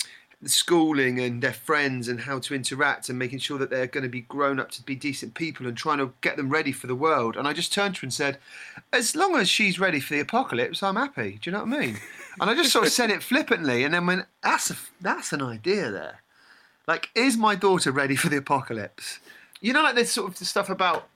schooling 0.46 1.20
and 1.20 1.42
their 1.42 1.52
friends 1.52 2.08
and 2.08 2.22
how 2.22 2.40
to 2.40 2.56
interact 2.56 3.10
and 3.10 3.20
making 3.20 3.40
sure 3.40 3.58
that 3.58 3.70
they're 3.70 3.88
going 3.88 4.04
to 4.04 4.10
be 4.10 4.22
grown 4.22 4.58
up 4.58 4.72
to 4.72 4.82
be 4.82 4.96
decent 4.96 5.34
people 5.34 5.68
and 5.68 5.76
trying 5.76 5.98
to 5.98 6.14
get 6.22 6.38
them 6.38 6.50
ready 6.50 6.72
for 6.72 6.88
the 6.88 6.96
world. 6.96 7.36
And 7.36 7.46
I 7.46 7.52
just 7.52 7.74
turned 7.74 7.96
to 7.96 8.02
her 8.02 8.06
and 8.06 8.14
said, 8.14 8.38
as 8.94 9.18
long 9.18 9.36
as 9.36 9.50
she's 9.50 9.80
ready 9.80 10.00
for 10.00 10.14
the 10.14 10.22
apocalypse, 10.22 10.82
I'm 10.82 10.96
happy. 10.96 11.40
Do 11.42 11.50
you 11.50 11.52
know 11.52 11.66
what 11.66 11.74
I 11.74 11.80
mean? 11.80 11.98
And 12.40 12.50
I 12.50 12.56
just 12.56 12.72
sort 12.72 12.86
of 12.86 12.94
said 12.94 13.10
it 13.10 13.22
flippantly, 13.22 13.84
and 13.84 13.94
then 13.94 14.06
went, 14.06 14.26
that's 14.42 14.72
a, 14.72 14.76
that's 15.02 15.34
an 15.34 15.42
idea 15.42 15.92
there. 15.92 16.22
Like, 16.88 17.10
is 17.14 17.36
my 17.36 17.56
daughter 17.56 17.92
ready 17.92 18.16
for 18.16 18.30
the 18.30 18.38
apocalypse? 18.38 19.20
You 19.60 19.74
know, 19.74 19.84
like 19.84 19.96
this 19.96 20.12
sort 20.12 20.32
of 20.32 20.48
stuff 20.48 20.70
about, 20.70 21.10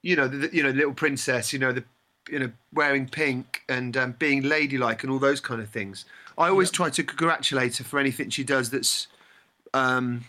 you 0.00 0.16
know, 0.16 0.26
the, 0.26 0.48
you 0.56 0.62
know, 0.62 0.70
little 0.70 0.94
princess, 0.94 1.52
you 1.52 1.58
know, 1.58 1.72
the, 1.72 1.84
you 2.30 2.38
know, 2.38 2.50
wearing 2.72 3.08
pink 3.08 3.62
and 3.68 3.94
um, 3.96 4.16
being 4.18 4.42
ladylike 4.42 5.02
and 5.02 5.12
all 5.12 5.18
those 5.18 5.40
kind 5.40 5.60
of 5.60 5.68
things. 5.68 6.06
I 6.40 6.48
always 6.48 6.70
try 6.70 6.90
to 6.90 7.02
congratulate 7.02 7.76
her 7.76 7.84
for 7.84 7.98
anything 7.98 8.30
she 8.30 8.44
does 8.44 8.70
that's 8.70 9.06
um, 9.74 10.24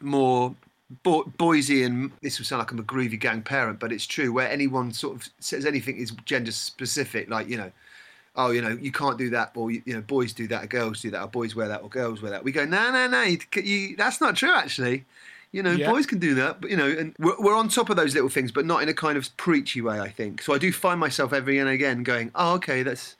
more 0.00 0.54
bo- 1.02 1.24
Boise 1.38 1.82
and 1.82 2.12
this 2.22 2.38
will 2.38 2.46
sound 2.46 2.60
like 2.60 2.70
I'm 2.70 2.78
a 2.78 2.82
groovy 2.82 3.18
gang 3.18 3.42
parent, 3.42 3.80
but 3.80 3.90
it's 3.92 4.06
true. 4.06 4.32
Where 4.32 4.48
anyone 4.48 4.92
sort 4.92 5.16
of 5.16 5.28
says 5.40 5.66
anything 5.66 5.96
is 5.96 6.12
gender 6.24 6.52
specific, 6.52 7.28
like 7.30 7.48
you 7.48 7.56
know, 7.56 7.72
oh, 8.36 8.50
you 8.50 8.62
know, 8.62 8.78
you 8.80 8.92
can't 8.92 9.18
do 9.18 9.30
that, 9.30 9.52
or 9.56 9.70
you, 9.70 9.82
know, 9.86 10.00
boys 10.00 10.32
do 10.32 10.46
that, 10.48 10.64
or 10.64 10.66
girls 10.68 11.00
do 11.02 11.10
that, 11.10 11.22
or 11.22 11.26
boys 11.28 11.56
wear 11.56 11.68
that, 11.68 11.82
or 11.82 11.88
girls 11.88 12.22
wear 12.22 12.30
that. 12.30 12.44
We 12.44 12.52
go, 12.52 12.64
no, 12.64 12.92
no, 12.92 13.08
no, 13.08 13.22
you, 13.22 13.38
you, 13.56 13.96
that's 13.96 14.20
not 14.20 14.36
true, 14.36 14.54
actually. 14.54 15.04
You 15.50 15.62
know, 15.62 15.72
Yeah. 15.72 15.90
boys 15.90 16.06
can 16.06 16.18
do 16.18 16.34
that, 16.36 16.60
but 16.60 16.70
you 16.70 16.76
know, 16.76 16.86
and 16.86 17.16
we're, 17.18 17.40
we're 17.40 17.56
on 17.56 17.68
top 17.68 17.90
of 17.90 17.96
those 17.96 18.14
little 18.14 18.28
things, 18.28 18.52
but 18.52 18.66
not 18.66 18.82
in 18.82 18.88
a 18.88 18.94
kind 18.94 19.16
of 19.16 19.34
preachy 19.38 19.80
way. 19.80 19.98
I 19.98 20.10
think 20.10 20.42
so. 20.42 20.54
I 20.54 20.58
do 20.58 20.70
find 20.72 21.00
myself 21.00 21.32
every 21.32 21.58
and 21.58 21.68
again 21.68 22.02
going, 22.02 22.30
oh, 22.34 22.54
okay, 22.54 22.82
that's. 22.82 23.16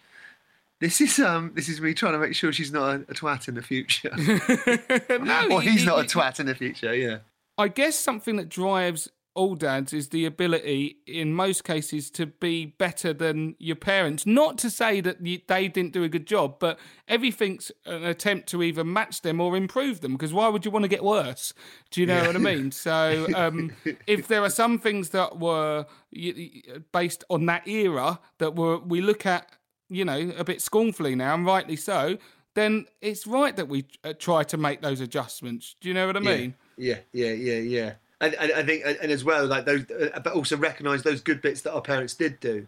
This 0.80 1.00
is 1.00 1.18
um. 1.18 1.52
This 1.54 1.68
is 1.68 1.80
me 1.80 1.94
trying 1.94 2.12
to 2.12 2.18
make 2.18 2.34
sure 2.34 2.52
she's 2.52 2.72
not 2.72 2.88
a, 2.88 2.94
a 3.08 3.14
twat 3.14 3.48
in 3.48 3.54
the 3.54 3.62
future, 3.62 4.10
No, 5.18 5.48
or 5.56 5.62
he's 5.62 5.84
not 5.84 6.00
a 6.00 6.04
twat 6.04 6.40
in 6.40 6.46
the 6.46 6.54
future. 6.54 6.94
Yeah. 6.94 7.18
I 7.56 7.66
guess 7.66 7.98
something 7.98 8.36
that 8.36 8.48
drives 8.48 9.08
all 9.38 9.54
dads 9.54 9.92
is 9.92 10.08
the 10.08 10.24
ability, 10.24 10.96
in 11.06 11.32
most 11.32 11.62
cases, 11.62 12.10
to 12.10 12.26
be 12.26 12.66
better 12.66 13.12
than 13.12 13.54
your 13.60 13.76
parents. 13.76 14.26
Not 14.26 14.58
to 14.58 14.68
say 14.68 15.00
that 15.00 15.22
they 15.22 15.68
didn't 15.68 15.92
do 15.92 16.02
a 16.02 16.08
good 16.08 16.26
job, 16.26 16.56
but 16.58 16.78
everything's 17.06 17.70
an 17.86 18.04
attempt 18.04 18.48
to 18.48 18.64
either 18.64 18.82
match 18.82 19.22
them 19.22 19.40
or 19.40 19.56
improve 19.56 20.00
them. 20.00 20.12
Because 20.12 20.32
why 20.32 20.48
would 20.48 20.64
you 20.64 20.72
want 20.72 20.82
to 20.82 20.88
get 20.88 21.04
worse? 21.04 21.54
Do 21.92 22.00
you 22.00 22.06
know 22.08 22.26
what 22.26 22.34
I 22.34 22.38
mean? 22.38 22.72
So, 22.78 23.26
um, 23.34 23.72
if 24.06 24.28
there 24.28 24.42
are 24.42 24.50
some 24.50 24.78
things 24.78 25.10
that 25.10 25.38
were 25.38 25.86
based 26.92 27.24
on 27.28 27.46
that 27.46 27.66
era 27.66 28.20
that 28.38 28.54
were 28.56 28.78
we 28.78 29.00
look 29.00 29.26
at, 29.26 29.50
you 29.88 30.04
know, 30.04 30.32
a 30.36 30.44
bit 30.44 30.60
scornfully 30.62 31.14
now, 31.14 31.34
and 31.34 31.46
rightly 31.46 31.76
so. 31.76 32.18
Then 32.54 32.86
it's 33.00 33.26
right 33.26 33.54
that 33.56 33.68
we 33.68 33.84
uh, 34.02 34.14
try 34.18 34.42
to 34.44 34.56
make 34.56 34.82
those 34.82 35.00
adjustments. 35.00 35.76
Do 35.80 35.88
you 35.88 35.94
know 35.94 36.06
what 36.06 36.16
I 36.16 36.20
mean? 36.20 36.54
Yeah, 36.76 36.98
yeah, 37.12 37.32
yeah, 37.32 37.58
yeah. 37.58 37.92
And, 38.20 38.34
and 38.34 38.52
I 38.52 38.64
think, 38.64 38.84
and 38.84 39.12
as 39.12 39.22
well, 39.22 39.46
like 39.46 39.64
those, 39.64 39.88
uh, 39.90 40.18
but 40.24 40.32
also 40.32 40.56
recognise 40.56 41.02
those 41.02 41.20
good 41.20 41.40
bits 41.40 41.60
that 41.62 41.72
our 41.72 41.80
parents 41.80 42.14
did 42.14 42.40
do. 42.40 42.66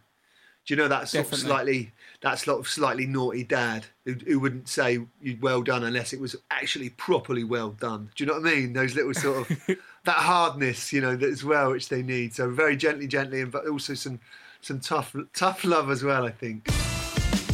Do 0.66 0.74
you 0.74 0.76
know 0.76 0.88
that 0.88 1.08
sort 1.08 1.24
of 1.24 1.30
Definitely. 1.30 1.48
slightly, 1.48 1.92
that 2.20 2.38
sort 2.38 2.60
of 2.60 2.68
slightly 2.68 3.06
naughty 3.06 3.42
dad 3.42 3.86
who, 4.04 4.12
who 4.12 4.38
wouldn't 4.38 4.68
say 4.68 5.00
you'd 5.20 5.42
well 5.42 5.62
done 5.62 5.82
unless 5.84 6.12
it 6.12 6.20
was 6.20 6.36
actually 6.50 6.90
properly 6.90 7.44
well 7.44 7.70
done. 7.70 8.10
Do 8.14 8.22
you 8.22 8.28
know 8.28 8.38
what 8.38 8.46
I 8.46 8.54
mean? 8.54 8.74
Those 8.74 8.94
little 8.94 9.14
sort 9.14 9.50
of 9.50 9.60
that 10.04 10.12
hardness, 10.12 10.92
you 10.92 11.00
know, 11.00 11.16
that 11.16 11.28
as 11.28 11.42
well 11.42 11.72
which 11.72 11.88
they 11.88 12.02
need. 12.02 12.34
So 12.34 12.50
very 12.50 12.76
gently, 12.76 13.08
gently, 13.08 13.40
and 13.40 13.50
but 13.50 13.66
also 13.66 13.94
some 13.94 14.20
some 14.60 14.80
tough 14.80 15.16
tough 15.34 15.64
love 15.64 15.90
as 15.90 16.04
well. 16.04 16.26
I 16.26 16.30
think. 16.30 16.68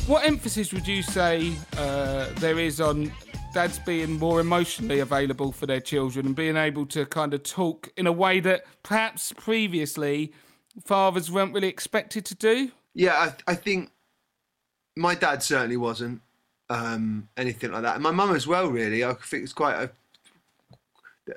What 0.07 0.25
emphasis 0.25 0.73
would 0.73 0.87
you 0.87 1.03
say 1.03 1.53
uh, 1.77 2.29
there 2.37 2.61
is 2.61 2.81
on 2.81 3.11
dads 3.53 3.81
being 3.81 4.21
more 4.21 4.39
emotionally 4.39 5.01
available 5.01 5.51
for 5.51 5.67
their 5.67 5.81
children 5.81 6.27
and 6.27 6.37
being 6.37 6.57
able 6.57 6.87
to 6.87 7.07
kind 7.07 7.35
of 7.35 7.43
talk 7.43 7.93
in 7.97 8.07
a 8.07 8.13
way 8.13 8.39
that 8.39 8.67
perhaps 8.85 9.33
previously 9.33 10.33
fathers 10.85 11.29
weren't 11.29 11.53
really 11.53 11.67
expected 11.67 12.25
to 12.27 12.37
do? 12.37 12.71
Yeah, 12.95 13.15
I, 13.15 13.51
I 13.51 13.55
think 13.57 13.91
my 14.95 15.17
dad 15.17 15.43
certainly 15.43 15.77
wasn't 15.77 16.21
um, 16.71 17.29
anything 17.37 17.73
like 17.73 17.83
that, 17.83 17.95
and 17.95 18.03
my 18.05 18.13
mum 18.13 18.33
as 18.33 18.47
well. 18.47 18.69
Really, 18.69 19.05
I 19.05 19.13
think 19.15 19.43
it's 19.43 19.53
quite 19.53 19.75
a. 19.75 19.91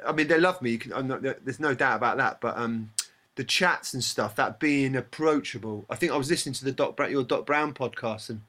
I 0.05 0.11
mean, 0.11 0.27
they 0.27 0.39
love 0.39 0.61
me. 0.61 0.77
Can, 0.77 1.07
not, 1.07 1.23
there's 1.23 1.59
no 1.59 1.73
doubt 1.73 1.97
about 1.97 2.17
that. 2.17 2.39
But 2.39 2.55
um, 2.55 2.91
the 3.35 3.43
chats 3.43 3.95
and 3.95 4.03
stuff, 4.03 4.35
that 4.35 4.59
being 4.59 4.95
approachable. 4.95 5.85
I 5.89 5.95
think 5.95 6.11
I 6.11 6.17
was 6.17 6.29
listening 6.29 6.53
to 6.53 6.65
the 6.65 6.71
Doc 6.71 6.99
your 7.09 7.23
Doc 7.23 7.47
Brown 7.47 7.73
podcast, 7.73 8.29
and 8.29 8.41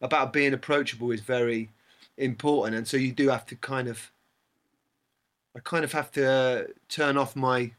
about 0.00 0.32
being 0.32 0.52
approachable 0.52 1.10
is 1.10 1.20
very 1.20 1.70
important. 2.16 2.76
And 2.76 2.88
so 2.88 2.96
you 2.96 3.12
do 3.12 3.28
have 3.28 3.46
to 3.46 3.56
kind 3.56 3.88
of. 3.88 4.10
I 5.54 5.60
kind 5.60 5.84
of 5.84 5.92
have 5.92 6.10
to 6.12 6.30
uh, 6.30 6.64
turn 6.90 7.16
off 7.16 7.34
my 7.34 7.72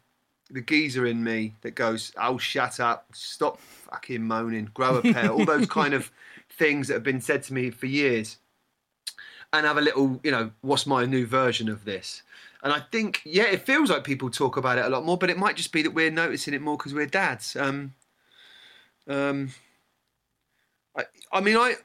the 0.50 0.62
geezer 0.62 1.06
in 1.06 1.24
me 1.24 1.56
that 1.62 1.76
goes, 1.76 2.12
"Oh, 2.20 2.38
shut 2.38 2.80
up! 2.80 3.06
Stop 3.14 3.60
fucking 3.60 4.24
moaning! 4.24 4.70
Grow 4.74 4.98
a 4.98 5.02
pair!" 5.02 5.30
All 5.30 5.46
those 5.46 5.68
kind 5.68 5.94
of 5.94 6.12
things 6.50 6.88
that 6.88 6.96
have 6.96 7.04
been 7.04 7.22
said 7.22 7.44
to 7.44 7.54
me 7.54 7.70
for 7.70 7.86
years, 7.86 8.38
and 9.54 9.66
have 9.66 9.78
a 9.78 9.82
little, 9.82 10.20
you 10.24 10.32
know, 10.32 10.52
what's 10.62 10.86
my 10.86 11.06
new 11.06 11.26
version 11.26 11.70
of 11.70 11.86
this? 11.86 12.24
And 12.64 12.74
I 12.74 12.80
think, 12.80 13.22
yeah, 13.24 13.46
it 13.46 13.62
feels 13.62 13.90
like 13.90 14.04
people 14.04 14.30
talk 14.30 14.58
about 14.58 14.78
it 14.78 14.86
a 14.86 14.90
lot 14.90 15.06
more, 15.06 15.18
but 15.18 15.30
it 15.30 15.38
might 15.38 15.56
just 15.56 15.72
be 15.72 15.84
that 15.84 15.94
we're 15.94 16.12
noticing 16.12 16.54
it 16.54 16.62
more 16.62 16.78
because 16.78 16.94
we're 16.94 17.06
dads. 17.06 17.56
Um, 17.56 17.94
um, 19.08 19.52
I, 20.96 21.04
I 21.32 21.42
mean, 21.42 21.56
I, 21.56 21.76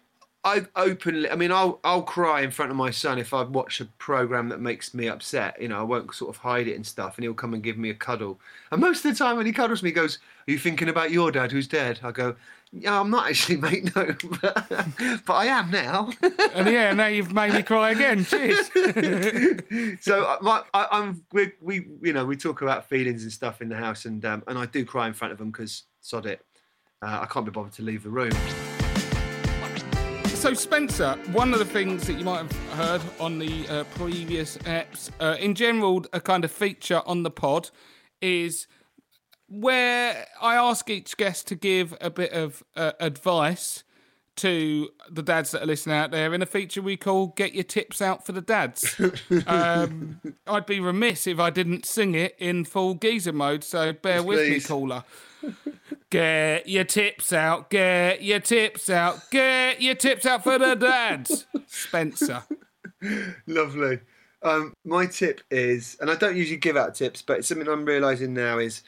I 0.44 0.66
openly, 0.74 1.30
I 1.30 1.36
mean, 1.36 1.52
I'll 1.52 1.78
I'll 1.84 2.02
cry 2.02 2.40
in 2.40 2.50
front 2.50 2.72
of 2.72 2.76
my 2.76 2.90
son 2.90 3.18
if 3.18 3.32
I 3.32 3.42
watch 3.44 3.80
a 3.80 3.84
program 3.84 4.48
that 4.48 4.60
makes 4.60 4.92
me 4.92 5.06
upset. 5.06 5.60
You 5.62 5.68
know, 5.68 5.78
I 5.78 5.84
won't 5.84 6.12
sort 6.14 6.34
of 6.34 6.42
hide 6.42 6.66
it 6.66 6.74
and 6.74 6.84
stuff, 6.84 7.16
and 7.16 7.22
he'll 7.22 7.32
come 7.32 7.54
and 7.54 7.62
give 7.62 7.78
me 7.78 7.90
a 7.90 7.94
cuddle. 7.94 8.40
And 8.72 8.80
most 8.80 9.04
of 9.04 9.12
the 9.12 9.16
time, 9.16 9.36
when 9.36 9.46
he 9.46 9.52
cuddles 9.52 9.84
me, 9.84 9.90
he 9.90 9.94
goes, 9.94 10.18
"Are 10.48 10.50
you 10.50 10.58
thinking 10.58 10.88
about 10.88 11.12
your 11.12 11.30
dad 11.30 11.52
who's 11.52 11.68
dead?" 11.68 12.00
I 12.02 12.10
go, 12.10 12.34
"Yeah, 12.72 12.98
I'm 12.98 13.08
not 13.08 13.28
actually, 13.28 13.56
mate. 13.58 13.94
No, 13.94 14.16
but, 14.40 14.66
but 15.26 15.32
I 15.32 15.46
am 15.46 15.70
now." 15.70 16.10
and 16.54 16.66
yeah, 16.68 16.92
now 16.92 17.06
you've 17.06 17.32
made 17.32 17.52
me 17.52 17.62
cry 17.62 17.92
again. 17.92 18.24
Cheers. 18.24 18.68
so 20.00 20.24
uh, 20.24 20.38
my, 20.40 20.64
I, 20.74 20.88
I'm 20.90 21.24
we, 21.32 21.52
we 21.60 21.86
you 22.02 22.12
know 22.12 22.24
we 22.24 22.36
talk 22.36 22.62
about 22.62 22.88
feelings 22.88 23.22
and 23.22 23.30
stuff 23.30 23.62
in 23.62 23.68
the 23.68 23.76
house, 23.76 24.06
and 24.06 24.24
um, 24.24 24.42
and 24.48 24.58
I 24.58 24.66
do 24.66 24.84
cry 24.84 25.06
in 25.06 25.12
front 25.12 25.30
of 25.30 25.38
them 25.38 25.52
because 25.52 25.84
sod 26.00 26.26
it, 26.26 26.44
uh, 27.00 27.20
I 27.22 27.26
can't 27.26 27.44
be 27.44 27.52
bothered 27.52 27.74
to 27.74 27.82
leave 27.82 28.02
the 28.02 28.10
room. 28.10 28.32
So, 30.42 30.54
Spencer, 30.54 31.12
one 31.30 31.52
of 31.52 31.60
the 31.60 31.64
things 31.64 32.04
that 32.08 32.14
you 32.14 32.24
might 32.24 32.38
have 32.38 32.68
heard 32.70 33.00
on 33.20 33.38
the 33.38 33.64
uh, 33.68 33.84
previous 33.94 34.58
apps, 34.58 35.08
uh, 35.20 35.36
in 35.38 35.54
general, 35.54 36.04
a 36.12 36.20
kind 36.20 36.44
of 36.44 36.50
feature 36.50 37.00
on 37.06 37.22
the 37.22 37.30
pod 37.30 37.70
is 38.20 38.66
where 39.46 40.26
I 40.40 40.56
ask 40.56 40.90
each 40.90 41.16
guest 41.16 41.46
to 41.46 41.54
give 41.54 41.96
a 42.00 42.10
bit 42.10 42.32
of 42.32 42.64
uh, 42.74 42.90
advice 42.98 43.84
to 44.36 44.88
the 45.10 45.22
dads 45.22 45.50
that 45.50 45.62
are 45.62 45.66
listening 45.66 45.96
out 45.96 46.10
there 46.10 46.32
in 46.32 46.42
a 46.42 46.46
feature 46.46 46.80
we 46.82 46.96
call 46.96 47.28
Get 47.28 47.54
Your 47.54 47.64
Tips 47.64 48.00
Out 48.00 48.24
for 48.24 48.32
the 48.32 48.40
Dads. 48.40 49.00
um, 49.46 50.20
I'd 50.46 50.66
be 50.66 50.80
remiss 50.80 51.26
if 51.26 51.38
I 51.38 51.50
didn't 51.50 51.86
sing 51.86 52.14
it 52.14 52.34
in 52.38 52.64
full 52.64 52.94
geezer 52.94 53.32
mode, 53.32 53.64
so 53.64 53.92
bear 53.92 54.22
with 54.22 54.48
me, 54.48 54.60
caller. 54.60 55.04
Get 56.10 56.68
your 56.68 56.84
tips 56.84 57.32
out, 57.32 57.70
get 57.70 58.22
your 58.22 58.40
tips 58.40 58.90
out, 58.90 59.30
get 59.30 59.80
your 59.80 59.94
tips 59.94 60.26
out 60.26 60.44
for 60.44 60.58
the 60.58 60.74
dads. 60.74 61.46
Spencer. 61.66 62.42
Lovely. 63.46 64.00
Um, 64.42 64.74
my 64.84 65.06
tip 65.06 65.40
is, 65.50 65.96
and 66.00 66.10
I 66.10 66.16
don't 66.16 66.36
usually 66.36 66.58
give 66.58 66.76
out 66.76 66.94
tips, 66.94 67.22
but 67.22 67.38
it's 67.38 67.48
something 67.48 67.68
I'm 67.68 67.84
realizing 67.84 68.34
now 68.34 68.58
is 68.58 68.82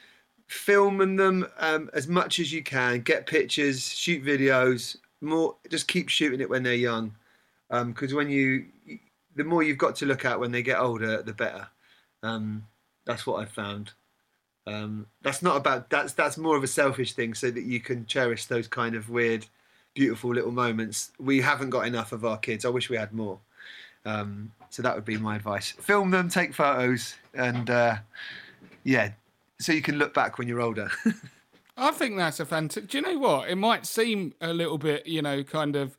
filming 0.47 1.15
them 1.15 1.47
um, 1.57 1.89
as 1.93 2.07
much 2.07 2.39
as 2.39 2.51
you 2.51 2.63
can. 2.63 3.01
Get 3.01 3.25
pictures, 3.25 3.87
shoot 3.89 4.23
videos. 4.23 4.97
More, 5.25 5.55
just 5.69 5.87
keep 5.87 6.09
shooting 6.09 6.41
it 6.41 6.49
when 6.49 6.63
they're 6.63 6.73
young, 6.73 7.15
because 7.69 8.13
when 8.13 8.29
you, 8.29 8.65
the 9.35 9.43
more 9.43 9.63
you've 9.63 9.77
got 9.77 9.95
to 9.97 10.05
look 10.05 10.25
at 10.25 10.39
when 10.39 10.51
they 10.51 10.61
get 10.61 10.79
older, 10.79 11.21
the 11.21 11.33
better. 11.33 11.67
Um, 12.23 12.67
that's 13.05 13.25
what 13.27 13.41
I've 13.41 13.51
found. 13.51 13.91
Um, 14.67 15.05
that's 15.21 15.43
not 15.43 15.57
about 15.57 15.89
that's 15.91 16.13
that's 16.13 16.37
more 16.37 16.57
of 16.57 16.63
a 16.63 16.67
selfish 16.67 17.13
thing, 17.13 17.33
so 17.33 17.51
that 17.51 17.63
you 17.63 17.79
can 17.79 18.05
cherish 18.05 18.45
those 18.45 18.67
kind 18.67 18.95
of 18.95 19.09
weird, 19.09 19.45
beautiful 19.93 20.33
little 20.33 20.51
moments. 20.51 21.11
We 21.19 21.41
haven't 21.41 21.69
got 21.69 21.85
enough 21.85 22.11
of 22.11 22.25
our 22.25 22.37
kids. 22.37 22.65
I 22.65 22.69
wish 22.69 22.89
we 22.89 22.97
had 22.97 23.13
more. 23.13 23.39
Um, 24.05 24.51
so 24.69 24.81
that 24.81 24.95
would 24.95 25.05
be 25.05 25.17
my 25.17 25.35
advice. 25.35 25.71
Film 25.71 26.11
them, 26.11 26.29
take 26.29 26.53
photos, 26.53 27.15
and 27.33 27.69
uh, 27.69 27.97
yeah, 28.83 29.11
so 29.59 29.71
you 29.71 29.81
can 29.81 29.97
look 29.97 30.13
back 30.13 30.37
when 30.37 30.47
you're 30.47 30.61
older. 30.61 30.89
I 31.77 31.91
think 31.91 32.17
that's 32.17 32.39
a 32.39 32.45
fantastic. 32.45 32.89
Do 32.89 32.97
you 32.97 33.03
know 33.03 33.17
what? 33.19 33.49
It 33.49 33.55
might 33.57 33.85
seem 33.85 34.33
a 34.41 34.53
little 34.53 34.77
bit, 34.77 35.05
you 35.07 35.21
know, 35.21 35.43
kind 35.43 35.75
of 35.75 35.97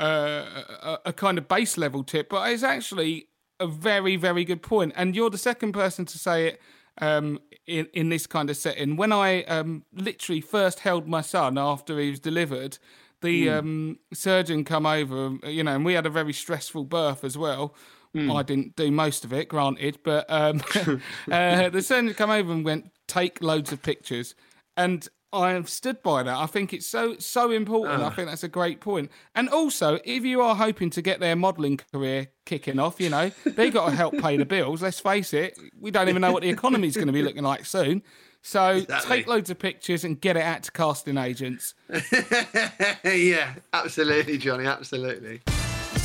uh, 0.00 0.44
a, 0.82 0.98
a 1.06 1.12
kind 1.12 1.38
of 1.38 1.48
base 1.48 1.76
level 1.76 2.02
tip, 2.02 2.28
but 2.30 2.50
it's 2.50 2.62
actually 2.62 3.28
a 3.60 3.66
very, 3.66 4.16
very 4.16 4.44
good 4.44 4.62
point. 4.62 4.92
And 4.96 5.14
you're 5.14 5.30
the 5.30 5.38
second 5.38 5.72
person 5.72 6.06
to 6.06 6.18
say 6.18 6.46
it 6.48 6.62
um, 7.00 7.40
in 7.66 7.88
in 7.92 8.08
this 8.08 8.26
kind 8.26 8.48
of 8.48 8.56
setting. 8.56 8.96
When 8.96 9.12
I 9.12 9.42
um, 9.44 9.84
literally 9.92 10.40
first 10.40 10.80
held 10.80 11.06
my 11.06 11.20
son 11.20 11.58
after 11.58 11.98
he 11.98 12.10
was 12.10 12.20
delivered, 12.20 12.78
the 13.20 13.48
Hmm. 13.48 13.58
um, 13.58 13.98
surgeon 14.14 14.64
come 14.64 14.86
over, 14.86 15.36
you 15.44 15.62
know, 15.64 15.74
and 15.74 15.84
we 15.84 15.92
had 15.94 16.06
a 16.06 16.10
very 16.10 16.32
stressful 16.32 16.84
birth 16.84 17.22
as 17.24 17.36
well. 17.36 17.74
Hmm. 18.14 18.30
I 18.30 18.42
didn't 18.42 18.76
do 18.76 18.90
most 18.90 19.24
of 19.26 19.32
it, 19.34 19.48
granted, 19.48 19.98
but 20.02 20.24
um, 20.30 20.62
uh, 21.30 21.68
the 21.68 21.82
surgeon 21.82 22.14
come 22.14 22.30
over 22.30 22.50
and 22.52 22.64
went, 22.64 22.90
take 23.06 23.42
loads 23.42 23.72
of 23.72 23.82
pictures, 23.82 24.34
and 24.76 25.06
I 25.32 25.50
have 25.50 25.68
stood 25.68 26.02
by 26.02 26.22
that. 26.22 26.36
I 26.36 26.46
think 26.46 26.72
it's 26.72 26.86
so 26.86 27.16
so 27.18 27.50
important. 27.50 28.02
I 28.02 28.06
ah. 28.06 28.10
think 28.10 28.28
that's 28.28 28.44
a 28.44 28.48
great 28.48 28.80
point. 28.80 29.10
And 29.34 29.48
also, 29.48 29.98
if 30.04 30.24
you 30.24 30.40
are 30.40 30.54
hoping 30.54 30.90
to 30.90 31.02
get 31.02 31.20
their 31.20 31.36
modelling 31.36 31.78
career 31.92 32.28
kicking 32.46 32.78
off, 32.78 33.00
you 33.00 33.10
know 33.10 33.30
they've 33.44 33.72
got 33.72 33.90
to 33.90 33.96
help 33.96 34.16
pay 34.18 34.36
the 34.36 34.46
bills. 34.46 34.82
Let's 34.82 35.00
face 35.00 35.34
it, 35.34 35.58
we 35.78 35.90
don't 35.90 36.08
even 36.08 36.22
know 36.22 36.32
what 36.32 36.42
the 36.42 36.50
economy's 36.50 36.94
going 36.94 37.08
to 37.08 37.12
be 37.12 37.22
looking 37.22 37.44
like 37.44 37.66
soon. 37.66 38.02
So 38.40 38.76
Exactly. 38.76 39.16
take 39.16 39.26
loads 39.26 39.50
of 39.50 39.58
pictures 39.58 40.04
and 40.04 40.18
get 40.20 40.36
it 40.36 40.42
out 40.42 40.62
to 40.62 40.72
casting 40.72 41.18
agents. 41.18 41.74
yeah, 43.04 43.54
absolutely, 43.72 44.38
Johnny, 44.38 44.64
absolutely. 44.64 45.42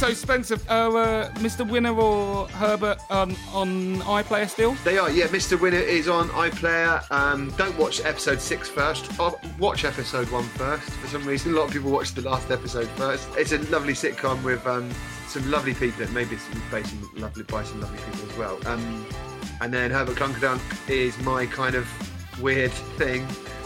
So 0.04 0.14
Spencer, 0.14 0.60
uh, 0.68 0.93
uh, 0.93 1.30
Mr. 1.36 1.66
Winner 1.66 1.97
or 1.97 2.49
Herbert 2.49 2.97
on 3.10 3.38
on 3.54 4.01
iPlayer 4.01 4.49
still? 4.49 4.74
They 4.84 4.97
are, 4.97 5.10
yeah. 5.10 5.28
Mr. 5.28 5.58
Winner 5.58 5.78
is 5.78 6.10
on 6.10 6.28
iPlayer. 6.28 7.10
Um, 7.10 7.51
don't 7.51 7.78
watch 7.78 8.01
episode 8.04 8.41
six 8.41 8.68
first. 8.68 9.10
Oh, 9.18 9.39
watch 9.58 9.86
episode 9.86 10.30
one 10.30 10.43
first. 10.43 10.89
For 10.89 11.08
some 11.08 11.26
reason, 11.26 11.54
a 11.54 11.56
lot 11.56 11.68
of 11.68 11.72
people 11.72 11.89
watch 11.89 12.14
the 12.16 12.22
last 12.22 12.51
episode 12.51 12.89
first. 12.97 13.30
It's 13.38 13.54
a 13.54 13.60
lovely 13.72 13.93
sitcom 13.93 14.43
with 14.43 14.68
um, 14.68 14.91
some 15.30 15.49
lovely 15.49 15.74
people. 15.74 16.06
Maybe 16.12 16.36
it's 16.36 16.49
based 16.70 16.93
on 16.93 17.22
lovely 17.22 17.43
by 17.43 17.64
some 17.64 17.80
lovely 17.80 17.99
people 17.99 18.30
as 18.30 18.38
well. 18.38 18.60
Um, 18.68 19.06
and 19.62 19.74
then 19.74 19.89
Herbert 19.89 20.18
Clunkerdunk 20.18 20.60
is 20.89 21.18
my 21.20 21.45
kind 21.45 21.76
of 21.76 21.88
weird 22.41 22.74
thing. 22.97 23.26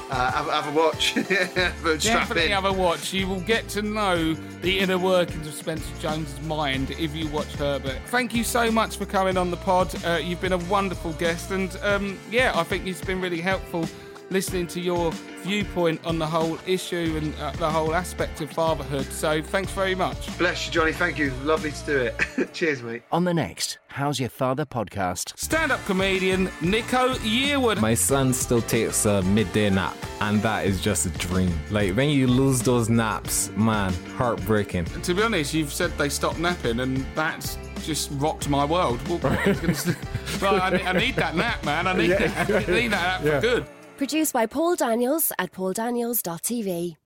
Uh, 0.09 0.31
have, 0.31 0.47
have 0.47 0.73
a 0.73 0.77
watch. 0.77 1.15
Definitely 2.03 2.45
in. 2.45 2.51
have 2.51 2.65
a 2.65 2.71
watch. 2.71 3.11
You 3.11 3.27
will 3.27 3.41
get 3.41 3.67
to 3.69 3.81
know 3.81 4.33
the 4.61 4.79
inner 4.79 4.97
workings 4.97 5.47
of 5.47 5.53
Spencer 5.53 5.93
Jones's 5.99 6.39
mind 6.41 6.91
if 6.91 7.13
you 7.13 7.27
watch 7.27 7.53
Herbert. 7.55 7.97
Thank 8.07 8.33
you 8.33 8.43
so 8.43 8.71
much 8.71 8.97
for 8.97 9.05
coming 9.05 9.37
on 9.37 9.51
the 9.51 9.57
pod. 9.57 9.93
Uh, 10.05 10.19
you've 10.23 10.41
been 10.41 10.53
a 10.53 10.57
wonderful 10.57 11.11
guest, 11.13 11.51
and 11.51 11.75
um, 11.83 12.17
yeah, 12.31 12.53
I 12.55 12.63
think 12.63 12.87
it's 12.87 13.01
been 13.01 13.19
really 13.19 13.41
helpful 13.41 13.85
listening 14.29 14.67
to 14.67 14.79
your 14.81 15.11
viewpoint 15.43 16.03
on 16.05 16.19
the 16.19 16.25
whole 16.25 16.57
issue 16.67 17.15
and 17.21 17.33
uh, 17.39 17.51
the 17.51 17.69
whole 17.69 17.93
aspect 17.95 18.41
of 18.41 18.51
fatherhood. 18.51 19.05
So 19.05 19.41
thanks 19.41 19.71
very 19.71 19.95
much. 19.95 20.37
Bless 20.37 20.65
you, 20.67 20.73
Johnny. 20.73 20.91
Thank 20.91 21.17
you. 21.17 21.31
Lovely 21.43 21.71
to 21.71 21.85
do 21.85 21.97
it. 22.37 22.53
Cheers, 22.53 22.81
mate. 22.83 23.03
On 23.11 23.23
the 23.23 23.33
next 23.33 23.79
How's 23.87 24.19
Your 24.19 24.29
Father 24.29 24.65
podcast. 24.65 25.37
Stand-up 25.37 25.83
comedian 25.85 26.49
Nico 26.61 27.13
Yearwood. 27.15 27.79
My 27.81 27.93
son 27.93 28.33
still 28.33 28.61
takes 28.61 29.05
a 29.05 29.21
midday 29.23 29.69
nap, 29.69 29.95
and 30.21 30.41
that 30.41 30.65
is 30.65 30.81
just 30.81 31.05
a 31.05 31.09
dream. 31.11 31.57
Like 31.71 31.95
when 31.95 32.09
you 32.09 32.27
lose 32.27 32.61
those 32.61 32.89
naps, 32.89 33.49
man, 33.55 33.93
heartbreaking. 34.17 34.85
To 34.85 35.13
be 35.13 35.23
honest, 35.23 35.53
you've 35.53 35.71
said 35.73 35.97
they 35.97 36.09
stopped 36.09 36.37
napping, 36.39 36.81
and 36.81 37.05
that's 37.15 37.57
just 37.85 38.09
rocked 38.15 38.49
my 38.49 38.65
world. 38.65 38.99
Well, 39.07 39.19
I 39.25 39.47
was 39.49 39.59
gonna 39.61 39.73
say- 39.73 39.95
right, 40.41 40.61
I, 40.61 40.69
need- 40.77 40.85
I 40.85 40.91
need 40.93 41.15
that 41.15 41.35
nap, 41.35 41.63
man. 41.65 41.87
I 41.87 41.93
need 41.93 42.09
that. 42.11 42.49
I 42.69 42.71
need 42.71 42.89
that 42.91 43.23
nap 43.23 43.35
for 43.35 43.41
good. 43.41 43.65
Produced 43.97 44.31
by 44.31 44.45
Paul 44.45 44.75
Daniels 44.75 45.31
at 45.39 45.51
pauldaniels.tv. 45.51 46.97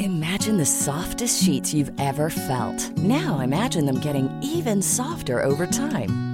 Imagine 0.00 0.56
the 0.56 0.66
softest 0.66 1.44
sheets 1.44 1.72
you've 1.72 1.92
ever 2.00 2.30
felt. 2.30 2.98
Now 2.98 3.40
imagine 3.40 3.86
them 3.86 4.00
getting 4.00 4.28
even 4.42 4.82
softer 4.82 5.40
over 5.42 5.66
time. 5.66 6.33